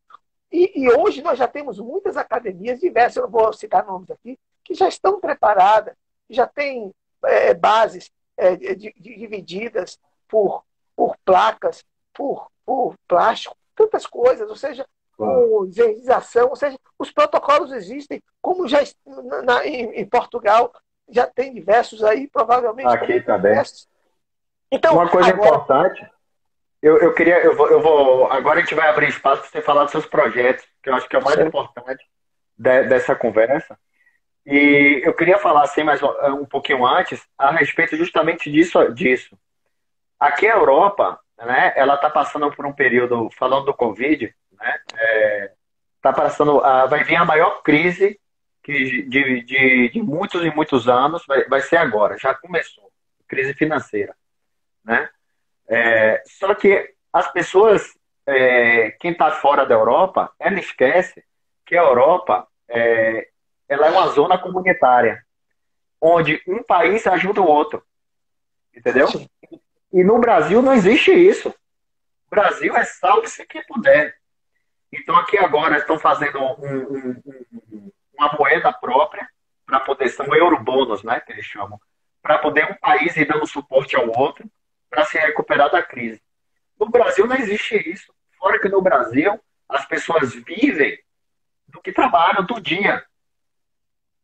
e, 0.50 0.84
e, 0.84 0.92
hoje 0.92 1.22
nós 1.22 1.38
já 1.38 1.48
temos 1.48 1.78
muitas 1.78 2.16
academias 2.16 2.80
diversas, 2.80 3.16
eu 3.16 3.22
não 3.24 3.30
vou 3.30 3.52
citar 3.52 3.84
nomes 3.84 4.10
aqui, 4.10 4.38
que 4.64 4.74
já 4.74 4.88
estão 4.88 5.20
preparadas, 5.20 5.94
já 6.28 6.46
têm 6.46 6.92
é, 7.24 7.54
bases 7.54 8.10
é, 8.36 8.56
de, 8.56 8.74
de, 8.76 8.92
divididas 8.98 9.98
por, 10.28 10.64
por 10.96 11.16
placas, 11.24 11.84
por, 12.12 12.50
por 12.64 12.94
plástico, 13.06 13.56
tantas 13.74 14.06
coisas, 14.06 14.48
ou 14.48 14.56
seja, 14.56 14.86
com 15.16 15.66
higienização, 15.66 16.48
ou 16.48 16.56
seja, 16.56 16.76
os 16.98 17.10
protocolos 17.10 17.72
existem, 17.72 18.22
como 18.42 18.66
já 18.66 18.80
na, 19.44 19.64
em, 19.64 20.00
em, 20.00 20.06
Portugal 20.06 20.72
já 21.08 21.26
tem 21.26 21.54
diversos 21.54 22.02
aí, 22.02 22.28
provavelmente. 22.28 22.88
Aqui 22.88 23.20
também. 23.20 23.60
Então, 24.70 24.94
Uma 24.94 25.08
coisa 25.08 25.28
agora... 25.28 25.48
importante, 25.48 26.10
eu, 26.82 26.98
eu 26.98 27.14
queria, 27.14 27.38
eu 27.42 27.56
vou, 27.56 27.70
eu 27.70 27.80
vou, 27.80 28.26
agora 28.30 28.58
a 28.58 28.62
gente 28.62 28.74
vai 28.74 28.88
abrir 28.88 29.08
espaço 29.08 29.42
para 29.42 29.50
você 29.50 29.62
falar 29.62 29.84
dos 29.84 29.92
seus 29.92 30.06
projetos, 30.06 30.66
que 30.82 30.90
eu 30.90 30.94
acho 30.94 31.08
que 31.08 31.16
é 31.16 31.18
o 31.18 31.24
mais 31.24 31.36
Sim. 31.36 31.46
importante 31.46 32.04
de, 32.58 32.82
dessa 32.84 33.14
conversa. 33.14 33.78
E 34.46 35.00
eu 35.04 35.14
queria 35.14 35.38
falar 35.38 35.62
assim, 35.62 35.82
mais 35.82 36.00
um 36.02 36.44
pouquinho 36.44 36.84
antes, 36.84 37.26
a 37.38 37.50
respeito 37.52 37.96
justamente 37.96 38.50
disso. 38.50 38.92
disso. 38.92 39.38
Aqui 40.20 40.46
a 40.46 40.56
Europa, 40.56 41.18
né, 41.38 41.72
ela 41.76 41.94
está 41.94 42.10
passando 42.10 42.50
por 42.52 42.66
um 42.66 42.72
período, 42.72 43.30
falando 43.38 43.66
do 43.66 43.74
Covid, 43.74 44.34
né, 44.52 44.78
é, 44.96 45.52
tá 46.00 46.12
passando, 46.12 46.60
a, 46.60 46.86
vai 46.86 47.02
vir 47.04 47.16
a 47.16 47.24
maior 47.24 47.62
crise 47.62 48.20
que, 48.62 49.02
de, 49.02 49.42
de, 49.42 49.88
de, 49.90 50.02
muitos 50.02 50.42
e 50.44 50.50
muitos 50.50 50.88
anos, 50.88 51.24
vai, 51.26 51.44
vai 51.44 51.60
ser 51.60 51.76
agora, 51.76 52.18
já 52.18 52.34
começou, 52.34 52.90
crise 53.26 53.54
financeira. 53.54 54.14
Né? 54.84 55.08
É, 55.68 56.22
só 56.26 56.54
que 56.54 56.94
as 57.12 57.30
pessoas, 57.32 57.94
é, 58.26 58.90
quem 59.00 59.12
está 59.12 59.30
fora 59.30 59.64
da 59.64 59.74
Europa, 59.74 60.32
ela 60.38 60.58
esquece 60.58 61.24
que 61.66 61.76
a 61.76 61.82
Europa 61.82 62.46
é, 62.68 63.28
ela 63.68 63.86
é 63.86 63.90
uma 63.90 64.08
zona 64.08 64.38
comunitária, 64.38 65.22
onde 66.00 66.42
um 66.46 66.62
país 66.62 67.06
ajuda 67.06 67.40
o 67.40 67.46
outro. 67.46 67.82
Entendeu? 68.74 69.08
Sim. 69.08 69.28
E 69.92 70.02
no 70.02 70.18
Brasil 70.18 70.60
não 70.60 70.72
existe 70.72 71.12
isso. 71.12 71.48
O 72.26 72.30
Brasil 72.30 72.76
é 72.76 72.84
salve-se 72.84 73.46
quem 73.46 73.64
puder. 73.64 74.16
Então 74.92 75.16
aqui 75.16 75.38
agora 75.38 75.78
estão 75.78 75.98
fazendo 75.98 76.38
um, 76.38 76.54
um, 76.60 77.22
um, 77.72 77.92
uma 78.16 78.32
moeda 78.32 78.72
própria 78.72 79.28
para 79.66 79.80
poder, 79.80 80.08
são 80.08 80.34
eurobônus, 80.34 81.02
né, 81.02 81.20
que 81.20 81.32
eles 81.32 81.46
chamam, 81.46 81.80
para 82.22 82.38
poder 82.38 82.70
um 82.70 82.74
país 82.74 83.16
ir 83.16 83.26
dando 83.26 83.46
suporte 83.46 83.96
ao 83.96 84.08
outro 84.18 84.48
para 84.90 85.04
se 85.04 85.18
recuperar 85.18 85.70
da 85.70 85.82
crise. 85.82 86.22
No 86.78 86.88
Brasil 86.88 87.26
não 87.26 87.36
existe 87.36 87.76
isso. 87.88 88.12
Fora 88.38 88.58
que 88.60 88.68
no 88.68 88.82
Brasil 88.82 89.40
as 89.68 89.86
pessoas 89.86 90.34
vivem 90.34 90.98
do 91.68 91.80
que 91.80 91.92
trabalham 91.92 92.44
do 92.44 92.60
dia. 92.60 93.04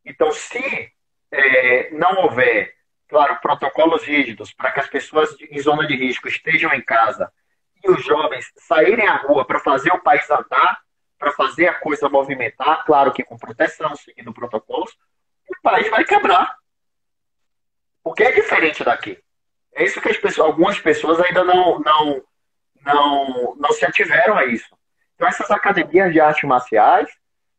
Então, 0.05 0.31
se 0.31 0.91
é, 1.31 1.91
não 1.91 2.23
houver, 2.23 2.73
claro, 3.07 3.39
protocolos 3.41 4.03
rígidos 4.03 4.53
para 4.53 4.71
que 4.71 4.79
as 4.79 4.87
pessoas 4.87 5.35
em 5.39 5.59
zona 5.59 5.87
de 5.87 5.95
risco 5.95 6.27
estejam 6.27 6.73
em 6.73 6.81
casa 6.81 7.31
e 7.83 7.89
os 7.89 8.03
jovens 8.03 8.45
saírem 8.57 9.07
à 9.07 9.17
rua 9.17 9.45
para 9.45 9.59
fazer 9.59 9.91
o 9.91 10.01
país 10.01 10.29
andar, 10.29 10.79
para 11.17 11.31
fazer 11.33 11.67
a 11.67 11.75
coisa 11.75 12.09
movimentar, 12.09 12.83
claro 12.85 13.11
que 13.11 13.23
com 13.23 13.37
proteção, 13.37 13.95
seguindo 13.95 14.33
protocolos, 14.33 14.91
o 15.47 15.61
país 15.61 15.89
vai 15.89 16.03
quebrar. 16.03 16.55
Porque 18.03 18.23
é 18.23 18.31
diferente 18.31 18.83
daqui. 18.83 19.21
É 19.73 19.83
isso 19.83 20.01
que 20.01 20.09
as 20.09 20.17
pessoas, 20.17 20.47
algumas 20.47 20.79
pessoas 20.79 21.19
ainda 21.19 21.43
não, 21.43 21.79
não, 21.79 22.23
não, 22.83 23.55
não 23.55 23.71
se 23.71 23.85
ativeram 23.85 24.37
a 24.37 24.45
isso. 24.45 24.75
Então, 25.15 25.27
essas 25.27 25.51
academias 25.51 26.11
de 26.11 26.19
artes 26.19 26.43
marciais, 26.43 27.09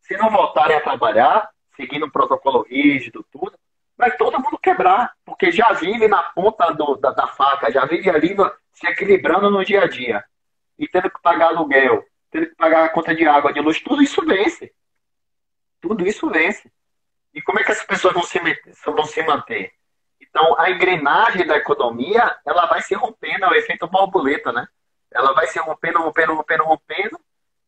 se 0.01 0.17
não 0.17 0.31
voltarem 0.31 0.77
a 0.77 0.81
trabalhar, 0.81 1.49
seguindo 1.77 2.07
um 2.07 2.11
protocolo 2.11 2.63
rígido, 2.63 3.25
tudo, 3.31 3.59
vai 3.97 4.11
todo 4.17 4.41
mundo 4.41 4.59
quebrar, 4.59 5.13
porque 5.25 5.51
já 5.51 5.73
vive 5.73 6.09
na 6.09 6.23
ponta 6.23 6.73
do, 6.73 6.97
da, 6.97 7.11
da, 7.11 7.27
faca, 7.29 7.71
já 7.71 7.85
vive 7.85 8.11
ali 8.11 8.37
se 8.73 8.87
equilibrando 8.87 9.51
no 9.51 9.65
dia 9.65 9.83
a 9.83 9.89
dia. 9.89 10.25
E 10.79 10.89
tendo 10.89 11.11
que 11.11 11.21
pagar 11.23 11.49
aluguel, 11.49 12.05
tendo 12.31 12.47
que 12.47 12.55
pagar 12.57 12.85
a 12.85 12.89
conta 12.89 13.15
de 13.15 13.27
água, 13.27 13.53
de 13.53 13.61
luz, 13.61 13.81
tudo 13.81 14.03
isso 14.03 14.25
vence. 14.25 14.73
Tudo 15.81 16.07
isso 16.07 16.29
vence. 16.31 16.71
E 17.35 17.41
como 17.43 17.61
é 17.61 17.65
que 17.65 17.73
as 17.73 17.85
pessoas 17.85 18.15
vão 18.15 18.23
se, 18.23 18.39
vão 18.85 19.05
se 19.05 19.23
manter? 19.23 19.73
Então, 20.21 20.59
a 20.59 20.71
engrenagem 20.71 21.47
da 21.47 21.57
economia, 21.57 22.37
ela 22.47 22.67
vai 22.67 22.81
se 22.83 22.95
rompendo, 22.95 23.45
é 23.45 23.49
o 23.49 23.55
efeito 23.55 23.87
borboleta, 23.87 24.53
né? 24.53 24.67
Ela 25.11 25.33
vai 25.33 25.47
se 25.47 25.59
rompendo, 25.59 26.01
rompendo, 26.01 26.35
rompendo, 26.35 26.65
rompendo, 26.65 27.21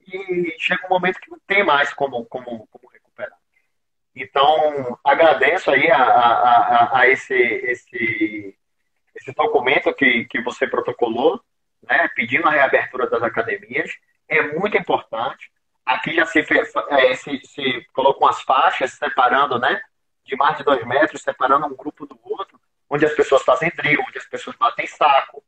e 0.07 0.55
chega 0.59 0.87
um 0.87 0.89
momento 0.89 1.21
que 1.21 1.31
não 1.31 1.39
tem 1.47 1.63
mais 1.63 1.93
como, 1.93 2.25
como, 2.27 2.67
como. 2.69 2.85
Então, 4.15 4.99
agradeço 5.05 5.71
aí 5.71 5.91
a, 5.91 6.03
a, 6.03 6.59
a, 6.59 6.99
a 7.01 7.09
esse, 7.09 7.35
esse, 7.35 8.57
esse 9.15 9.33
documento 9.33 9.93
que, 9.95 10.25
que 10.27 10.41
você 10.41 10.67
protocolou, 10.67 11.41
né, 11.83 12.09
pedindo 12.15 12.47
a 12.47 12.53
reabertura 12.53 13.09
das 13.11 13.23
academias. 13.23 13.91
É 14.29 14.43
muito 14.43 14.77
importante. 14.77 15.51
Aqui 15.85 16.15
já 16.15 16.25
se, 16.27 16.41
é, 16.91 17.15
se, 17.15 17.41
se 17.45 17.87
colocou 17.93 18.27
umas 18.27 18.41
faixas 18.43 18.93
separando, 18.93 19.59
né, 19.59 19.81
de 20.25 20.37
mais 20.37 20.57
de 20.57 20.65
dois 20.65 20.85
metros, 20.87 21.23
separando 21.23 21.67
um 21.67 21.77
grupo 21.77 22.07
do 22.07 22.19
outro, 22.23 22.59
onde 22.89 23.05
as 23.05 23.15
pessoas 23.15 23.43
fazem 23.43 23.71
drill, 23.77 24.03
onde 24.07 24.19
as 24.19 24.27
pessoas 24.27 24.57
batem 24.57 24.87
saco, 24.87 25.43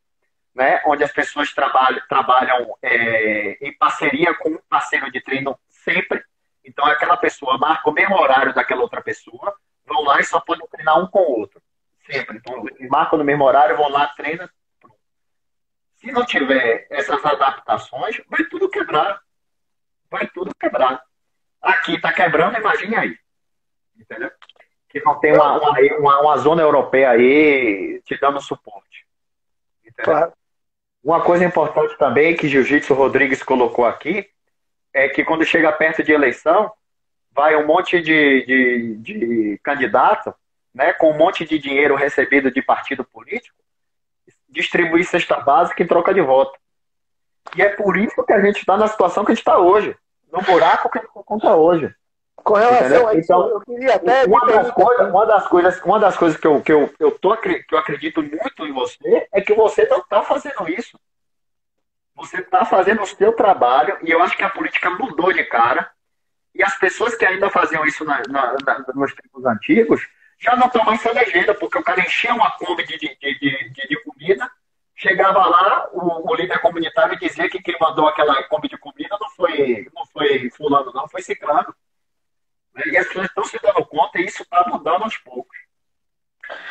né, 0.55 0.83
onde 0.87 1.05
as 1.05 1.13
pessoas 1.13 1.53
trabalham, 1.53 2.03
trabalham 2.09 2.77
é, 2.83 3.59
em 3.61 3.73
parceria 3.77 4.35
com 4.35 4.51
um 4.51 4.61
parceiro 4.69 5.11
de 5.13 5.21
treino 5.21 5.59
sempre. 5.69 6.23
Então, 6.67 6.85
aquela 6.85 7.17
pessoa 7.17 7.57
marca 7.59 7.89
o 7.89 7.93
mesmo 7.93 8.17
horário 8.17 8.53
daquela 8.53 8.83
outra 8.83 9.01
pessoa, 9.01 9.55
vão 9.87 10.03
lá 10.03 10.21
e 10.21 10.25
só 10.25 10.41
podem 10.41 10.67
treinar 10.67 10.99
um 10.99 11.07
com 11.07 11.21
o 11.21 11.39
outro. 11.39 11.63
Sempre. 12.05 12.39
Então, 12.39 12.65
marcam 12.91 13.19
no 13.19 13.25
mesmo 13.25 13.45
horário, 13.45 13.77
vão 13.77 13.89
lá, 13.89 14.07
treinam. 14.09 14.49
Se 15.97 16.11
não 16.13 16.25
tiver 16.25 16.87
essas 16.91 17.25
adaptações, 17.25 18.21
vai 18.29 18.45
tudo 18.45 18.69
quebrar. 18.69 19.21
Vai 20.11 20.27
tudo 20.29 20.51
quebrar. 20.59 21.03
Aqui 21.63 21.95
está 21.95 22.13
quebrando, 22.13 22.59
imagine 22.59 22.97
aí. 22.97 23.19
Entendeu? 23.99 24.31
que 24.89 25.05
não 25.05 25.19
tem 25.19 25.35
uma, 25.35 25.59
uma, 25.59 26.21
uma, 26.21 26.37
zona 26.39 26.63
europeia 26.63 27.11
aí 27.11 28.01
te 28.05 28.19
dando 28.19 28.41
suporte. 28.41 29.07
Claro. 29.99 30.33
Uma 31.03 31.23
coisa 31.23 31.45
importante 31.45 31.97
também 31.99 32.37
que 32.37 32.49
Jiu-Jitsu 32.49 32.95
Rodrigues 32.95 33.43
colocou 33.43 33.85
aqui 33.85 34.29
é 34.97 35.11
que 35.11 35.23
quando 35.23 35.45
chega 35.45 35.71
perto 35.71 36.03
de 36.03 36.11
eleição, 36.11 36.73
vai 37.31 37.55
um 37.55 37.67
monte 37.67 38.01
de, 38.01 38.47
de, 38.47 38.95
de 38.97 39.61
candidato, 39.63 40.35
né, 40.75 40.95
com 40.95 41.11
um 41.11 41.19
monte 41.19 41.45
de 41.45 41.59
dinheiro 41.59 41.95
recebido 41.95 42.51
de 42.51 42.63
partido 42.63 43.05
político, 43.05 43.55
distribuir 44.49 45.05
cesta 45.05 45.39
básica 45.39 45.83
em 45.83 45.87
troca 45.87 46.15
de 46.15 46.23
voto. 46.23 46.59
E 47.55 47.61
é 47.61 47.69
por 47.69 47.99
isso 47.99 48.25
que 48.25 48.33
a 48.33 48.41
gente 48.41 48.61
está 48.61 48.79
na 48.79 48.89
situação 48.89 49.23
que 49.23 49.33
a 49.33 49.35
gente 49.35 49.43
está 49.43 49.59
hoje, 49.59 49.95
no 50.33 50.41
buraco 50.41 50.89
que 50.89 50.99
a 50.99 51.03
gente 51.03 51.35
está 51.37 51.55
hoje. 51.55 51.95
Com 52.37 52.55
relação 52.55 53.09
a 53.09 53.15
isso, 53.15 53.25
então, 53.25 53.51
eu 53.51 53.61
queria 53.61 53.97
até. 53.97 54.25
Uma 54.25 54.47
das, 54.47 54.71
coisas, 54.71 55.09
uma 55.11 55.27
das 55.27 55.49
coisas, 55.49 55.83
uma 55.83 55.99
das 55.99 56.17
coisas 56.17 56.41
que 56.41 56.47
eu, 56.47 56.63
que, 56.63 56.73
eu, 56.73 56.95
eu 56.99 57.11
tô, 57.19 57.37
que 57.37 57.65
eu 57.71 57.79
acredito 57.79 58.23
muito 58.23 58.67
em 58.67 58.73
você 58.73 59.29
é 59.31 59.41
que 59.43 59.53
você 59.53 59.85
não 59.87 59.99
está 59.99 60.23
fazendo 60.23 60.69
isso. 60.71 60.99
Você 62.17 62.41
está 62.41 62.65
fazendo 62.65 63.03
o 63.03 63.07
seu 63.07 63.33
trabalho 63.35 63.99
e 64.03 64.11
eu 64.11 64.23
acho 64.23 64.37
que 64.37 64.43
a 64.43 64.49
política 64.49 64.89
mudou 64.91 65.33
de 65.33 65.45
cara. 65.45 65.91
E 66.55 66.63
as 66.63 66.77
pessoas 66.79 67.15
que 67.15 67.27
ainda 67.27 67.51
faziam 67.51 67.85
isso 67.85 68.03
na, 68.05 68.23
na, 68.29 68.57
na, 68.65 68.85
nos 68.95 69.15
tempos 69.15 69.45
antigos 69.45 70.01
já 70.39 70.57
não 70.57 70.67
estão 70.67 70.85
mais 70.85 71.01
se 71.01 71.09
elegendo, 71.09 71.55
porque 71.55 71.79
o 71.79 71.83
cara 71.83 72.01
enchia 72.01 72.35
uma 72.35 72.51
Kombi 72.53 72.85
de, 72.85 72.99
de, 72.99 73.17
de, 73.19 73.89
de, 73.89 74.03
comida, 74.03 74.51
chegava 74.95 75.47
lá, 75.47 75.89
o, 75.93 76.31
o, 76.31 76.35
líder 76.35 76.59
comunitário 76.61 77.19
dizia 77.19 77.49
que 77.49 77.63
quem 77.63 77.77
mandou 77.81 78.07
aquela 78.09 78.43
Kombi 78.45 78.69
de 78.69 78.79
comida 78.79 79.17
não 79.21 79.31
foi, 79.31 79.91
não 79.95 80.07
foi 80.07 80.51
fulano, 80.51 80.93
não, 80.93 81.09
foi 81.09 81.23
ciclano. 81.23 81.75
E 82.87 82.97
as 82.97 83.07
pessoas 83.07 83.27
estão 83.27 83.45
se 83.45 83.59
dando 83.63 83.85
conta 83.87 84.19
e 84.19 84.27
isso 84.27 84.43
está 84.43 84.65
mudando 84.69 85.05
aos 85.05 85.17
poucos. 85.19 85.57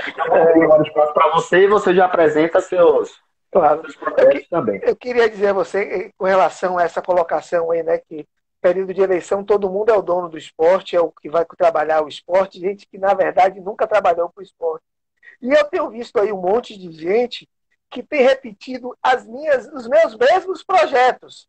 Então, 0.08 0.28
vou 0.28 0.38
abrir 0.38 0.64
agora 0.64 0.84
espaço 0.84 1.14
para 1.14 1.32
você 1.32 1.64
e 1.64 1.68
você 1.68 1.94
já 1.94 2.06
apresenta 2.06 2.62
seus, 2.62 3.20
claro. 3.56 3.84
eu, 4.18 4.48
também. 4.50 4.82
Eu 4.84 4.96
queria 4.96 5.30
dizer 5.30 5.48
a 5.48 5.54
você, 5.54 5.80
eh, 5.80 6.12
com 6.18 6.26
relação 6.26 6.78
a 6.78 6.84
essa 6.84 7.02
colocação 7.02 7.72
aí, 7.72 7.84
né, 7.84 7.98
que 7.98 8.28
período 8.62 8.94
de 8.94 9.02
eleição 9.02 9.44
todo 9.44 9.70
mundo 9.70 9.92
é 9.92 9.98
o 9.98 10.02
dono 10.02 10.28
do 10.28 10.38
esporte, 10.38 10.96
é 10.96 11.00
o 11.00 11.12
que 11.12 11.30
vai 11.30 11.46
trabalhar 11.46 12.04
o 12.04 12.08
esporte, 12.08 12.60
gente 12.60 12.88
que, 12.88 12.98
na 12.98 13.14
verdade, 13.14 13.62
nunca 13.62 13.88
trabalhou 13.88 14.30
com 14.30 14.42
o 14.42 14.44
esporte. 14.44 14.84
E 15.42 15.52
eu 15.52 15.64
tenho 15.66 15.90
visto 15.90 16.20
aí 16.20 16.32
um 16.32 16.42
monte 16.42 16.78
de 16.78 16.92
gente 16.92 17.48
que 17.90 18.02
tem 18.02 18.24
repetido 18.24 18.98
as 19.02 19.26
minhas, 19.26 19.68
os 19.68 19.88
meus 19.88 20.16
mesmos 20.18 20.64
projetos. 20.64 21.48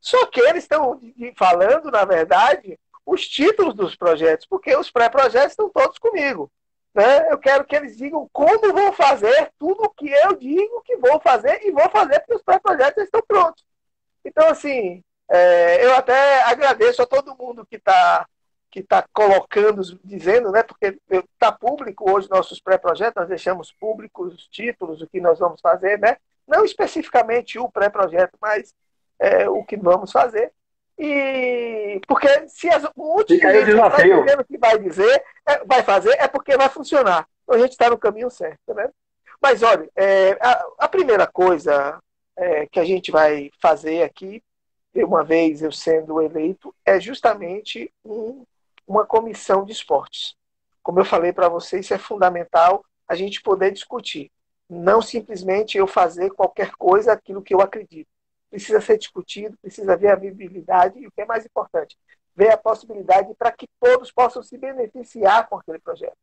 Só 0.00 0.26
que 0.26 0.40
eles 0.40 0.64
estão 0.64 1.00
falando, 1.36 1.90
na 1.90 2.04
verdade, 2.04 2.78
os 3.04 3.26
títulos 3.28 3.74
dos 3.74 3.96
projetos, 3.96 4.46
porque 4.46 4.74
os 4.76 4.90
pré-projetos 4.90 5.50
estão 5.50 5.68
todos 5.68 5.98
comigo. 5.98 6.50
Né? 6.94 7.32
Eu 7.32 7.38
quero 7.38 7.64
que 7.64 7.74
eles 7.74 7.96
digam 7.96 8.28
como 8.32 8.72
vão 8.72 8.92
fazer 8.92 9.50
tudo 9.58 9.82
o 9.84 9.90
que 9.90 10.08
eu 10.08 10.36
digo 10.36 10.82
que 10.82 10.96
vou 10.96 11.20
fazer 11.20 11.60
e 11.64 11.72
vou 11.72 11.90
fazer 11.90 12.20
porque 12.20 12.34
os 12.34 12.42
pré-projetos 12.42 13.04
estão 13.04 13.22
prontos. 13.26 13.64
Então, 14.24 14.48
assim, 14.48 15.02
é, 15.28 15.84
eu 15.84 15.94
até 15.96 16.42
agradeço 16.44 17.02
a 17.02 17.06
todo 17.06 17.36
mundo 17.36 17.66
que 17.66 17.76
está 17.76 18.26
que 18.70 18.82
tá 18.82 19.04
colocando, 19.12 19.82
dizendo, 20.02 20.50
né, 20.50 20.64
porque 20.64 20.98
está 21.08 21.52
público 21.52 22.10
hoje 22.10 22.28
nossos 22.28 22.60
pré-projetos, 22.60 23.14
nós 23.14 23.28
deixamos 23.28 23.70
públicos 23.70 24.34
os 24.34 24.48
títulos, 24.48 25.00
o 25.00 25.06
que 25.06 25.20
nós 25.20 25.38
vamos 25.38 25.60
fazer, 25.60 25.96
né? 26.00 26.16
não 26.46 26.64
especificamente 26.64 27.58
o 27.58 27.70
pré-projeto, 27.70 28.36
mas 28.40 28.74
é, 29.18 29.48
o 29.48 29.64
que 29.64 29.76
vamos 29.76 30.12
fazer. 30.12 30.52
E 30.98 32.00
porque 32.06 32.28
se 32.48 32.68
as, 32.68 32.84
gente 33.52 33.74
está 33.74 34.22
dizendo 34.22 34.44
que 34.44 34.58
vai 34.58 34.78
dizer, 34.78 35.24
é, 35.46 35.64
vai 35.64 35.82
fazer, 35.82 36.12
é 36.20 36.28
porque 36.28 36.56
vai 36.56 36.68
funcionar. 36.68 37.26
Então 37.42 37.56
a 37.56 37.58
gente 37.58 37.72
está 37.72 37.90
no 37.90 37.98
caminho 37.98 38.30
certo, 38.30 38.72
né? 38.74 38.88
Mas 39.42 39.62
olha, 39.62 39.88
é, 39.96 40.38
a, 40.40 40.66
a, 40.78 40.88
primeira 40.88 41.26
coisa 41.26 42.00
é, 42.36 42.66
que 42.66 42.78
a 42.78 42.84
gente 42.84 43.10
vai 43.10 43.50
fazer 43.60 44.02
aqui, 44.02 44.42
uma 44.94 45.24
vez 45.24 45.60
eu 45.60 45.72
sendo 45.72 46.22
eleito, 46.22 46.72
é 46.84 47.00
justamente 47.00 47.92
um, 48.04 48.44
uma 48.86 49.04
comissão 49.04 49.64
de 49.64 49.72
esportes. 49.72 50.36
Como 50.82 51.00
eu 51.00 51.04
falei 51.04 51.32
para 51.32 51.48
vocês, 51.48 51.86
isso 51.86 51.94
é 51.94 51.98
fundamental 51.98 52.84
a 53.08 53.16
gente 53.16 53.42
poder 53.42 53.72
discutir. 53.72 54.30
Não 54.70 55.02
simplesmente 55.02 55.76
eu 55.76 55.86
fazer 55.86 56.30
qualquer 56.30 56.70
coisa 56.76 57.12
aquilo 57.12 57.42
que 57.42 57.52
eu 57.52 57.60
acredito 57.60 58.13
precisa 58.54 58.80
ser 58.80 58.96
discutido, 58.98 59.58
precisa 59.60 59.96
ver 59.96 60.12
a 60.12 60.14
viabilidade 60.14 61.00
e 61.00 61.08
o 61.08 61.10
que 61.10 61.22
é 61.22 61.26
mais 61.26 61.44
importante, 61.44 61.98
ver 62.36 62.52
a 62.52 62.56
possibilidade 62.56 63.34
para 63.34 63.50
que 63.50 63.66
todos 63.80 64.12
possam 64.12 64.44
se 64.44 64.56
beneficiar 64.56 65.48
com 65.48 65.56
aquele 65.56 65.80
projeto, 65.80 66.16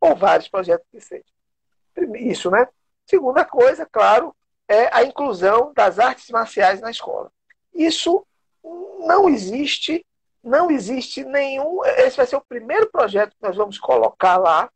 ou 0.00 0.16
vários 0.16 0.48
projetos 0.48 0.84
que 0.90 1.00
sejam. 1.00 1.24
Isso, 2.16 2.50
né? 2.50 2.66
Segunda 3.06 3.44
coisa, 3.44 3.86
claro, 3.86 4.34
é 4.66 4.92
a 4.92 5.04
inclusão 5.04 5.72
das 5.72 6.00
artes 6.00 6.28
marciais 6.28 6.80
na 6.80 6.90
escola. 6.90 7.30
Isso 7.72 8.26
não 9.06 9.28
existe, 9.28 10.04
não 10.42 10.68
existe 10.68 11.24
nenhum. 11.24 11.84
Esse 11.84 12.16
vai 12.16 12.26
ser 12.26 12.34
o 12.34 12.44
primeiro 12.48 12.90
projeto 12.90 13.30
que 13.30 13.42
nós 13.42 13.54
vamos 13.54 13.78
colocar 13.78 14.38
lá. 14.38 14.68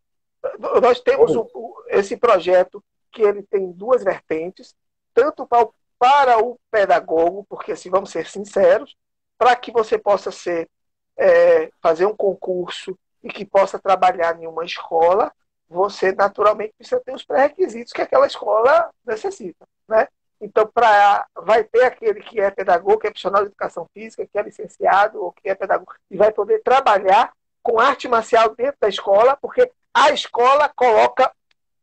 Nós 0.80 1.00
temos 1.00 1.34
o, 1.34 1.84
esse 1.88 2.16
projeto 2.16 2.80
que 3.11 3.20
ele 3.20 3.42
tem 3.42 3.72
duas 3.72 4.04
vertentes, 4.04 4.76
tanto 5.12 5.44
para 5.44 5.64
o 5.64 5.74
para 6.01 6.42
o 6.42 6.59
pedagogo, 6.70 7.44
porque 7.46 7.72
assim, 7.72 7.90
vamos 7.90 8.11
ser 8.11 8.26
sinceros, 8.26 8.96
para 9.36 9.55
que 9.55 9.70
você 9.70 9.98
possa 9.98 10.32
ser, 10.32 10.66
é, 11.14 11.70
fazer 11.82 12.07
um 12.07 12.16
concurso 12.16 12.98
e 13.22 13.28
que 13.28 13.44
possa 13.44 13.78
trabalhar 13.78 14.40
em 14.40 14.46
uma 14.46 14.64
escola, 14.64 15.30
você 15.68 16.12
naturalmente 16.12 16.72
precisa 16.76 17.01
ter 17.05 17.14
os 17.14 17.22
pré-requisitos 17.22 17.92
que 17.92 18.01
aquela 18.01 18.26
escola 18.26 18.90
necessita. 19.05 19.68
Né? 19.86 20.09
Então, 20.40 20.66
pra, 20.66 21.26
vai 21.36 21.62
ter 21.64 21.84
aquele 21.84 22.22
que 22.22 22.40
é 22.40 22.51
pedagogo, 22.51 22.98
que 22.98 23.07
é 23.07 23.11
profissional 23.11 23.42
de 23.42 23.48
educação 23.48 23.86
física, 23.92 24.26
que 24.26 24.38
é 24.38 24.42
licenciado 24.42 25.22
ou 25.22 25.32
que 25.32 25.51
é 25.51 25.55
pedagogo, 25.55 25.92
e 26.11 26.16
vai 26.16 26.32
poder 26.32 26.62
trabalhar 26.62 27.30
com 27.62 27.78
arte 27.78 28.09
marcial 28.09 28.55
dentro 28.57 28.78
da 28.80 28.88
escola, 28.88 29.36
porque 29.36 29.70
a 29.92 30.11
escola 30.12 30.66
coloca 30.74 31.30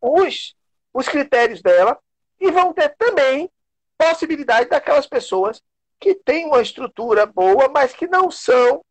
os, 0.02 0.56
os 0.92 1.08
critérios 1.08 1.62
dela 1.62 2.00
e 2.40 2.50
vão 2.50 2.74
ter 2.74 2.90
também 2.98 3.52
possibilidade 3.98 4.70
daquelas 4.70 5.08
pessoas 5.08 5.62
que 6.00 6.14
têm 6.14 6.46
uma 6.46 6.62
estrutura 6.62 7.26
boa, 7.26 7.70
mas 7.70 7.94
que 7.94 8.08
não 8.08 8.30
são 8.30 8.84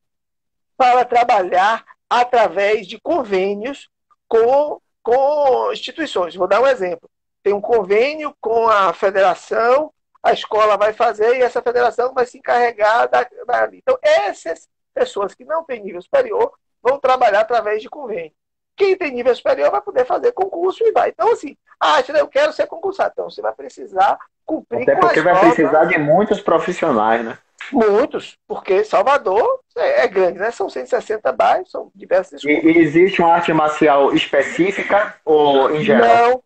para 0.76 1.04
trabalhar 1.04 1.84
através 2.10 2.86
de 2.86 3.00
convênios 3.00 3.88
com, 4.28 4.80
com 5.02 5.72
instituições. 5.72 6.34
Vou 6.34 6.48
dar 6.48 6.60
um 6.60 6.66
exemplo. 6.66 7.08
Tem 7.42 7.52
um 7.52 7.60
convênio 7.60 8.34
com 8.40 8.68
a 8.68 8.92
federação, 8.92 9.92
a 10.22 10.32
escola 10.32 10.76
vai 10.76 10.92
fazer 10.92 11.36
e 11.36 11.42
essa 11.42 11.62
federação 11.62 12.12
vai 12.12 12.26
se 12.26 12.38
encarregar 12.38 13.08
da, 13.08 13.22
da 13.22 13.68
Então, 13.72 13.96
essas 14.02 14.68
pessoas 14.92 15.34
que 15.34 15.44
não 15.44 15.64
têm 15.64 15.82
nível 15.82 16.02
superior 16.02 16.52
vão 16.82 16.98
trabalhar 16.98 17.40
através 17.40 17.80
de 17.80 17.88
convênio. 17.88 18.32
Quem 18.76 18.96
tem 18.96 19.12
nível 19.12 19.34
superior 19.34 19.70
vai 19.70 19.80
poder 19.80 20.04
fazer 20.04 20.32
concurso 20.32 20.84
e 20.84 20.92
vai. 20.92 21.10
Então, 21.10 21.32
assim, 21.32 21.56
ah, 21.80 22.00
eu 22.08 22.28
quero 22.28 22.52
ser 22.52 22.66
concursado. 22.66 23.12
Então, 23.12 23.30
você 23.30 23.40
vai 23.40 23.54
precisar 23.54 24.18
cumprir 24.46 24.82
Até 24.82 24.96
porque 24.96 25.20
vai 25.20 25.38
precisar 25.40 25.84
de 25.86 25.98
muitos 25.98 26.40
profissionais, 26.40 27.24
né? 27.24 27.36
Muitos, 27.72 28.38
porque 28.46 28.84
Salvador 28.84 29.60
é, 29.76 30.04
é 30.04 30.06
grande, 30.06 30.38
né? 30.38 30.50
São 30.50 30.70
160 30.70 31.32
bairros, 31.32 31.70
são 31.70 31.90
diversas 31.94 32.34
escolas. 32.34 32.64
E, 32.64 32.68
e 32.68 32.78
existe 32.78 33.20
uma 33.20 33.34
arte 33.34 33.52
marcial 33.52 34.14
específica 34.14 35.16
ou 35.24 35.74
em 35.74 35.82
geral? 35.82 36.30
Não, 36.30 36.42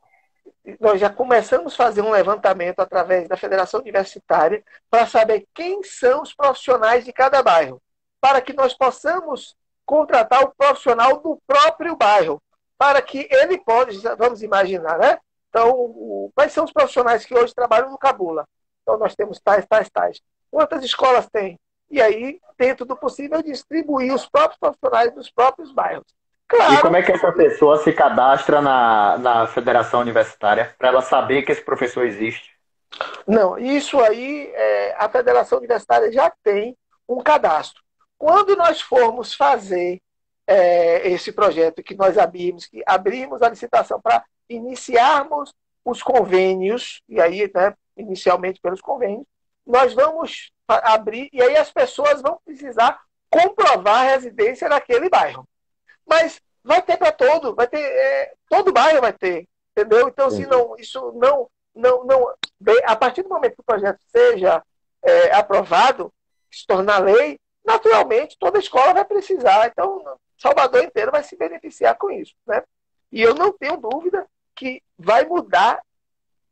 nós 0.80 1.00
já 1.00 1.10
começamos 1.10 1.74
a 1.74 1.76
fazer 1.76 2.00
um 2.02 2.10
levantamento 2.10 2.80
através 2.80 3.28
da 3.28 3.36
Federação 3.36 3.80
Universitária 3.80 4.62
para 4.90 5.06
saber 5.06 5.46
quem 5.54 5.82
são 5.82 6.22
os 6.22 6.34
profissionais 6.34 7.04
de 7.04 7.12
cada 7.12 7.42
bairro, 7.42 7.80
para 8.20 8.40
que 8.40 8.52
nós 8.52 8.74
possamos 8.74 9.56
contratar 9.84 10.42
o 10.44 10.54
profissional 10.56 11.18
do 11.18 11.40
próprio 11.46 11.96
bairro, 11.96 12.40
para 12.78 13.02
que 13.02 13.28
ele 13.30 13.58
pode, 13.58 13.98
vamos 14.16 14.42
imaginar, 14.42 14.98
né? 14.98 15.18
Então, 15.50 16.30
quais 16.34 16.52
são 16.52 16.64
os 16.64 16.72
profissionais 16.72 17.26
que 17.26 17.34
hoje 17.34 17.54
trabalham 17.54 17.90
no 17.90 17.98
Cabula? 17.98 18.46
Então, 18.82 18.96
nós 18.96 19.14
temos 19.14 19.38
tais, 19.40 19.66
tais, 19.66 19.90
tais. 19.90 20.20
Quantas 20.50 20.82
escolas 20.84 21.28
tem? 21.30 21.58
E 21.90 22.00
aí, 22.00 22.40
dentro 22.56 22.86
do 22.86 22.96
possível, 22.96 23.42
distribuir 23.42 24.14
os 24.14 24.26
próprios 24.26 24.58
profissionais 24.58 25.12
dos 25.12 25.30
próprios 25.30 25.72
bairros. 25.72 26.06
Claro. 26.48 26.74
E 26.74 26.78
como 26.78 26.96
é 26.96 27.02
que 27.02 27.12
essa 27.12 27.32
pessoa 27.32 27.78
se 27.78 27.92
cadastra 27.92 28.60
na, 28.60 29.18
na 29.18 29.46
federação 29.46 30.00
universitária 30.00 30.74
para 30.78 30.88
ela 30.88 31.02
saber 31.02 31.42
que 31.42 31.52
esse 31.52 31.62
professor 31.62 32.04
existe? 32.04 32.50
Não, 33.26 33.58
isso 33.58 34.00
aí 34.00 34.50
é, 34.52 34.96
a 34.98 35.08
federação 35.08 35.58
universitária 35.58 36.10
já 36.12 36.32
tem 36.42 36.76
um 37.08 37.22
cadastro. 37.22 37.82
Quando 38.18 38.56
nós 38.56 38.80
formos 38.80 39.32
fazer 39.34 40.00
é, 40.46 41.08
esse 41.08 41.32
projeto 41.32 41.82
que 41.82 41.94
nós 41.94 42.18
abrimos, 42.18 42.66
que 42.66 42.82
abrimos 42.84 43.42
a 43.42 43.48
licitação 43.48 44.00
para 44.00 44.24
iniciarmos 44.50 45.54
os 45.84 46.02
convênios, 46.02 47.02
e 47.08 47.20
aí, 47.20 47.50
né, 47.54 47.74
inicialmente 47.96 48.60
pelos 48.60 48.80
convênios, 48.80 49.26
nós 49.66 49.94
vamos 49.94 50.52
abrir, 50.66 51.30
e 51.32 51.40
aí 51.42 51.56
as 51.56 51.72
pessoas 51.72 52.20
vão 52.20 52.38
precisar 52.44 53.00
comprovar 53.30 54.00
a 54.00 54.10
residência 54.10 54.68
naquele 54.68 55.08
bairro. 55.08 55.48
Mas 56.06 56.40
vai 56.64 56.82
ter 56.82 56.96
para 56.96 57.12
todo, 57.12 57.54
vai 57.54 57.66
ter, 57.66 57.80
é, 57.80 58.34
todo 58.48 58.72
bairro 58.72 59.00
vai 59.00 59.12
ter, 59.12 59.48
entendeu? 59.70 60.08
Então, 60.08 60.30
se 60.30 60.46
não, 60.46 60.76
isso 60.76 61.12
não, 61.12 61.48
não, 61.74 62.04
não, 62.04 62.34
a 62.84 62.96
partir 62.96 63.22
do 63.22 63.28
momento 63.28 63.54
que 63.54 63.60
o 63.60 63.64
projeto 63.64 64.00
seja 64.08 64.62
é, 65.02 65.32
aprovado, 65.32 66.12
se 66.50 66.66
tornar 66.66 66.98
lei, 66.98 67.38
naturalmente 67.64 68.36
toda 68.38 68.58
escola 68.58 68.92
vai 68.92 69.04
precisar. 69.04 69.68
Então, 69.68 70.18
Salvador 70.36 70.82
inteiro 70.82 71.12
vai 71.12 71.22
se 71.22 71.36
beneficiar 71.36 71.96
com 71.96 72.10
isso, 72.10 72.34
né? 72.46 72.62
E 73.12 73.22
eu 73.22 73.34
não 73.34 73.52
tenho 73.52 73.76
dúvida 73.76 74.26
que 74.54 74.82
vai 74.98 75.24
mudar 75.24 75.80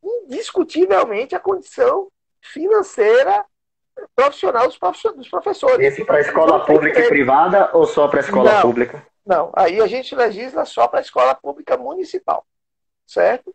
indiscutivelmente 0.03 1.34
a 1.34 1.40
condição 1.40 2.09
financeira 2.40 3.44
profissional 4.14 4.68
dos 4.68 5.28
professores. 5.28 5.86
Esse 5.86 6.05
para 6.05 6.18
a 6.18 6.20
escola 6.20 6.64
pública 6.64 7.01
e 7.01 7.09
privada 7.09 7.70
ou 7.72 7.84
só 7.86 8.09
para 8.09 8.20
a 8.20 8.22
escola 8.22 8.53
não, 8.53 8.62
pública? 8.62 9.07
Não, 9.26 9.53
aí 9.55 9.80
a 9.80 9.86
gente 9.86 10.14
legisla 10.14 10.64
só 10.64 10.86
para 10.86 11.01
a 11.01 11.03
escola 11.03 11.34
pública 11.34 11.76
municipal, 11.76 12.46
certo? 13.07 13.55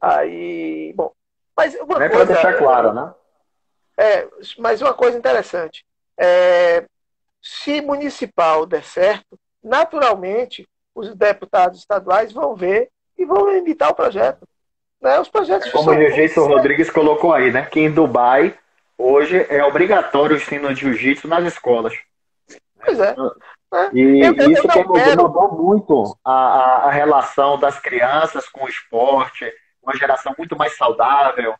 Aí, 0.00 0.92
bom, 0.94 1.12
mas 1.56 1.74
uma 1.76 2.04
é 2.04 2.08
para 2.08 2.24
deixar 2.24 2.58
claro, 2.58 2.92
né? 2.92 3.14
É, 3.96 4.28
mas 4.58 4.82
uma 4.82 4.92
coisa 4.92 5.16
interessante, 5.16 5.86
é, 6.18 6.84
se 7.40 7.80
municipal 7.80 8.66
der 8.66 8.82
certo, 8.82 9.38
naturalmente 9.62 10.68
os 10.94 11.14
deputados 11.14 11.78
estaduais 11.78 12.32
vão 12.32 12.54
ver 12.56 12.90
e 13.16 13.24
vão 13.24 13.56
imitar 13.56 13.90
o 13.90 13.94
projeto. 13.94 14.46
Né? 15.00 15.20
Os 15.20 15.28
projetos 15.28 15.68
é 15.68 15.70
como 15.70 15.90
o 15.90 15.94
Jiu-Jitsu 15.94 16.44
Rodrigues 16.46 16.90
colocou 16.90 17.32
aí, 17.32 17.52
né? 17.52 17.66
Que 17.66 17.80
em 17.80 17.90
Dubai 17.90 18.58
hoje 18.96 19.46
é 19.48 19.62
obrigatório 19.64 20.36
o 20.36 20.38
ensino 20.38 20.72
de 20.72 20.80
jiu-jitsu 20.80 21.28
nas 21.28 21.44
escolas. 21.44 21.92
Pois 22.84 22.98
é. 22.98 23.14
Né? 23.14 23.90
E 23.92 24.24
eu, 24.24 24.34
eu, 24.34 24.50
isso 24.50 24.66
eu 24.66 24.92
quero... 24.92 25.22
mudou 25.22 25.52
muito 25.52 26.16
a, 26.24 26.86
a, 26.86 26.90
relação 26.90 27.58
das 27.58 27.78
crianças 27.78 28.48
com 28.48 28.64
o 28.64 28.68
esporte, 28.68 29.52
uma 29.82 29.96
geração 29.96 30.34
muito 30.38 30.56
mais 30.56 30.76
saudável, 30.76 31.54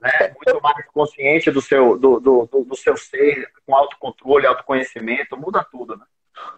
né? 0.00 0.10
É, 0.20 0.34
muito 0.34 0.62
mais 0.62 0.86
consciente 0.86 1.50
do 1.50 1.60
seu, 1.60 1.96
do, 1.96 2.18
do, 2.18 2.46
do 2.46 2.76
seu 2.76 2.96
ser, 2.96 3.48
com 3.66 3.76
autocontrole, 3.76 4.46
autoconhecimento, 4.46 5.36
muda 5.36 5.64
tudo. 5.70 5.96
Né? 5.96 6.04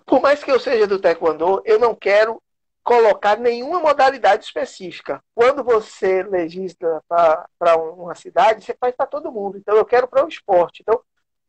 Por 0.07 0.23
mais 0.23 0.43
que 0.43 0.51
eu 0.51 0.59
seja 0.59 0.87
do 0.87 0.99
Taekwondo, 0.99 1.61
eu 1.65 1.79
não 1.79 1.95
quero 1.95 2.41
colocar 2.83 3.39
nenhuma 3.39 3.80
modalidade 3.80 4.45
específica. 4.45 5.22
Quando 5.35 5.62
você 5.62 6.22
legisla 6.22 7.03
para 7.09 7.76
uma 7.76 8.14
cidade, 8.14 8.64
você 8.64 8.76
faz 8.78 8.95
para 8.95 9.07
todo 9.07 9.33
mundo. 9.33 9.57
Então, 9.57 9.76
eu 9.76 9.85
quero 9.85 10.09
para 10.09 10.24
o 10.24 10.28
esporte. 10.28 10.83
Então, 10.83 11.01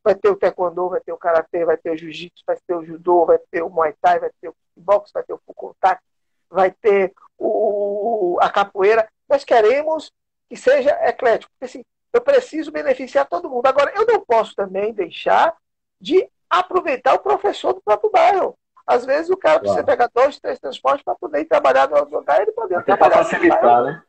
vai 0.02 0.14
ter 0.14 0.28
o 0.28 0.36
taekwondo, 0.36 0.90
vai 0.90 1.00
ter 1.00 1.12
o 1.12 1.18
karatê, 1.18 1.64
vai 1.64 1.76
ter 1.76 1.90
o 1.90 1.96
jiu-jitsu, 1.96 2.44
vai 2.46 2.56
ter 2.66 2.74
o 2.74 2.84
judô, 2.84 3.26
vai 3.26 3.38
ter 3.50 3.62
o 3.62 3.70
muay 3.70 3.94
thai, 4.00 4.20
vai 4.20 4.30
ter 4.40 4.48
o 4.48 4.54
boxe, 4.76 5.12
vai 5.12 5.22
ter 5.22 5.32
o 5.32 5.40
full 5.44 5.54
contact, 5.54 6.02
vai 6.48 6.70
ter 6.70 7.12
o, 7.38 8.38
a 8.40 8.50
capoeira. 8.50 9.08
Nós 9.28 9.44
queremos 9.44 10.12
que 10.48 10.56
seja 10.56 10.90
eclético. 11.08 11.50
Porque, 11.52 11.64
assim, 11.64 11.84
eu 12.12 12.20
preciso 12.20 12.70
beneficiar 12.70 13.26
todo 13.26 13.50
mundo. 13.50 13.66
Agora, 13.66 13.92
eu 13.96 14.06
não 14.06 14.20
posso 14.20 14.54
também 14.54 14.92
deixar 14.92 15.56
de 16.00 16.28
aproveitar 16.48 17.14
o 17.14 17.18
professor 17.18 17.72
do 17.72 17.82
próprio 17.82 18.10
bairro. 18.10 18.56
Às 18.86 19.04
vezes 19.04 19.30
o 19.30 19.36
cara 19.36 19.60
precisa 19.60 19.82
pegar 19.82 20.10
dois, 20.14 20.38
três 20.38 20.58
transportes 20.58 21.02
para 21.02 21.14
poder 21.14 21.40
ir 21.40 21.46
trabalhar 21.46 21.88
no 21.88 21.96
outro 21.96 22.18
lugar, 22.18 22.42
ele 22.42 22.52
poder 22.52 22.76
Até 22.76 22.96
trabalhar. 22.96 23.24
facilitar, 23.24 23.82
né? 23.82 24.02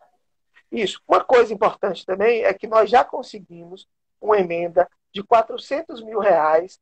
Isso. 0.71 1.01
Uma 1.07 1.23
coisa 1.23 1.53
importante 1.53 2.05
também 2.05 2.43
é 2.43 2.53
que 2.53 2.67
nós 2.67 2.89
já 2.89 3.03
conseguimos 3.03 3.87
uma 4.19 4.37
emenda 4.37 4.89
de 5.13 5.23
400 5.23 6.03
mil 6.03 6.19
reais 6.19 6.79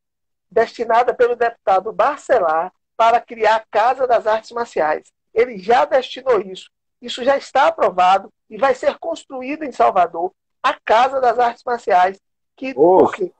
destinada 0.49 1.13
pelo 1.13 1.35
deputado 1.35 1.91
Barcelar 1.91 2.71
para 2.97 3.19
criar 3.19 3.57
a 3.57 3.63
Casa 3.69 4.07
das 4.07 4.25
Artes 4.25 4.51
Marciais. 4.51 5.11
Ele 5.33 5.57
já 5.57 5.85
destinou 5.85 6.39
isso. 6.41 6.69
Isso 7.01 7.23
já 7.23 7.37
está 7.37 7.67
aprovado 7.67 8.31
e 8.49 8.57
vai 8.57 8.73
ser 8.73 8.97
construído 8.97 9.63
em 9.63 9.71
Salvador 9.71 10.31
a 10.61 10.73
Casa 10.85 11.19
das 11.19 11.37
Artes 11.37 11.63
Marciais, 11.65 12.19
que 12.55 12.73
porque 12.73 13.31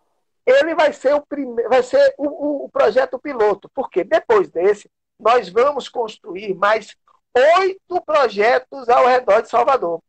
ele 0.45 0.75
vai 0.75 0.91
ser 0.93 1.13
o 1.13 1.21
primeiro, 1.21 1.69
vai 1.69 1.83
ser 1.83 2.13
o, 2.17 2.65
o, 2.65 2.69
projeto 2.69 3.17
piloto, 3.19 3.69
porque 3.73 4.03
depois 4.03 4.49
desse 4.49 4.89
nós 5.19 5.49
vamos 5.49 5.87
construir 5.87 6.53
mais 6.53 6.95
oito 7.57 8.01
projetos 8.01 8.89
ao 8.89 9.07
redor 9.07 9.41
de 9.41 9.49
Salvador, 9.49 10.01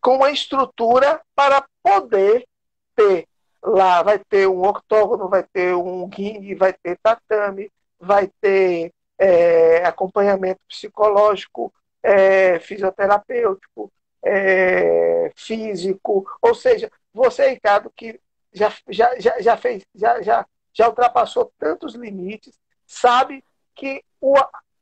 com 0.00 0.16
uma 0.16 0.30
estrutura 0.30 1.20
para 1.34 1.64
poder 1.82 2.46
ter 2.94 3.28
lá 3.62 4.02
vai 4.02 4.18
ter 4.18 4.46
um 4.46 4.62
octógono, 4.62 5.28
vai 5.28 5.42
ter 5.42 5.74
um 5.74 6.06
ringue, 6.06 6.54
vai 6.54 6.72
ter 6.72 6.96
tatame, 7.02 7.70
vai 7.98 8.30
ter 8.40 8.92
é, 9.18 9.84
acompanhamento 9.84 10.60
psicológico, 10.68 11.72
é, 12.02 12.60
fisioterapêutico, 12.60 13.90
é, 14.24 15.32
físico, 15.34 16.26
ou 16.40 16.54
seja, 16.54 16.90
você, 17.12 17.48
Ricardo, 17.48 17.90
que 17.94 18.20
já, 18.56 18.72
já, 18.88 19.20
já, 19.20 19.40
já 19.40 19.56
fez, 19.56 19.84
já, 19.94 20.22
já, 20.22 20.46
já 20.72 20.88
ultrapassou 20.88 21.52
tantos 21.58 21.94
limites, 21.94 22.58
sabe 22.86 23.44
que 23.74 24.02
o, 24.20 24.34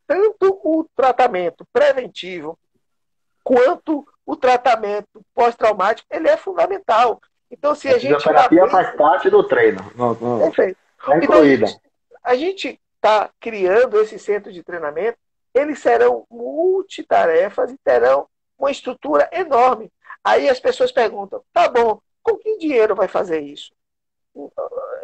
tanto 0.07 0.61
o 0.62 0.87
tratamento 0.95 1.66
preventivo 1.72 2.57
quanto 3.43 4.07
o 4.25 4.37
tratamento 4.37 5.20
pós-traumático 5.35 6.07
ele 6.11 6.29
é 6.29 6.37
fundamental. 6.37 7.20
Então, 7.51 7.75
se 7.75 7.89
a, 7.89 7.97
a 7.97 7.99
gente. 7.99 8.14
A 8.14 8.18
terapia 8.18 8.68
faz 8.68 8.97
parte 8.97 9.29
do 9.29 9.43
treino. 9.43 9.83
Perfeito. 10.41 10.79
É 11.09 11.18
então, 11.18 11.81
a 12.22 12.35
gente 12.37 12.81
está 12.97 13.29
criando 13.41 14.01
esse 14.01 14.18
centro 14.18 14.53
de 14.53 14.62
treinamento, 14.62 15.18
eles 15.53 15.81
serão 15.81 16.25
multitarefas 16.31 17.70
e 17.72 17.79
terão 17.79 18.27
uma 18.59 18.70
estrutura 18.70 19.29
enorme. 19.33 19.93
Aí 20.22 20.49
as 20.49 20.61
pessoas 20.61 20.93
perguntam: 20.93 21.43
tá 21.53 21.68
bom, 21.68 22.01
com 22.25 22.39
que 22.39 22.59
dinheiro 22.59 22.97
vai 22.97 23.07
fazer 23.07 23.41
isso? 23.41 23.72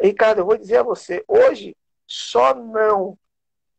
Ricardo, 0.00 0.38
eu 0.38 0.46
vou 0.46 0.56
dizer 0.56 0.78
a 0.78 0.82
você, 0.82 1.22
hoje 1.28 1.76
só 2.06 2.54
não, 2.54 3.16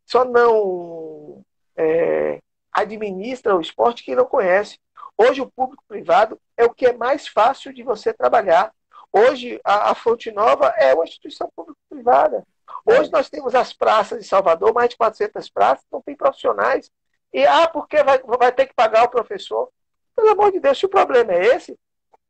só 0.06 0.24
não 0.24 1.44
é, 1.76 2.40
administra 2.72 3.56
o 3.56 3.60
esporte 3.60 4.04
que 4.04 4.16
não 4.16 4.26
conhece. 4.26 4.80
Hoje, 5.18 5.42
o 5.42 5.52
público 5.52 5.84
privado 5.88 6.40
é 6.56 6.64
o 6.64 6.74
que 6.74 6.86
é 6.86 6.94
mais 6.94 7.28
fácil 7.28 7.74
de 7.74 7.84
você 7.84 8.14
trabalhar. 8.14 8.74
Hoje, 9.12 9.60
a, 9.64 9.92
a 9.92 9.96
Fonte 9.96 10.32
Nova 10.32 10.68
é 10.78 10.94
uma 10.94 11.04
instituição 11.04 11.52
público-privada. 11.54 12.46
Hoje, 12.86 13.12
nós 13.12 13.30
temos 13.30 13.54
as 13.54 13.74
praças 13.74 14.20
de 14.20 14.28
Salvador, 14.28 14.74
mais 14.74 14.90
de 14.90 14.98
400 14.98 15.50
praças, 15.50 15.86
não 15.92 16.02
tem 16.02 16.16
profissionais. 16.16 16.90
E, 17.34 17.46
ah, 17.46 17.68
porque 17.68 18.02
vai, 18.04 18.20
vai 18.20 18.52
ter 18.52 18.68
que 18.68 18.74
pagar 18.74 19.04
o 19.04 19.10
professor? 19.10 19.70
Pelo 20.16 20.30
amor 20.30 20.52
de 20.52 20.60
Deus, 20.60 20.78
se 20.78 20.86
o 20.86 20.90
problema 20.90 21.34
é 21.34 21.56
esse, 21.56 21.78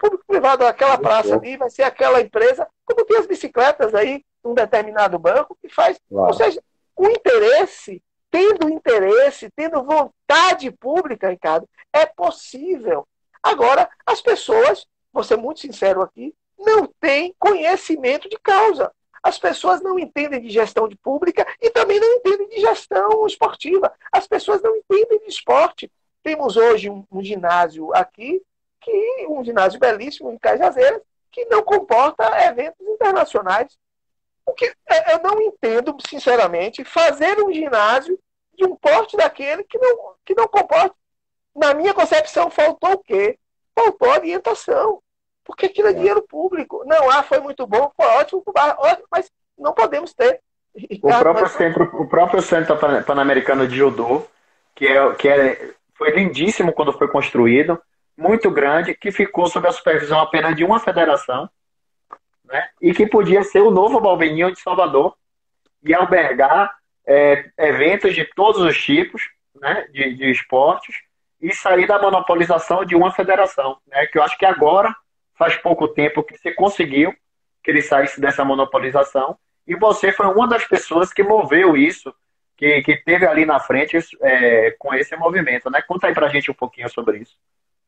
público-privado, 0.01 0.65
aquela 0.65 0.97
praça 0.97 1.35
ali 1.35 1.55
vai 1.57 1.69
ser 1.69 1.83
aquela 1.83 2.19
empresa, 2.19 2.67
como 2.83 3.05
tem 3.05 3.17
as 3.17 3.27
bicicletas 3.27 3.93
aí, 3.93 4.23
um 4.43 4.55
determinado 4.55 5.19
banco, 5.19 5.55
que 5.61 5.69
faz. 5.69 5.99
Claro. 6.09 6.27
Ou 6.27 6.33
seja, 6.33 6.61
o 6.95 7.07
interesse 7.07 8.01
tendo 8.31 8.69
interesse, 8.69 9.51
tendo 9.53 9.83
vontade 9.83 10.71
pública, 10.71 11.29
Ricardo, 11.29 11.67
é 11.91 12.05
possível. 12.05 13.05
Agora, 13.43 13.89
as 14.05 14.21
pessoas, 14.21 14.87
vou 15.11 15.23
ser 15.23 15.35
muito 15.35 15.59
sincero 15.59 16.01
aqui, 16.01 16.33
não 16.57 16.87
têm 16.99 17.35
conhecimento 17.37 18.29
de 18.29 18.37
causa. 18.37 18.89
As 19.21 19.37
pessoas 19.37 19.81
não 19.81 19.99
entendem 19.99 20.41
de 20.41 20.49
gestão 20.49 20.87
de 20.87 20.95
pública 20.95 21.45
e 21.61 21.69
também 21.69 21.99
não 21.99 22.13
entendem 22.13 22.47
de 22.47 22.61
gestão 22.61 23.27
esportiva. 23.27 23.91
As 24.11 24.25
pessoas 24.25 24.61
não 24.61 24.75
entendem 24.75 25.19
de 25.19 25.27
esporte. 25.27 25.91
Temos 26.23 26.55
hoje 26.55 26.89
um, 26.89 27.05
um 27.11 27.21
ginásio 27.21 27.93
aqui, 27.93 28.41
que 28.81 29.27
um 29.29 29.43
ginásio 29.43 29.79
belíssimo 29.79 30.31
em 30.31 30.37
Cajazeiras, 30.37 31.01
que 31.31 31.45
não 31.45 31.63
comporta 31.63 32.23
eventos 32.45 32.85
internacionais. 32.85 33.77
O 34.45 34.53
que 34.53 34.65
é, 34.89 35.13
eu 35.13 35.19
não 35.23 35.41
entendo, 35.41 35.95
sinceramente, 36.07 36.83
fazer 36.83 37.41
um 37.41 37.53
ginásio 37.53 38.19
de 38.57 38.65
um 38.65 38.75
porte 38.75 39.15
daquele 39.15 39.63
que 39.63 39.77
não, 39.77 40.15
que 40.25 40.35
não 40.35 40.47
comporta. 40.47 40.95
Na 41.55 41.73
minha 41.73 41.93
concepção, 41.93 42.49
faltou 42.49 42.93
o 42.93 42.97
quê? 42.97 43.37
Faltou 43.75 44.09
orientação. 44.09 45.01
Porque 45.43 45.67
aquilo 45.67 45.87
é, 45.87 45.91
é. 45.91 45.93
dinheiro 45.93 46.21
público. 46.23 46.83
Não, 46.85 47.09
ah, 47.09 47.23
foi 47.23 47.39
muito 47.39 47.65
bom, 47.67 47.91
foi 47.95 48.05
ótimo, 48.05 48.43
ótimo 48.45 49.07
mas 49.11 49.31
não 49.57 49.73
podemos 49.73 50.13
ter. 50.13 50.41
O 51.03 51.09
próprio, 51.19 51.47
centro, 51.49 51.83
o 52.01 52.07
próprio 52.07 52.41
Centro 52.41 52.77
Pan-Americano 52.77 53.67
de 53.67 53.75
Judô, 53.75 54.25
que, 54.73 54.87
é, 54.87 55.13
que 55.15 55.27
é, 55.27 55.73
foi 55.97 56.11
lindíssimo 56.11 56.71
quando 56.71 56.93
foi 56.93 57.09
construído, 57.09 57.81
muito 58.21 58.51
grande, 58.51 58.93
que 58.93 59.11
ficou 59.11 59.47
sob 59.47 59.67
a 59.67 59.71
supervisão 59.71 60.19
apenas 60.19 60.55
de 60.55 60.63
uma 60.63 60.79
federação, 60.79 61.49
né? 62.45 62.69
e 62.81 62.93
que 62.93 63.07
podia 63.07 63.43
ser 63.43 63.61
o 63.61 63.71
novo 63.71 63.99
Balveninho 63.99 64.51
de 64.51 64.59
Salvador 64.59 65.15
e 65.83 65.93
albergar 65.93 66.71
é, 67.05 67.49
eventos 67.57 68.13
de 68.13 68.23
todos 68.23 68.61
os 68.61 68.79
tipos 68.79 69.23
né? 69.59 69.87
de, 69.91 70.13
de 70.13 70.31
esportes 70.31 70.95
e 71.41 71.51
sair 71.53 71.87
da 71.87 71.99
monopolização 71.99 72.85
de 72.85 72.95
uma 72.95 73.11
federação, 73.11 73.77
né? 73.87 74.05
que 74.05 74.19
eu 74.19 74.23
acho 74.23 74.37
que 74.37 74.45
agora 74.45 74.95
faz 75.35 75.57
pouco 75.57 75.87
tempo 75.87 76.23
que 76.23 76.37
você 76.37 76.53
conseguiu 76.53 77.13
que 77.63 77.71
ele 77.71 77.81
saísse 77.81 78.21
dessa 78.21 78.45
monopolização 78.45 79.37
e 79.65 79.75
você 79.75 80.11
foi 80.11 80.27
uma 80.27 80.47
das 80.47 80.65
pessoas 80.65 81.11
que 81.13 81.23
moveu 81.23 81.75
isso, 81.77 82.13
que, 82.57 82.81
que 82.83 82.97
teve 82.97 83.25
ali 83.25 83.45
na 83.45 83.59
frente 83.59 83.97
é, 84.21 84.71
com 84.77 84.93
esse 84.93 85.15
movimento, 85.15 85.69
né? 85.69 85.81
Conta 85.81 86.07
aí 86.07 86.13
pra 86.13 86.27
gente 86.27 86.49
um 86.51 86.55
pouquinho 86.55 86.89
sobre 86.89 87.19
isso. 87.19 87.35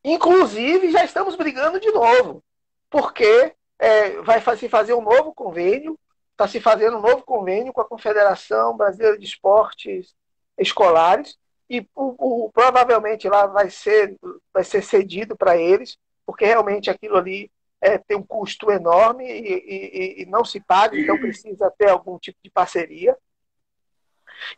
Inclusive, 0.04 0.90
já 0.90 1.02
estamos 1.02 1.34
brigando 1.34 1.80
de 1.80 1.90
novo, 1.90 2.44
porque 2.90 3.54
é, 3.78 4.20
vai 4.22 4.40
se 4.56 4.68
fazer 4.68 4.92
um 4.92 5.00
novo 5.00 5.32
convênio, 5.34 5.98
está 6.32 6.46
se 6.46 6.60
fazendo 6.60 6.98
um 6.98 7.00
novo 7.00 7.22
convênio 7.22 7.72
com 7.72 7.80
a 7.80 7.88
Confederação 7.88 8.76
Brasileira 8.76 9.18
de 9.18 9.24
Esportes 9.24 10.14
Escolares, 10.58 11.38
e 11.70 11.80
o, 11.94 12.44
o, 12.44 12.52
provavelmente 12.52 13.26
lá 13.28 13.46
vai 13.46 13.70
ser, 13.70 14.14
vai 14.52 14.62
ser 14.62 14.82
cedido 14.82 15.34
para 15.34 15.56
eles, 15.56 15.96
porque 16.26 16.44
realmente 16.44 16.90
aquilo 16.90 17.16
ali 17.16 17.50
é, 17.80 17.96
tem 17.96 18.16
um 18.16 18.22
custo 18.22 18.70
enorme 18.70 19.24
e, 19.24 19.54
e, 19.54 20.22
e, 20.22 20.26
não 20.26 20.44
se 20.44 20.60
paga, 20.60 20.98
então 20.98 21.18
precisa 21.18 21.72
ter 21.78 21.88
algum 21.88 22.18
tipo 22.18 22.38
de 22.42 22.50
parceria. 22.50 23.16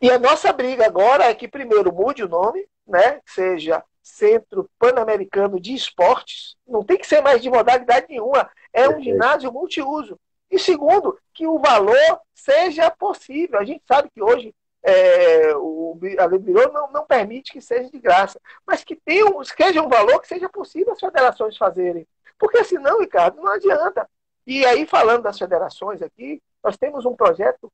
E 0.00 0.10
a 0.10 0.18
nossa 0.18 0.52
briga 0.52 0.86
agora 0.86 1.24
é 1.24 1.34
que 1.34 1.46
primeiro 1.46 1.92
mude 1.92 2.24
o 2.24 2.28
nome, 2.28 2.66
né? 2.86 3.20
seja 3.26 3.84
Centro 4.06 4.70
Pan-Americano 4.78 5.58
de 5.58 5.74
Esportes, 5.74 6.56
não 6.64 6.84
tem 6.84 6.96
que 6.96 7.06
ser 7.06 7.20
mais 7.20 7.42
de 7.42 7.50
modalidade 7.50 8.06
nenhuma, 8.08 8.48
é 8.72 8.88
um 8.88 9.02
ginásio 9.02 9.52
multiuso. 9.52 10.16
E 10.48 10.60
segundo, 10.60 11.18
que 11.34 11.44
o 11.44 11.58
valor 11.58 12.20
seja 12.32 12.88
possível. 12.88 13.58
A 13.58 13.64
gente 13.64 13.82
sabe 13.84 14.08
que 14.14 14.22
hoje 14.22 14.54
é, 14.80 15.56
o, 15.56 15.98
a 16.20 16.26
lei 16.26 16.38
do 16.38 16.52
não, 16.72 16.92
não 16.92 17.04
permite 17.04 17.52
que 17.52 17.60
seja 17.60 17.90
de 17.90 17.98
graça, 17.98 18.40
mas 18.64 18.84
que 18.84 18.94
tenha 18.94 19.26
um, 19.26 19.42
seja 19.42 19.82
um 19.82 19.88
valor 19.88 20.20
que 20.20 20.28
seja 20.28 20.48
possível 20.48 20.92
as 20.92 21.00
federações 21.00 21.56
fazerem. 21.56 22.06
Porque 22.38 22.62
senão, 22.62 23.00
Ricardo, 23.00 23.42
não 23.42 23.52
adianta. 23.52 24.08
E 24.46 24.64
aí, 24.64 24.86
falando 24.86 25.24
das 25.24 25.36
federações 25.36 26.00
aqui, 26.00 26.40
nós 26.62 26.76
temos 26.76 27.04
um 27.04 27.16
projeto 27.16 27.72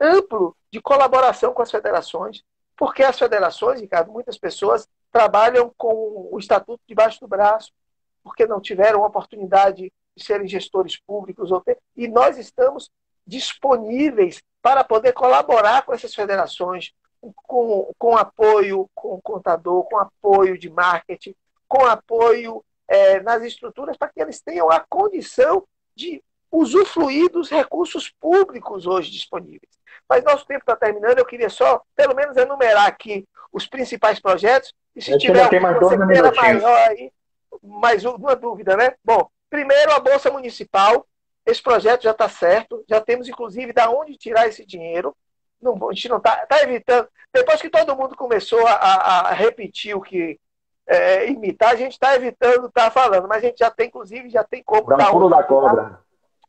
amplo 0.00 0.56
de 0.72 0.80
colaboração 0.80 1.52
com 1.52 1.60
as 1.60 1.70
federações, 1.70 2.42
porque 2.74 3.02
as 3.02 3.18
federações, 3.18 3.78
Ricardo, 3.78 4.10
muitas 4.10 4.38
pessoas 4.38 4.88
trabalham 5.12 5.72
com 5.76 6.28
o 6.30 6.38
estatuto 6.38 6.82
debaixo 6.86 7.20
do 7.20 7.28
braço, 7.28 7.72
porque 8.22 8.46
não 8.46 8.60
tiveram 8.60 9.02
oportunidade 9.02 9.92
de 10.16 10.24
serem 10.24 10.48
gestores 10.48 10.98
públicos, 10.98 11.50
e 11.96 12.08
nós 12.08 12.38
estamos 12.38 12.90
disponíveis 13.26 14.42
para 14.62 14.82
poder 14.84 15.12
colaborar 15.12 15.82
com 15.82 15.92
essas 15.92 16.14
federações, 16.14 16.92
com, 17.34 17.92
com 17.98 18.16
apoio 18.16 18.88
com 18.94 19.20
contador, 19.20 19.84
com 19.84 19.98
apoio 19.98 20.58
de 20.58 20.70
marketing, 20.70 21.34
com 21.68 21.84
apoio 21.84 22.64
é, 22.88 23.20
nas 23.20 23.42
estruturas, 23.42 23.96
para 23.96 24.08
que 24.08 24.20
eles 24.20 24.40
tenham 24.40 24.70
a 24.70 24.80
condição 24.80 25.64
de 25.94 26.22
usufruir 26.50 27.30
dos 27.30 27.50
recursos 27.50 28.10
públicos 28.20 28.86
hoje 28.86 29.10
disponíveis. 29.10 29.76
Mas 30.08 30.24
nosso 30.24 30.46
tempo 30.46 30.60
está 30.60 30.76
terminando, 30.76 31.18
eu 31.18 31.26
queria 31.26 31.50
só, 31.50 31.82
pelo 31.94 32.14
menos, 32.14 32.36
enumerar 32.36 32.86
aqui 32.86 33.26
os 33.52 33.66
principais 33.66 34.20
projetos 34.20 34.72
e 34.96 35.02
se 35.02 35.18
tiver 35.18 35.42
alguma 35.42 35.74
coisa 35.78 36.06
maior 36.06 36.88
aí, 36.88 37.12
mais 37.62 38.04
uma 38.06 38.34
dúvida, 38.34 38.76
né? 38.76 38.94
Bom, 39.04 39.28
primeiro 39.50 39.92
a 39.92 40.00
Bolsa 40.00 40.30
Municipal. 40.30 41.06
Esse 41.44 41.62
projeto 41.62 42.02
já 42.02 42.10
está 42.10 42.28
certo, 42.28 42.82
já 42.88 43.00
temos 43.00 43.28
inclusive 43.28 43.72
da 43.72 43.88
onde 43.88 44.16
tirar 44.16 44.48
esse 44.48 44.66
dinheiro. 44.66 45.14
Não, 45.62 45.74
a 45.88 45.92
gente 45.92 46.08
não 46.08 46.16
está 46.16 46.44
tá 46.46 46.60
evitando. 46.62 47.08
Depois 47.32 47.60
que 47.60 47.70
todo 47.70 47.94
mundo 47.94 48.16
começou 48.16 48.66
a, 48.66 48.72
a 49.28 49.32
repetir 49.32 49.94
o 49.94 50.00
que 50.00 50.40
é, 50.86 51.28
imitar, 51.28 51.72
a 51.72 51.76
gente 51.76 51.92
está 51.92 52.16
evitando 52.16 52.66
estar 52.66 52.84
tá 52.84 52.90
falando, 52.90 53.28
mas 53.28 53.38
a 53.38 53.46
gente 53.46 53.58
já 53.58 53.70
tem, 53.70 53.88
inclusive, 53.88 54.30
já 54.30 54.42
tem 54.42 54.62
como. 54.62 54.96
Dá 54.96 55.08
um 55.08 55.12
pulo 55.12 55.28
da 55.28 55.42
cobra. 55.44 56.00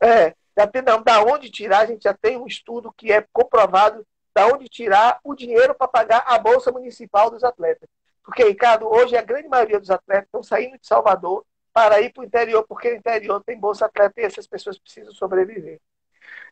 É, 0.02 0.34
já 0.58 0.66
tem, 0.66 0.82
não, 0.82 1.02
da 1.04 1.22
onde 1.22 1.52
tirar, 1.52 1.80
a 1.80 1.86
gente 1.86 2.04
já 2.04 2.14
tem 2.14 2.38
um 2.38 2.48
estudo 2.48 2.94
que 2.96 3.12
é 3.12 3.26
comprovado 3.34 4.06
da 4.34 4.48
onde 4.48 4.70
tirar 4.70 5.20
o 5.24 5.36
dinheiro 5.36 5.76
para 5.76 5.88
pagar 5.88 6.24
a 6.28 6.40
Bolsa 6.40 6.72
Municipal 6.72 7.30
dos 7.30 7.44
atletas. 7.44 7.90
Porque, 8.28 8.44
Ricardo, 8.44 8.86
hoje 8.90 9.16
a 9.16 9.22
grande 9.22 9.48
maioria 9.48 9.80
dos 9.80 9.90
atletas 9.90 10.26
estão 10.26 10.44
saindo 10.44 10.78
de 10.78 10.86
Salvador 10.86 11.46
para 11.72 12.02
ir 12.02 12.12
para 12.12 12.24
o 12.24 12.26
interior, 12.26 12.62
porque 12.68 12.90
o 12.90 12.96
interior 12.98 13.42
tem 13.42 13.58
bolsa 13.58 13.86
atleta 13.86 14.20
e 14.20 14.26
essas 14.26 14.46
pessoas 14.46 14.78
precisam 14.78 15.14
sobreviver. 15.14 15.80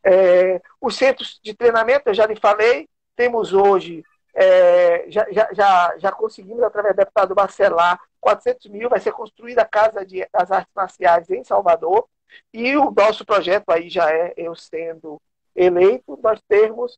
É, 0.01 0.61
os 0.79 0.95
centros 0.95 1.37
de 1.43 1.53
treinamento, 1.53 2.07
eu 2.07 2.13
já 2.13 2.25
lhe 2.25 2.37
falei, 2.37 2.87
temos 3.13 3.51
hoje, 3.51 4.05
é, 4.33 5.03
já, 5.09 5.27
já, 5.29 5.49
já, 5.51 5.97
já, 5.97 6.11
conseguimos, 6.13 6.63
através 6.63 6.95
do 6.95 6.99
deputado 6.99 7.35
Marcelar, 7.35 7.99
400 8.21 8.67
mil, 8.67 8.89
vai 8.89 9.01
ser 9.01 9.11
construída 9.11 9.63
a 9.63 9.67
Casa 9.67 10.05
de, 10.05 10.25
das 10.31 10.51
Artes 10.51 10.73
Marciais 10.73 11.29
em 11.29 11.43
Salvador, 11.43 12.07
e 12.53 12.77
o 12.77 12.89
nosso 12.89 13.25
projeto 13.25 13.69
aí 13.69 13.89
já 13.89 14.09
é, 14.09 14.33
eu 14.37 14.55
sendo 14.55 15.21
eleito, 15.53 16.17
nós 16.23 16.41
temos 16.47 16.97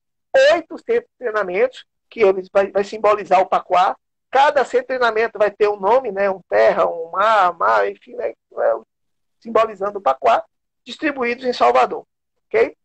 oito 0.53 0.77
centros 0.77 1.09
de 1.09 1.17
treinamentos, 1.17 1.83
que 2.07 2.21
eles 2.21 2.47
vai, 2.53 2.69
vai 2.69 2.83
simbolizar 2.83 3.41
o 3.41 3.47
Pacuá, 3.47 3.95
Cada 4.29 4.63
centro 4.65 4.81
de 4.81 4.99
treinamento 4.99 5.39
vai 5.39 5.49
ter 5.49 5.67
um 5.69 5.79
nome, 5.79 6.11
né? 6.11 6.29
um 6.29 6.41
terra, 6.49 6.85
um 6.85 7.11
mar, 7.11 7.57
mar 7.57 7.89
enfim, 7.89 8.15
né? 8.15 8.29
É 8.29 8.73
simbolizando 9.39 9.99
o 9.99 10.01
Pacuá, 10.01 10.43
distribuídos 10.83 11.45
em 11.45 11.53
Salvador. 11.53 12.05
ok? 12.47 12.75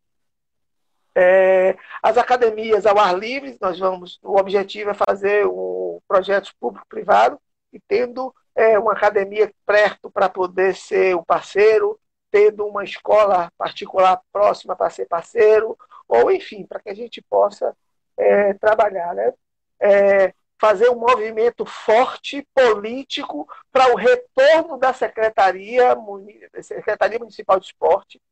É, 1.14 1.76
as 2.03 2.16
academias 2.16 2.86
ao 2.86 2.99
ar 2.99 3.16
livre, 3.18 3.59
nós 3.61 3.78
vamos, 3.78 4.18
o 4.22 4.38
objetivo 4.38 4.90
é 4.90 4.95
fazer 4.95 5.47
um 5.47 6.01
projeto 6.09 6.53
público-privado 6.59 7.38
e 7.72 7.78
tendo 7.80 8.34
é, 8.55 8.78
uma 8.78 8.93
academia 8.93 9.53
perto 9.66 10.11
para 10.11 10.28
poder 10.28 10.74
ser 10.74 11.16
um 11.16 11.24
parceiro, 11.24 11.99
tendo 12.30 12.66
uma 12.66 12.82
escola 12.82 13.51
particular 13.59 14.20
próxima 14.32 14.74
para 14.74 14.88
ser 14.88 15.07
parceiro, 15.07 15.76
ou 16.09 16.30
enfim, 16.30 16.64
para 16.66 16.80
que 16.80 16.88
a 16.88 16.95
gente 16.95 17.20
possa 17.22 17.76
é, 18.16 18.55
trabalhar. 18.55 19.14
Né? 19.14 19.34
É, 19.80 20.34
fazer 20.62 20.88
um 20.90 20.94
movimento 20.94 21.66
forte 21.66 22.46
político 22.54 23.48
para 23.72 23.92
o 23.92 23.96
retorno 23.96 24.78
da 24.78 24.92
Secretaria, 24.92 25.96
Secretaria 26.62 27.18
Municipal 27.18 27.58
de 27.58 27.66
Esporte, 27.66 28.22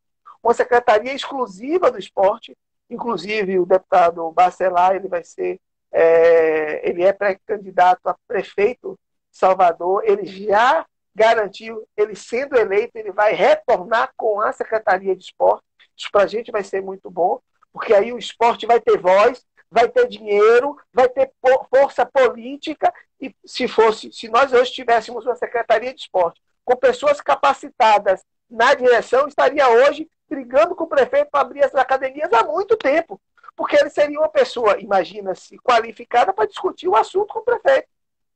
uma 0.41 0.55
secretaria 0.55 1.13
exclusiva 1.13 1.91
do 1.91 1.99
esporte, 1.99 2.57
inclusive 2.89 3.59
o 3.59 3.67
deputado 3.67 4.31
Bacelar 4.31 4.95
ele 4.95 5.09
vai 5.09 5.25
ser 5.25 5.59
é, 5.91 6.89
ele 6.89 7.03
é 7.03 7.13
pré-candidato 7.13 8.07
a 8.07 8.17
prefeito 8.29 8.97
Salvador, 9.33 10.05
ele 10.05 10.25
já 10.25 10.87
garantiu, 11.13 11.85
ele 11.97 12.15
sendo 12.15 12.57
eleito, 12.57 12.97
ele 12.97 13.11
vai 13.11 13.33
retornar 13.33 14.13
com 14.17 14.41
a 14.41 14.53
Secretaria 14.53 15.17
de 15.17 15.25
Esporte. 15.25 15.65
Isso 15.97 16.09
para 16.13 16.23
a 16.23 16.29
gente 16.29 16.53
vai 16.53 16.63
ser 16.63 16.81
muito 16.81 17.11
bom, 17.11 17.41
porque 17.73 17.93
aí 17.93 18.13
o 18.13 18.19
esporte 18.19 18.67
vai 18.67 18.81
ter 18.81 18.99
voz, 19.01 19.45
vai 19.71 19.89
ter 19.89 20.09
dinheiro, 20.09 20.77
vai 20.93 21.09
ter 21.09 21.33
força 21.71 22.05
política 22.05 22.93
e 23.21 23.35
se 23.45 23.69
fosse, 23.69 24.13
se 24.13 24.29
nós 24.29 24.53
hoje 24.53 24.73
tivéssemos 24.73 25.25
uma 25.25 25.37
secretaria 25.37 25.95
de 25.95 26.01
esporte 26.01 26.41
com 26.65 26.77
pessoas 26.77 27.21
capacitadas 27.21 28.25
na 28.49 28.75
direção, 28.75 29.29
estaria 29.29 29.69
hoje 29.69 30.09
brigando 30.29 30.75
com 30.75 30.85
o 30.85 30.89
prefeito 30.89 31.31
para 31.31 31.41
abrir 31.41 31.65
as 31.65 31.75
academias 31.75 32.33
há 32.33 32.45
muito 32.45 32.77
tempo, 32.77 33.21
porque 33.57 33.77
ele 33.77 33.91
seria 33.91 34.19
uma 34.19 34.29
pessoa, 34.29 34.81
imagina-se, 34.81 35.59
qualificada 35.59 36.33
para 36.33 36.47
discutir 36.47 36.89
o 36.89 36.97
assunto 36.97 37.33
com 37.33 37.41
o 37.41 37.45
prefeito, 37.45 37.89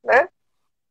né? 0.03 0.29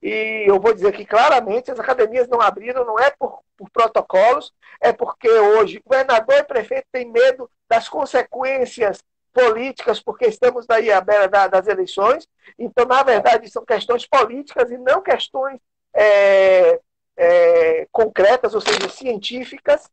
E 0.02 0.44
eu 0.46 0.60
vou 0.60 0.74
dizer 0.74 0.92
que 0.92 1.06
claramente 1.06 1.72
as 1.72 1.80
academias 1.80 2.28
não 2.28 2.42
abriram, 2.42 2.84
não 2.84 3.00
é 3.00 3.10
por, 3.12 3.40
por 3.56 3.70
protocolos, 3.70 4.54
é 4.82 4.92
porque 4.92 5.30
hoje 5.30 5.82
governador 5.86 6.36
e 6.36 6.44
prefeito 6.44 6.88
têm 6.92 7.10
medo 7.10 7.50
das 7.70 7.88
consequências 7.88 9.02
políticas, 9.34 10.00
porque 10.00 10.26
estamos 10.26 10.66
daí 10.66 10.92
à 10.92 11.02
beira 11.02 11.28
das 11.28 11.68
eleições. 11.68 12.28
Então, 12.58 12.86
na 12.86 13.04
verdade, 13.04 13.50
são 13.50 13.66
questões 13.66 14.06
políticas 14.06 14.72
e 14.72 14.78
não 14.78 15.02
questões 15.02 15.60
é, 15.94 16.80
é, 17.18 17.88
concretas, 17.92 18.54
ou 18.54 18.62
seja, 18.62 18.88
científicas. 18.90 19.90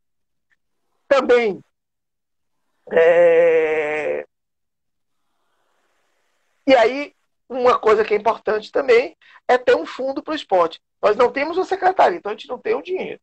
Também 1.08 1.62
é... 2.92 4.26
E 6.66 6.74
aí, 6.74 7.14
uma 7.48 7.78
coisa 7.78 8.04
que 8.04 8.14
é 8.14 8.16
importante 8.16 8.70
também 8.70 9.16
é 9.48 9.58
ter 9.58 9.74
um 9.74 9.86
fundo 9.86 10.22
para 10.22 10.32
o 10.32 10.36
esporte. 10.36 10.80
Nós 11.02 11.16
não 11.16 11.32
temos 11.32 11.56
uma 11.56 11.64
secretaria, 11.64 12.18
então 12.18 12.30
a 12.30 12.34
gente 12.34 12.48
não 12.48 12.58
tem 12.58 12.74
o 12.74 12.82
dinheiro. 12.82 13.20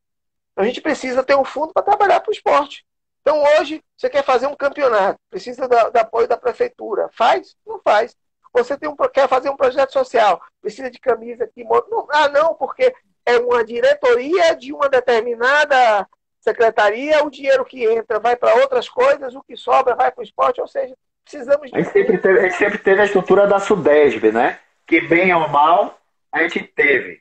Então 0.52 0.64
a 0.64 0.68
gente 0.68 0.82
precisa 0.82 1.24
ter 1.24 1.36
um 1.36 1.46
fundo 1.46 1.74
para 1.74 1.84
trabalhar 1.84 2.20
para 2.20 2.30
o 2.30 2.34
esporte. 2.34 2.86
Então 3.28 3.44
hoje 3.60 3.84
você 3.98 4.10
quer 4.10 4.24
fazer 4.24 4.48
um 4.48 4.56
campeonato, 4.56 5.20
precisa 5.30 5.68
do, 5.68 5.92
do 5.92 5.98
apoio 5.98 6.30
da 6.30 6.38
prefeitura. 6.38 7.10
Faz? 7.12 7.58
Não 7.68 7.78
faz. 7.84 8.16
Você 8.54 8.78
tem 8.78 8.88
um, 8.88 8.96
quer 8.96 9.28
fazer 9.28 9.50
um 9.50 9.58
projeto 9.58 9.92
social, 9.92 10.42
precisa 10.62 10.90
de 10.90 10.98
camisa 10.98 11.44
aqui. 11.44 11.62
Não, 11.66 12.08
ah, 12.10 12.30
não, 12.30 12.56
porque 12.56 12.96
é 13.26 13.38
uma 13.38 13.66
diretoria 13.66 14.56
de 14.56 14.72
uma 14.72 14.88
determinada 14.88 16.08
secretaria, 16.40 17.22
o 17.22 17.30
dinheiro 17.30 17.66
que 17.66 17.84
entra 17.84 18.18
vai 18.18 18.38
para 18.38 18.56
outras 18.62 18.88
coisas, 18.88 19.36
o 19.36 19.44
que 19.44 19.58
sobra 19.58 19.94
vai 19.94 20.10
para 20.10 20.22
o 20.22 20.24
esporte, 20.24 20.62
ou 20.62 20.68
seja, 20.68 20.96
precisamos 21.26 21.70
de. 21.70 21.76
A 21.76 21.82
gente, 21.82 21.92
sempre 21.92 22.18
teve, 22.20 22.40
a 22.40 22.44
gente 22.44 22.56
sempre 22.56 22.78
teve 22.78 23.02
a 23.02 23.06
estrutura 23.06 23.46
da 23.46 23.60
Sudesb, 23.60 24.32
né? 24.32 24.58
Que 24.88 25.02
bem 25.02 25.34
ou 25.34 25.50
mal, 25.50 26.00
a 26.32 26.44
gente 26.44 26.62
teve. 26.62 27.20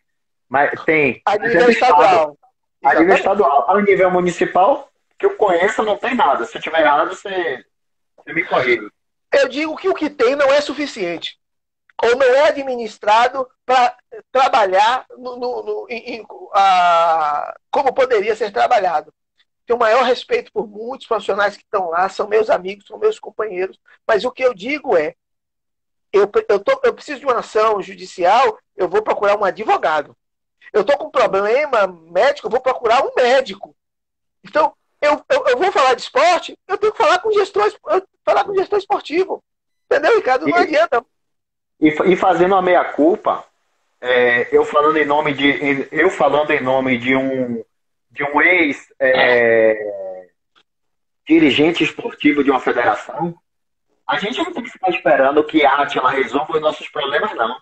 Mas 0.49 0.71
tem. 0.85 1.21
A 1.27 1.37
nível 1.37 1.69
estadual. 1.69 2.39
A 2.85 2.95
nível 2.95 3.17
estadual. 3.17 3.69
A 3.69 3.83
nível 3.83 4.11
municipal, 4.13 4.89
que 5.19 5.27
eu 5.27 5.37
conheço, 5.37 5.83
não 5.83 5.97
tem 5.97 6.15
nada. 6.15 6.45
Se 6.45 6.61
tiver 6.61 6.81
errado, 6.81 7.15
você, 7.15 7.65
você 8.17 8.33
me 8.33 8.45
corrige. 8.45 8.89
Eu 9.33 9.49
digo 9.49 9.77
que 9.77 9.89
o 9.89 9.95
que 9.95 10.11
tem 10.11 10.37
não 10.37 10.47
é 10.47 10.61
suficiente. 10.61 11.39
Ou 12.03 12.15
não 12.17 12.27
é 12.27 12.49
administrado 12.49 13.49
para 13.65 13.97
trabalhar 14.31 15.07
no, 15.17 15.37
no, 15.37 15.63
no 15.63 15.87
em, 15.89 16.25
a, 16.53 17.57
como 17.71 17.93
poderia 17.93 18.37
ser 18.37 18.53
trabalhado. 18.53 19.13
Tenho 19.67 19.79
o 19.79 19.81
maior 19.81 20.05
respeito 20.05 20.53
por 20.53 20.69
muitos 20.69 21.07
profissionais 21.07 21.57
que 21.57 21.65
estão 21.65 21.91
lá, 21.91 22.09
são 22.09 22.29
meus 22.29 22.51
amigos, 22.51 22.87
são 22.87 22.99
meus 22.99 23.19
companheiros, 23.19 23.81
mas 24.07 24.25
o 24.25 24.31
que 24.31 24.45
eu 24.45 24.55
digo 24.55 24.97
é: 24.97 25.15
eu, 26.13 26.31
eu, 26.49 26.61
tô, 26.61 26.81
eu 26.85 26.95
preciso 26.95 27.21
de 27.21 27.27
uma 27.27 27.41
ação 27.41 27.83
judicial, 27.83 28.59
eu 28.77 28.89
vou 28.89 29.03
procurar 29.03 29.37
um 29.37 29.45
advogado. 29.45 30.17
Eu 30.73 30.83
estou 30.83 30.97
com 30.99 31.07
um 31.07 31.11
problema 31.11 31.87
médico, 31.87 32.47
eu 32.47 32.51
vou 32.51 32.61
procurar 32.61 33.03
um 33.03 33.13
médico. 33.17 33.75
Então, 34.45 34.75
eu, 35.07 35.25
eu, 35.31 35.47
eu, 35.49 35.59
vou 35.59 35.73
falar 35.73 35.95
de 35.95 36.03
esporte, 36.03 36.59
eu 36.69 36.79
tenho 36.79 36.93
que 36.93 36.99
falar 36.99 37.19
com 37.19 37.33
gestor, 37.33 37.73
falar 38.25 38.45
com 38.45 38.55
gestor 38.55 38.79
esportivo. 38.79 39.43
Entendeu, 39.87 40.17
Ricardo? 40.17 40.47
Não 40.47 40.59
e, 40.59 40.61
adianta. 40.61 41.05
E, 41.81 41.89
e 41.89 42.17
fazendo 42.17 42.55
a 42.55 42.63
meia-culpa, 42.63 43.45
é, 44.01 44.55
eu 44.55 44.65
falando 44.65 44.97
em 44.97 45.07
nome 45.07 45.33
de. 45.33 45.89
Eu 45.91 46.11
falando 46.11 46.51
em 46.51 46.61
nome 46.61 46.99
de 46.99 47.17
um 47.17 47.65
de 48.11 48.25
um 48.25 48.41
ex 48.41 48.93
é, 48.99 50.29
dirigente 51.27 51.85
esportivo 51.85 52.43
de 52.43 52.51
uma 52.51 52.61
federação, 52.61 53.37
a 54.07 54.19
gente 54.19 54.39
não 54.39 54.53
tem 54.53 54.63
que 54.63 54.71
ficar 54.71 54.91
esperando 54.91 55.45
que 55.45 55.65
a 55.65 55.83
Atila 55.83 56.11
resolva 56.11 56.55
os 56.55 56.61
nossos 56.61 56.89
problemas, 56.89 57.35
não. 57.35 57.61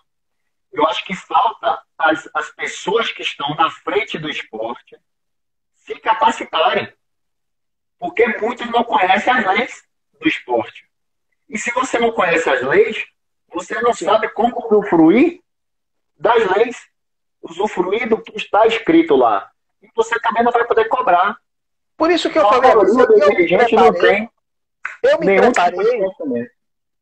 Eu 0.71 0.85
acho 0.87 1.03
que 1.03 1.15
falta 1.15 1.81
as, 1.97 2.29
as 2.33 2.49
pessoas 2.51 3.11
que 3.11 3.21
estão 3.21 3.53
na 3.55 3.69
frente 3.69 4.17
do 4.17 4.29
esporte 4.29 4.97
se 5.73 5.95
capacitarem 5.95 6.91
porque 7.99 8.27
muitos 8.39 8.69
não 8.69 8.83
conhecem 8.83 9.31
as 9.31 9.45
leis 9.45 9.83
do 10.19 10.27
esporte. 10.27 10.85
E 11.49 11.57
se 11.57 11.71
você 11.71 11.99
não 11.99 12.11
conhece 12.11 12.49
as 12.49 12.61
leis, 12.61 13.05
você 13.53 13.79
não 13.81 13.93
sabe 13.93 14.29
como 14.29 14.57
usufruir 14.65 15.41
das 16.17 16.45
leis, 16.55 16.77
usufruir 17.41 18.07
do 18.09 18.21
que 18.21 18.35
está 18.35 18.65
escrito 18.67 19.15
lá. 19.15 19.49
E 19.81 19.89
você 19.95 20.19
também 20.19 20.43
não 20.43 20.51
vai 20.51 20.65
poder 20.65 20.85
cobrar. 20.85 21.37
Por 21.97 22.11
isso 22.11 22.29
que 22.29 22.37
eu 22.37 22.47
falei, 22.49 22.73
dos 22.73 23.27
dirigentes 23.29 23.71
não 23.71 23.93
tem 23.93 24.29
eu 25.01 25.19
me 25.19 25.25
nenhum 25.25 25.51
preparei, 25.51 26.09
tipo 26.09 26.47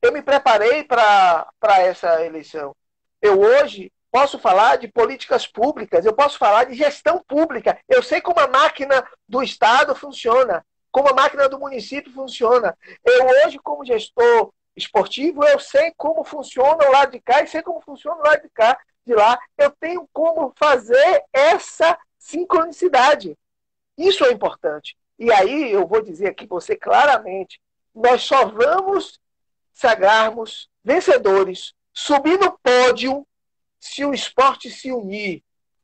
eu 0.02 0.12
me 0.12 0.22
preparei 0.22 0.84
para 0.84 1.80
essa 1.80 2.24
eleição. 2.26 2.76
Eu 3.22 3.40
hoje 3.40 3.92
posso 4.12 4.38
falar 4.38 4.76
de 4.76 4.88
políticas 4.88 5.48
públicas, 5.48 6.06
eu 6.06 6.14
posso 6.14 6.38
falar 6.38 6.66
de 6.66 6.76
gestão 6.76 7.24
pública. 7.26 7.80
Eu 7.88 8.04
sei 8.04 8.20
como 8.20 8.40
a 8.40 8.48
máquina 8.48 9.04
do 9.28 9.42
Estado 9.42 9.96
funciona 9.96 10.64
como 10.94 11.10
a 11.10 11.14
máquina 11.14 11.50
do 11.50 11.60
município 11.60 12.14
funciona. 12.14 12.78
Eu 13.04 13.26
hoje, 13.26 13.58
como 13.58 13.84
gestor 13.84 14.54
esportivo, 14.76 15.44
eu 15.44 15.60
sei 15.60 15.92
como 15.98 16.24
funciona 16.24 16.88
o 16.88 16.92
lado 16.92 17.12
de 17.12 17.20
cá 17.20 17.42
e 17.42 17.48
sei 17.48 17.64
como 17.64 17.82
funciona 17.82 18.22
o 18.22 18.24
lado 18.24 18.44
de 18.44 18.50
cá, 18.50 18.80
de 19.04 19.16
lá. 19.16 19.40
Eu 19.58 19.72
tenho 19.72 20.08
como 20.14 20.54
fazer 20.56 21.24
essa 21.34 21.98
sincronicidade. 22.20 23.36
Isso 23.98 24.24
é 24.24 24.32
importante. 24.32 24.96
E 25.18 25.32
aí 25.32 25.72
eu 25.72 25.88
vou 25.88 26.00
dizer 26.00 26.28
aqui 26.28 26.46
você 26.46 26.76
claramente, 26.76 27.60
nós 27.94 28.22
só 28.22 28.46
vamos 28.46 29.20
sagrarmos 29.74 30.70
vencedores, 30.84 31.74
subir 31.92 32.38
no 32.38 32.56
pódio 32.60 33.26
se 33.80 34.06
o 34.06 34.14
esporte 34.14 34.70
se 34.70 34.92
unir, 34.92 35.44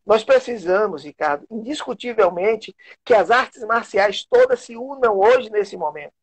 nós 0.10 0.24
precisamos, 0.24 1.04
Ricardo, 1.04 1.46
indiscutivelmente, 1.52 2.76
que 3.06 3.14
as 3.14 3.30
artes 3.30 3.64
marciais 3.64 4.26
todas 4.26 4.60
se 4.60 4.76
unam 4.76 5.20
hoje 5.20 5.52
nesse 5.52 5.78
momento. 5.78 6.14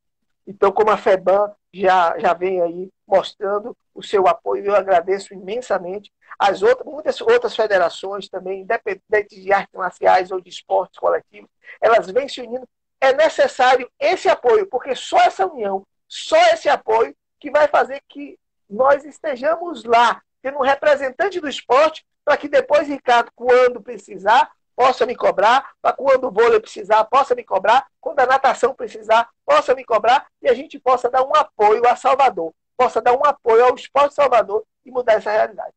Então, 0.44 0.72
como 0.72 0.90
a 0.90 0.96
FEBAN 0.96 1.54
já, 1.72 2.18
já 2.18 2.34
vem 2.34 2.60
aí 2.60 2.90
mostrando 3.06 3.76
o 3.94 4.02
seu 4.02 4.26
apoio, 4.26 4.64
eu 4.64 4.74
agradeço 4.74 5.32
imensamente. 5.32 6.12
As 6.36 6.62
outras, 6.62 6.84
muitas 6.84 7.20
outras 7.20 7.54
federações 7.54 8.28
também, 8.28 8.62
independente 8.62 9.40
de 9.40 9.52
artes 9.52 9.78
marciais 9.78 10.32
ou 10.32 10.40
de 10.40 10.50
esportes 10.50 10.98
coletivos, 10.98 11.48
elas 11.80 12.10
vêm 12.10 12.28
se 12.28 12.40
unindo. 12.40 12.68
É 13.00 13.14
necessário 13.14 13.88
esse 14.00 14.28
apoio, 14.28 14.66
porque 14.66 14.96
só 14.96 15.18
essa 15.18 15.46
união, 15.46 15.86
só 16.08 16.36
esse 16.52 16.68
apoio 16.68 17.14
que 17.38 17.52
vai 17.52 17.68
fazer 17.68 18.02
que 18.08 18.36
nós 18.68 19.04
estejamos 19.04 19.84
lá, 19.84 20.20
tendo 20.46 20.60
um 20.60 20.62
representante 20.62 21.40
do 21.40 21.48
esporte 21.48 22.06
para 22.24 22.36
que 22.36 22.48
depois, 22.48 22.86
Ricardo, 22.86 23.32
quando 23.34 23.82
precisar, 23.82 24.48
possa 24.76 25.04
me 25.04 25.16
cobrar, 25.16 25.72
para 25.82 25.92
quando 25.92 26.28
o 26.28 26.30
vôlei 26.30 26.60
precisar, 26.60 27.02
possa 27.06 27.34
me 27.34 27.42
cobrar, 27.42 27.84
quando 28.00 28.20
a 28.20 28.26
natação 28.26 28.72
precisar, 28.72 29.28
possa 29.44 29.74
me 29.74 29.84
cobrar, 29.84 30.24
e 30.40 30.48
a 30.48 30.54
gente 30.54 30.78
possa 30.78 31.10
dar 31.10 31.24
um 31.24 31.34
apoio 31.34 31.84
a 31.88 31.96
Salvador, 31.96 32.54
possa 32.76 33.02
dar 33.02 33.12
um 33.14 33.24
apoio 33.24 33.64
ao 33.64 33.74
esporte 33.74 34.14
Salvador 34.14 34.62
e 34.84 34.90
mudar 34.92 35.14
essa 35.14 35.32
realidade. 35.32 35.72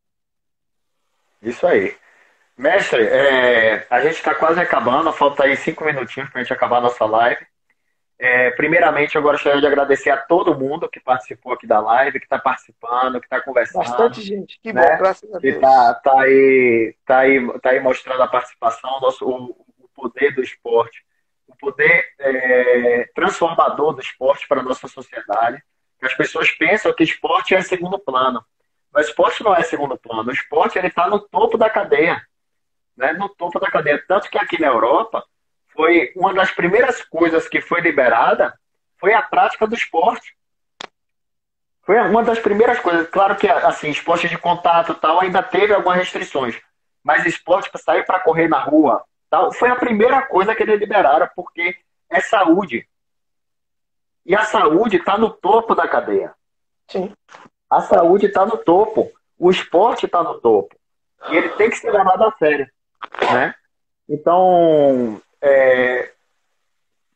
Isso 1.41 1.65
aí. 1.65 1.97
Mestre, 2.55 3.07
é, 3.07 3.87
a 3.89 4.01
gente 4.01 4.17
está 4.17 4.35
quase 4.35 4.61
acabando, 4.61 5.11
falta 5.11 5.45
aí 5.45 5.57
cinco 5.57 5.83
minutinhos 5.83 6.29
para 6.29 6.41
a 6.41 6.43
gente 6.43 6.53
acabar 6.53 6.79
nossa 6.79 7.05
live. 7.05 7.43
É, 8.21 8.51
primeiramente, 8.51 9.15
eu 9.15 9.21
gostaria 9.21 9.61
de 9.61 9.65
agradecer 9.65 10.09
a 10.09 10.17
todo 10.17 10.57
mundo 10.57 10.89
que 10.89 10.99
participou 10.99 11.53
aqui 11.53 11.65
da 11.65 11.79
live, 11.79 12.19
que 12.19 12.25
está 12.25 12.37
participando, 12.37 13.21
que 13.21 13.25
está 13.25 13.39
conversando. 13.39 13.85
Bastante 13.85 14.21
gente, 14.21 14.59
que 14.61 14.73
bom, 14.73 14.81
né? 14.81 14.97
graças 14.97 15.33
a 15.33 15.39
Deus. 15.39 15.55
Que 15.55 15.61
tá, 15.61 15.93
tá, 16.03 16.21
aí, 16.21 16.95
tá, 17.05 17.19
aí, 17.19 17.59
tá 17.59 17.69
aí 17.69 17.79
mostrando 17.79 18.21
a 18.21 18.27
participação, 18.27 18.99
nosso, 18.99 19.25
o, 19.25 19.55
o 19.79 19.89
poder 19.95 20.35
do 20.35 20.41
esporte, 20.41 21.01
o 21.47 21.55
poder 21.55 22.07
é, 22.19 23.09
transformador 23.15 23.93
do 23.93 24.01
esporte 24.01 24.45
para 24.49 24.59
a 24.59 24.63
nossa 24.63 24.89
sociedade. 24.89 25.63
As 26.01 26.13
pessoas 26.13 26.51
pensam 26.51 26.93
que 26.93 27.05
esporte 27.05 27.55
é 27.55 27.61
segundo 27.61 27.97
plano. 27.97 28.43
Mas 28.91 29.07
esporte 29.07 29.43
não 29.43 29.55
é 29.55 29.63
segundo 29.63 29.97
plano. 29.97 30.29
O 30.29 30.33
esporte 30.33 30.77
está 30.77 31.07
no 31.07 31.19
topo 31.19 31.57
da 31.57 31.69
cadeia. 31.69 32.21
Né? 32.97 33.13
No 33.13 33.29
topo 33.29 33.59
da 33.61 33.71
cadeia. 33.71 34.03
Tanto 34.05 34.29
que 34.29 34.37
aqui 34.37 34.59
na 34.59 34.67
Europa, 34.67 35.23
foi 35.69 36.11
uma 36.15 36.33
das 36.33 36.51
primeiras 36.51 37.01
coisas 37.03 37.47
que 37.47 37.61
foi 37.61 37.81
liberada 37.81 38.57
foi 38.99 39.13
a 39.13 39.21
prática 39.21 39.65
do 39.65 39.75
esporte. 39.75 40.35
Foi 41.83 41.97
uma 42.01 42.23
das 42.23 42.37
primeiras 42.39 42.79
coisas. 42.79 43.09
Claro 43.09 43.35
que, 43.35 43.47
assim, 43.47 43.89
esporte 43.89 44.27
de 44.27 44.37
contato 44.37 44.93
tal, 44.93 45.21
ainda 45.21 45.41
teve 45.41 45.73
algumas 45.73 45.97
restrições. 45.97 46.59
Mas 47.03 47.25
esporte 47.25 47.69
para 47.71 47.79
sair 47.79 48.05
para 48.05 48.19
correr 48.19 48.47
na 48.47 48.59
rua, 48.59 49.03
tal, 49.29 49.51
foi 49.53 49.69
a 49.69 49.75
primeira 49.75 50.21
coisa 50.23 50.53
que 50.53 50.61
eles 50.63 50.79
liberaram, 50.79 51.27
porque 51.35 51.77
é 52.09 52.19
saúde. 52.19 52.87
E 54.25 54.35
a 54.35 54.43
saúde 54.43 54.97
está 54.97 55.17
no 55.17 55.29
topo 55.31 55.73
da 55.73 55.87
cadeia. 55.87 56.35
Sim. 56.87 57.13
A 57.69 57.81
saúde 57.81 58.27
está 58.27 58.45
no 58.45 58.57
topo. 58.57 59.11
O 59.37 59.49
esporte 59.49 60.05
está 60.05 60.21
no 60.21 60.39
topo. 60.39 60.75
E 61.29 61.37
ele 61.37 61.49
tem 61.49 61.69
que 61.69 61.77
ser 61.77 61.91
levado 61.91 62.23
a 62.23 62.31
sério. 62.33 62.69
Né? 63.31 63.55
Então, 64.07 65.21
é, 65.41 66.11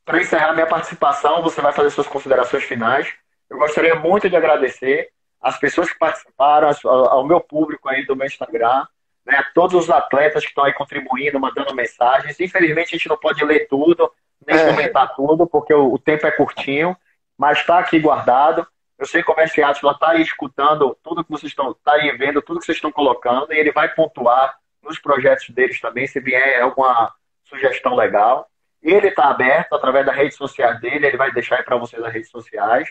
para 0.05 0.21
encerrar 0.21 0.53
minha 0.53 0.67
participação, 0.67 1.41
você 1.41 1.61
vai 1.61 1.71
fazer 1.71 1.89
suas 1.89 2.07
considerações 2.07 2.63
finais. 2.63 3.13
Eu 3.49 3.57
gostaria 3.57 3.95
muito 3.95 4.30
de 4.30 4.36
agradecer 4.36 5.09
as 5.41 5.57
pessoas 5.57 5.91
que 5.91 5.99
participaram, 5.99 6.69
ao 6.86 7.26
meu 7.26 7.39
público 7.39 7.89
aí 7.89 8.05
do 8.05 8.15
meu 8.15 8.26
Instagram, 8.26 8.86
né, 9.26 9.38
a 9.38 9.43
todos 9.53 9.76
os 9.76 9.89
atletas 9.89 10.43
que 10.43 10.49
estão 10.49 10.63
aí 10.63 10.74
contribuindo, 10.74 11.39
mandando 11.39 11.76
mensagens. 11.76 12.39
Infelizmente 12.39 12.95
a 12.95 12.97
gente 12.97 13.09
não 13.09 13.17
pode 13.17 13.43
ler 13.43 13.67
tudo, 13.67 14.11
nem 14.45 14.57
é. 14.57 14.69
comentar 14.69 15.13
tudo, 15.15 15.47
porque 15.47 15.74
o, 15.74 15.93
o, 15.93 15.99
tempo 15.99 16.26
é 16.26 16.32
curtinho, 16.32 16.95
mas 17.38 17.59
está 17.59 17.80
aqui 17.80 17.99
guardado. 17.99 18.65
Eu 18.97 19.05
sei 19.05 19.24
que 19.24 19.32
o 19.32 19.36
mestre 19.36 19.63
Atila 19.63 19.91
está 19.91 20.11
aí 20.11 20.21
escutando 20.21 20.97
tudo 21.03 21.24
que 21.24 21.32
vocês 21.32 21.51
estão, 21.51 21.71
está 21.71 21.93
aí 21.93 22.15
vendo, 22.17 22.41
tudo 22.41 22.59
que 22.59 22.65
vocês 22.65 22.78
estão 22.78 22.91
colocando, 22.91 23.51
e 23.53 23.57
ele 23.57 23.71
vai 23.71 23.93
pontuar 23.93 24.57
nos 24.82 24.99
projetos 24.99 25.49
deles 25.49 25.80
também, 25.80 26.07
se 26.07 26.19
vier 26.19 26.61
alguma 26.61 27.13
sugestão 27.53 27.95
legal. 27.95 28.49
Ele 28.81 29.07
está 29.07 29.29
aberto 29.29 29.73
através 29.73 30.05
das 30.05 30.15
redes 30.15 30.35
sociais 30.35 30.79
dele, 30.81 31.07
ele 31.07 31.17
vai 31.17 31.31
deixar 31.31 31.57
aí 31.57 31.63
para 31.63 31.77
vocês 31.77 32.03
as 32.03 32.11
redes 32.11 32.29
sociais. 32.29 32.89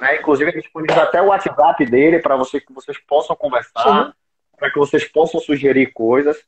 Né? 0.00 0.16
Inclusive, 0.16 0.50
ele 0.50 0.60
disponibiliza 0.60 1.02
até 1.02 1.20
o 1.20 1.26
WhatsApp 1.26 1.84
dele 1.86 2.20
para 2.20 2.36
você, 2.36 2.60
que 2.60 2.72
vocês 2.72 2.98
possam 2.98 3.34
conversar, 3.34 4.14
para 4.56 4.70
que 4.70 4.78
vocês 4.78 5.04
possam 5.04 5.40
sugerir 5.40 5.92
coisas. 5.92 6.42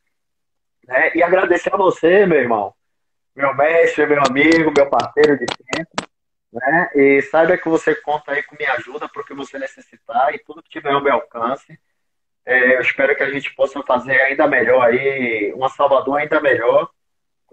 Né? 0.87 1.13
E 1.17 1.23
agradecer 1.23 1.75
a 1.75 1.77
você, 1.77 2.27
meu 2.27 2.39
irmão, 2.39 2.73
meu 3.35 3.55
mestre, 3.55 4.07
meu 4.07 4.23
amigo, 4.25 4.73
meu 4.77 4.89
parceiro 4.89 5.37
de 5.39 5.47
sempre. 5.53 6.09
Né? 6.53 6.91
E 6.95 7.23
saiba 7.23 7.59
que 7.59 7.69
você 7.69 7.97
conta 7.97 8.33
aí 8.33 8.43
com 8.45 8.57
minha 8.57 8.73
ajuda 8.75 9.09
para 9.09 9.23
o 9.23 9.25
que 9.25 9.35
você 9.35 9.59
necessitar 9.59 10.33
e 10.33 10.39
tudo 10.39 10.63
que 10.63 10.71
tiver 10.71 10.93
ao 10.93 11.03
meu 11.03 11.15
alcance. 11.15 11.79
É, 12.47 12.77
eu 12.77 12.81
espero 12.81 13.17
que 13.17 13.23
a 13.23 13.31
gente 13.31 13.53
possa 13.55 13.83
fazer 13.83 14.21
ainda 14.21 14.47
melhor 14.47 14.87
aí, 14.87 15.53
uma 15.57 15.69
Salvador 15.69 16.19
ainda 16.19 16.41
melhor, 16.41 16.91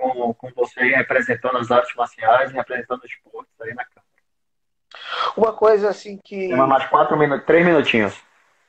com, 0.02 0.34
com 0.34 0.52
você 0.56 0.82
representando 0.82 1.58
as 1.58 1.70
artes 1.70 1.96
marciais, 1.96 2.52
representando 2.52 3.04
os 3.04 3.12
esportes 3.12 3.54
aí 3.62 3.74
na 3.74 3.86
Câmara. 3.86 4.02
Uma 5.38 5.54
coisa 5.54 5.90
assim 5.90 6.18
que. 6.18 6.48
Tem 6.48 6.56
mais 6.56 6.86
quatro 6.88 7.18
minutos, 7.18 7.46
três 7.46 7.66
minutinhos. 7.66 8.20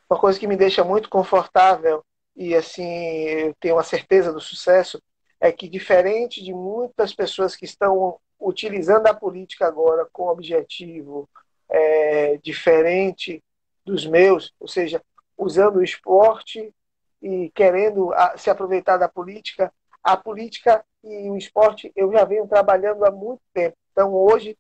Uma 0.09 0.19
coisa 0.19 0.39
que 0.39 0.47
me 0.47 0.57
deixa 0.57 0.85
muito 0.85 1.09
confortável 1.09 2.05
e 2.37 2.55
assim 2.55 2.87
eu 3.25 3.55
tenho 3.59 3.77
uma 3.77 3.83
certeza 3.83 4.33
do 4.33 4.41
sucesso 4.41 5.03
é 5.41 5.51
que 5.51 5.69
diferente 5.69 6.43
de 6.43 6.53
muitas 6.53 7.15
pessoas 7.15 7.57
que 7.57 7.65
estão 7.65 8.19
utilizando 8.39 9.07
a 9.07 9.15
política 9.15 9.67
agora 9.67 10.07
com 10.13 10.29
objetivo 10.29 11.29
é, 11.69 12.37
diferente 12.43 13.43
dos 13.85 14.07
meus, 14.07 14.53
ou 14.61 14.69
seja, 14.69 15.03
usando 15.37 15.77
o 15.77 15.85
esporte 15.85 16.73
e 17.21 17.51
querendo 17.55 18.13
se 18.37 18.51
aproveitar 18.51 18.97
da 18.97 19.09
política, 19.09 19.73
a 20.03 20.17
política 20.17 20.85
e 21.03 21.31
o 21.31 21.37
esporte 21.37 21.93
eu 21.97 22.13
já 22.13 22.25
venho 22.25 22.47
trabalhando 22.47 23.05
há 23.05 23.11
muito 23.11 23.43
tempo. 23.53 23.77
Então 23.91 24.15
hoje, 24.15 24.57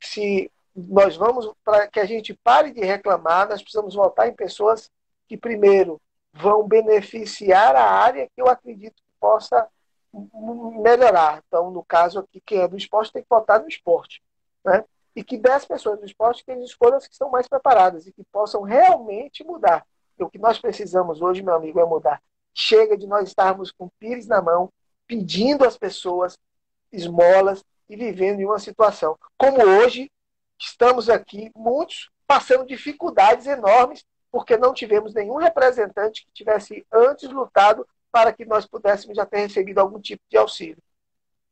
se 0.00 0.50
nós 0.74 1.16
vamos 1.16 1.50
para 1.64 1.88
que 1.88 2.00
a 2.00 2.04
gente 2.04 2.34
pare 2.34 2.70
de 2.70 2.80
reclamar, 2.80 3.48
nós 3.48 3.62
precisamos 3.62 3.94
votar 3.94 4.28
em 4.28 4.34
pessoas 4.34 4.90
que 5.26 5.36
primeiro 5.36 6.00
vão 6.32 6.66
beneficiar 6.66 7.74
a 7.74 7.84
área 7.84 8.26
que 8.26 8.40
eu 8.40 8.48
acredito 8.48 8.96
que 8.96 9.12
possa 9.18 9.66
melhorar. 10.82 11.42
Então, 11.46 11.70
no 11.70 11.84
caso 11.84 12.18
aqui, 12.18 12.40
quem 12.44 12.60
é 12.60 12.68
do 12.68 12.76
esporte 12.76 13.12
tem 13.12 13.22
que 13.22 13.28
votar 13.28 13.60
no 13.60 13.68
esporte. 13.68 14.22
Né? 14.64 14.84
E 15.14 15.24
que 15.24 15.38
10 15.38 15.64
pessoas 15.64 15.98
do 15.98 16.06
esporte 16.06 16.44
tenham 16.44 16.62
escolhas 16.62 17.06
que 17.06 17.12
estão 17.12 17.30
mais 17.30 17.48
preparadas 17.48 18.06
e 18.06 18.12
que 18.12 18.24
possam 18.24 18.62
realmente 18.62 19.44
mudar. 19.44 19.86
E 20.18 20.22
o 20.22 20.30
que 20.30 20.38
nós 20.38 20.58
precisamos 20.58 21.20
hoje, 21.20 21.42
meu 21.42 21.54
amigo, 21.54 21.80
é 21.80 21.84
mudar. 21.84 22.22
Chega 22.54 22.96
de 22.96 23.06
nós 23.06 23.28
estarmos 23.28 23.70
com 23.70 23.88
pires 23.98 24.26
na 24.26 24.40
mão, 24.40 24.70
pedindo 25.06 25.64
às 25.64 25.76
pessoas 25.76 26.38
esmolas 26.92 27.64
e 27.88 27.96
vivendo 27.96 28.40
em 28.40 28.44
uma 28.44 28.58
situação. 28.58 29.18
Como 29.36 29.62
hoje, 29.62 30.10
estamos 30.58 31.08
aqui, 31.08 31.50
muitos 31.54 32.10
passando 32.26 32.66
dificuldades 32.66 33.46
enormes, 33.46 34.04
porque 34.30 34.56
não 34.56 34.74
tivemos 34.74 35.14
nenhum 35.14 35.36
representante 35.36 36.24
que 36.24 36.32
tivesse 36.32 36.84
antes 36.92 37.30
lutado 37.30 37.86
para 38.10 38.32
que 38.32 38.44
nós 38.44 38.66
pudéssemos 38.66 39.16
já 39.16 39.24
ter 39.24 39.38
recebido 39.38 39.78
algum 39.78 40.00
tipo 40.00 40.22
de 40.28 40.36
auxílio. 40.36 40.82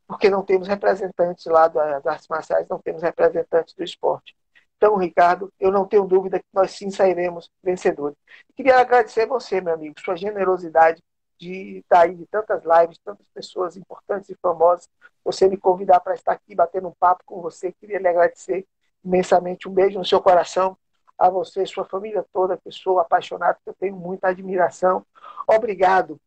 Porque 0.06 0.28
não 0.28 0.42
temos 0.42 0.68
representantes 0.68 1.46
lá 1.46 1.68
das 1.68 2.06
artes 2.06 2.28
marciais, 2.28 2.66
não 2.68 2.78
temos 2.78 3.02
representantes 3.02 3.74
do 3.74 3.84
esporte. 3.84 4.36
Então, 4.76 4.96
Ricardo, 4.96 5.52
eu 5.58 5.70
não 5.70 5.86
tenho 5.86 6.04
dúvida 6.04 6.38
que 6.38 6.44
nós 6.52 6.72
sim 6.72 6.90
sairemos 6.90 7.50
vencedores. 7.62 8.16
Queria 8.54 8.78
agradecer 8.78 9.22
a 9.22 9.26
você, 9.26 9.60
meu 9.60 9.72
amigo, 9.72 9.94
sua 10.00 10.16
generosidade 10.16 11.02
de 11.38 11.78
estar 11.78 12.00
aí 12.02 12.14
de 12.14 12.26
tantas 12.26 12.62
lives, 12.64 12.98
tantas 13.04 13.26
pessoas 13.28 13.76
importantes 13.76 14.30
e 14.30 14.36
famosas, 14.36 14.88
você 15.24 15.48
me 15.48 15.56
convidar 15.56 16.00
para 16.00 16.14
estar 16.14 16.32
aqui 16.32 16.54
batendo 16.54 16.88
um 16.88 16.94
papo 16.98 17.22
com 17.24 17.40
você. 17.40 17.72
Queria 17.72 17.98
lhe 17.98 18.08
agradecer 18.08 18.66
imensamente. 19.04 19.68
Um 19.68 19.72
beijo 19.72 19.98
no 19.98 20.04
seu 20.04 20.20
coração, 20.20 20.76
a 21.18 21.30
você, 21.30 21.64
sua 21.66 21.84
família 21.84 22.24
toda, 22.32 22.56
pessoa 22.56 23.02
apaixonada, 23.02 23.58
que 23.62 23.70
eu 23.70 23.74
tenho 23.74 23.96
muita 23.96 24.28
admiração. 24.28 25.04
Obrigado 25.46 26.20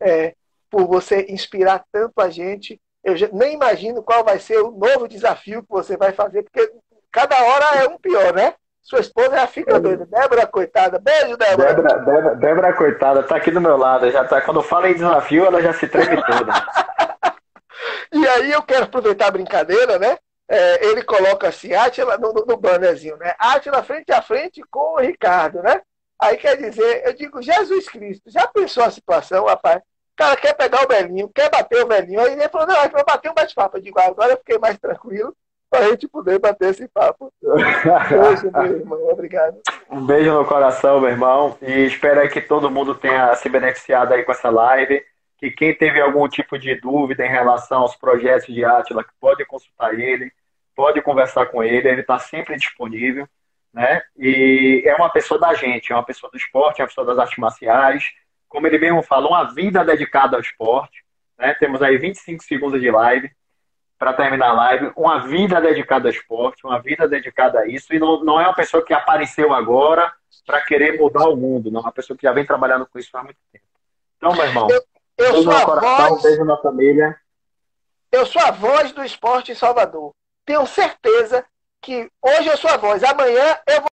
é, 0.00 0.34
por 0.70 0.86
você 0.86 1.26
inspirar 1.28 1.84
tanto 1.90 2.20
a 2.20 2.28
gente. 2.28 2.80
Eu 3.02 3.14
nem 3.32 3.54
imagino 3.54 4.02
qual 4.02 4.24
vai 4.24 4.38
ser 4.38 4.58
o 4.58 4.70
novo 4.70 5.08
desafio 5.08 5.62
que 5.62 5.70
você 5.70 5.96
vai 5.96 6.12
fazer, 6.12 6.42
porque 6.42 6.72
cada 7.10 7.36
hora 7.42 7.84
é 7.84 7.88
um 7.88 7.98
pior, 7.98 8.34
né? 8.34 8.54
Sua 8.84 9.00
esposa 9.00 9.30
já 9.30 9.46
fica 9.46 9.76
é. 9.76 9.80
doida. 9.80 10.04
Débora, 10.04 10.46
coitada. 10.46 10.98
Beijo, 10.98 11.38
Débora. 11.38 11.74
Débora, 11.74 11.98
Débora, 12.00 12.36
Débora 12.36 12.72
coitada, 12.74 13.22
tá 13.22 13.36
aqui 13.36 13.50
do 13.50 13.60
meu 13.60 13.78
lado. 13.78 14.10
Já 14.10 14.24
tá, 14.24 14.42
quando 14.42 14.62
fala 14.62 14.90
em 14.90 14.94
desafio, 14.94 15.46
ela 15.46 15.62
já 15.62 15.72
se 15.72 15.88
treme 15.88 16.22
toda. 16.22 16.52
e 18.12 18.28
aí 18.28 18.52
eu 18.52 18.62
quero 18.62 18.84
aproveitar 18.84 19.28
a 19.28 19.30
brincadeira, 19.30 19.98
né? 19.98 20.18
É, 20.46 20.86
ele 20.86 21.02
coloca 21.02 21.48
assim, 21.48 21.72
Átila 21.72 22.18
no, 22.18 22.34
no, 22.34 22.44
no 22.44 22.56
bannerzinho, 22.58 23.16
né? 23.16 23.34
Átila 23.38 23.82
frente 23.82 24.12
a 24.12 24.20
frente 24.20 24.62
com 24.70 24.96
o 24.96 25.00
Ricardo, 25.00 25.62
né? 25.62 25.80
Aí 26.20 26.36
quer 26.36 26.58
dizer, 26.58 27.06
eu 27.06 27.14
digo, 27.14 27.40
Jesus 27.40 27.88
Cristo, 27.88 28.30
já 28.30 28.46
pensou 28.46 28.84
a 28.84 28.90
situação, 28.90 29.46
rapaz? 29.46 29.78
O 29.78 30.16
cara 30.16 30.36
quer 30.36 30.52
pegar 30.52 30.84
o 30.84 30.88
velhinho, 30.88 31.30
quer 31.34 31.50
bater 31.50 31.82
o 31.82 31.88
velhinho. 31.88 32.20
Aí 32.20 32.32
ele 32.32 32.48
falou, 32.50 32.66
não, 32.66 32.74
vai 32.74 33.02
bater 33.02 33.30
um 33.30 33.34
bate-papo. 33.34 33.78
Eu 33.78 33.82
digo, 33.82 33.98
ah, 33.98 34.06
agora 34.06 34.32
eu 34.32 34.36
fiquei 34.36 34.58
mais 34.58 34.78
tranquilo 34.78 35.34
para 35.74 35.86
a 35.86 35.90
gente 35.90 36.06
poder 36.06 36.38
bater 36.38 36.70
esse 36.70 36.86
papo. 36.86 37.32
Beijo, 37.42 38.50
meu 38.52 38.78
irmão. 38.78 39.08
Obrigado. 39.10 39.60
Um 39.90 40.06
beijo 40.06 40.32
no 40.32 40.44
coração, 40.44 41.00
meu 41.00 41.10
irmão. 41.10 41.58
E 41.60 41.86
espero 41.86 42.28
que 42.30 42.40
todo 42.40 42.70
mundo 42.70 42.94
tenha 42.94 43.34
se 43.34 43.48
beneficiado 43.48 44.12
aí 44.12 44.22
com 44.22 44.30
essa 44.30 44.50
live. 44.50 45.02
Que 45.36 45.50
quem 45.50 45.74
teve 45.74 46.00
algum 46.00 46.28
tipo 46.28 46.56
de 46.56 46.80
dúvida 46.80 47.26
em 47.26 47.28
relação 47.28 47.82
aos 47.82 47.96
projetos 47.96 48.46
de 48.54 48.64
Atila, 48.64 49.04
pode 49.20 49.44
consultar 49.44 49.98
ele, 49.98 50.30
pode 50.76 51.02
conversar 51.02 51.46
com 51.46 51.62
ele, 51.62 51.88
ele 51.88 52.02
está 52.02 52.20
sempre 52.20 52.56
disponível. 52.56 53.28
Né? 53.72 54.00
E 54.16 54.84
é 54.86 54.94
uma 54.94 55.10
pessoa 55.10 55.40
da 55.40 55.54
gente, 55.54 55.92
é 55.92 55.96
uma 55.96 56.04
pessoa 56.04 56.30
do 56.30 56.38
esporte, 56.38 56.80
é 56.80 56.84
uma 56.84 56.88
pessoa 56.88 57.04
das 57.04 57.18
artes 57.18 57.36
marciais. 57.36 58.04
Como 58.48 58.68
ele 58.68 58.78
mesmo 58.78 59.02
falou, 59.02 59.30
uma 59.30 59.52
vida 59.52 59.84
dedicada 59.84 60.36
ao 60.36 60.40
esporte. 60.40 61.02
Né? 61.36 61.52
Temos 61.54 61.82
aí 61.82 61.98
25 61.98 62.44
segundos 62.44 62.80
de 62.80 62.92
live 62.92 63.28
para 64.04 64.12
terminar 64.12 64.50
a 64.50 64.52
live, 64.52 64.92
uma 64.94 65.20
vida 65.20 65.58
dedicada 65.62 66.08
ao 66.08 66.12
esporte, 66.12 66.66
uma 66.66 66.78
vida 66.78 67.08
dedicada 67.08 67.60
a 67.60 67.66
isso, 67.66 67.94
e 67.94 67.98
não, 67.98 68.22
não 68.22 68.38
é 68.38 68.44
uma 68.44 68.54
pessoa 68.54 68.84
que 68.84 68.92
apareceu 68.92 69.54
agora 69.54 70.12
para 70.44 70.60
querer 70.60 70.98
mudar 70.98 71.26
o 71.26 71.34
mundo, 71.34 71.70
não, 71.70 71.80
é 71.80 71.84
uma 71.84 71.92
pessoa 71.92 72.14
que 72.14 72.24
já 72.24 72.30
vem 72.30 72.44
trabalhando 72.44 72.84
com 72.84 72.98
isso 72.98 73.16
há 73.16 73.22
muito 73.22 73.38
tempo. 73.50 73.64
Então, 74.18 74.34
meu 74.34 74.44
irmão, 74.44 74.68
eu, 74.70 74.84
eu 75.16 75.42
sou 75.42 75.52
a 75.52 75.64
coração, 75.64 76.08
voz, 76.10 76.22
beijo 76.22 76.44
na 76.44 76.56
família. 76.58 77.18
Eu 78.12 78.26
sou 78.26 78.42
a 78.42 78.50
voz 78.50 78.92
do 78.92 79.02
esporte 79.02 79.52
em 79.52 79.54
Salvador. 79.54 80.12
Tenho 80.44 80.66
certeza 80.66 81.42
que 81.80 82.06
hoje 82.20 82.48
eu 82.48 82.58
sou 82.58 82.70
a 82.70 82.76
voz, 82.76 83.02
amanhã 83.02 83.58
eu 83.66 83.80
vou 83.80 83.90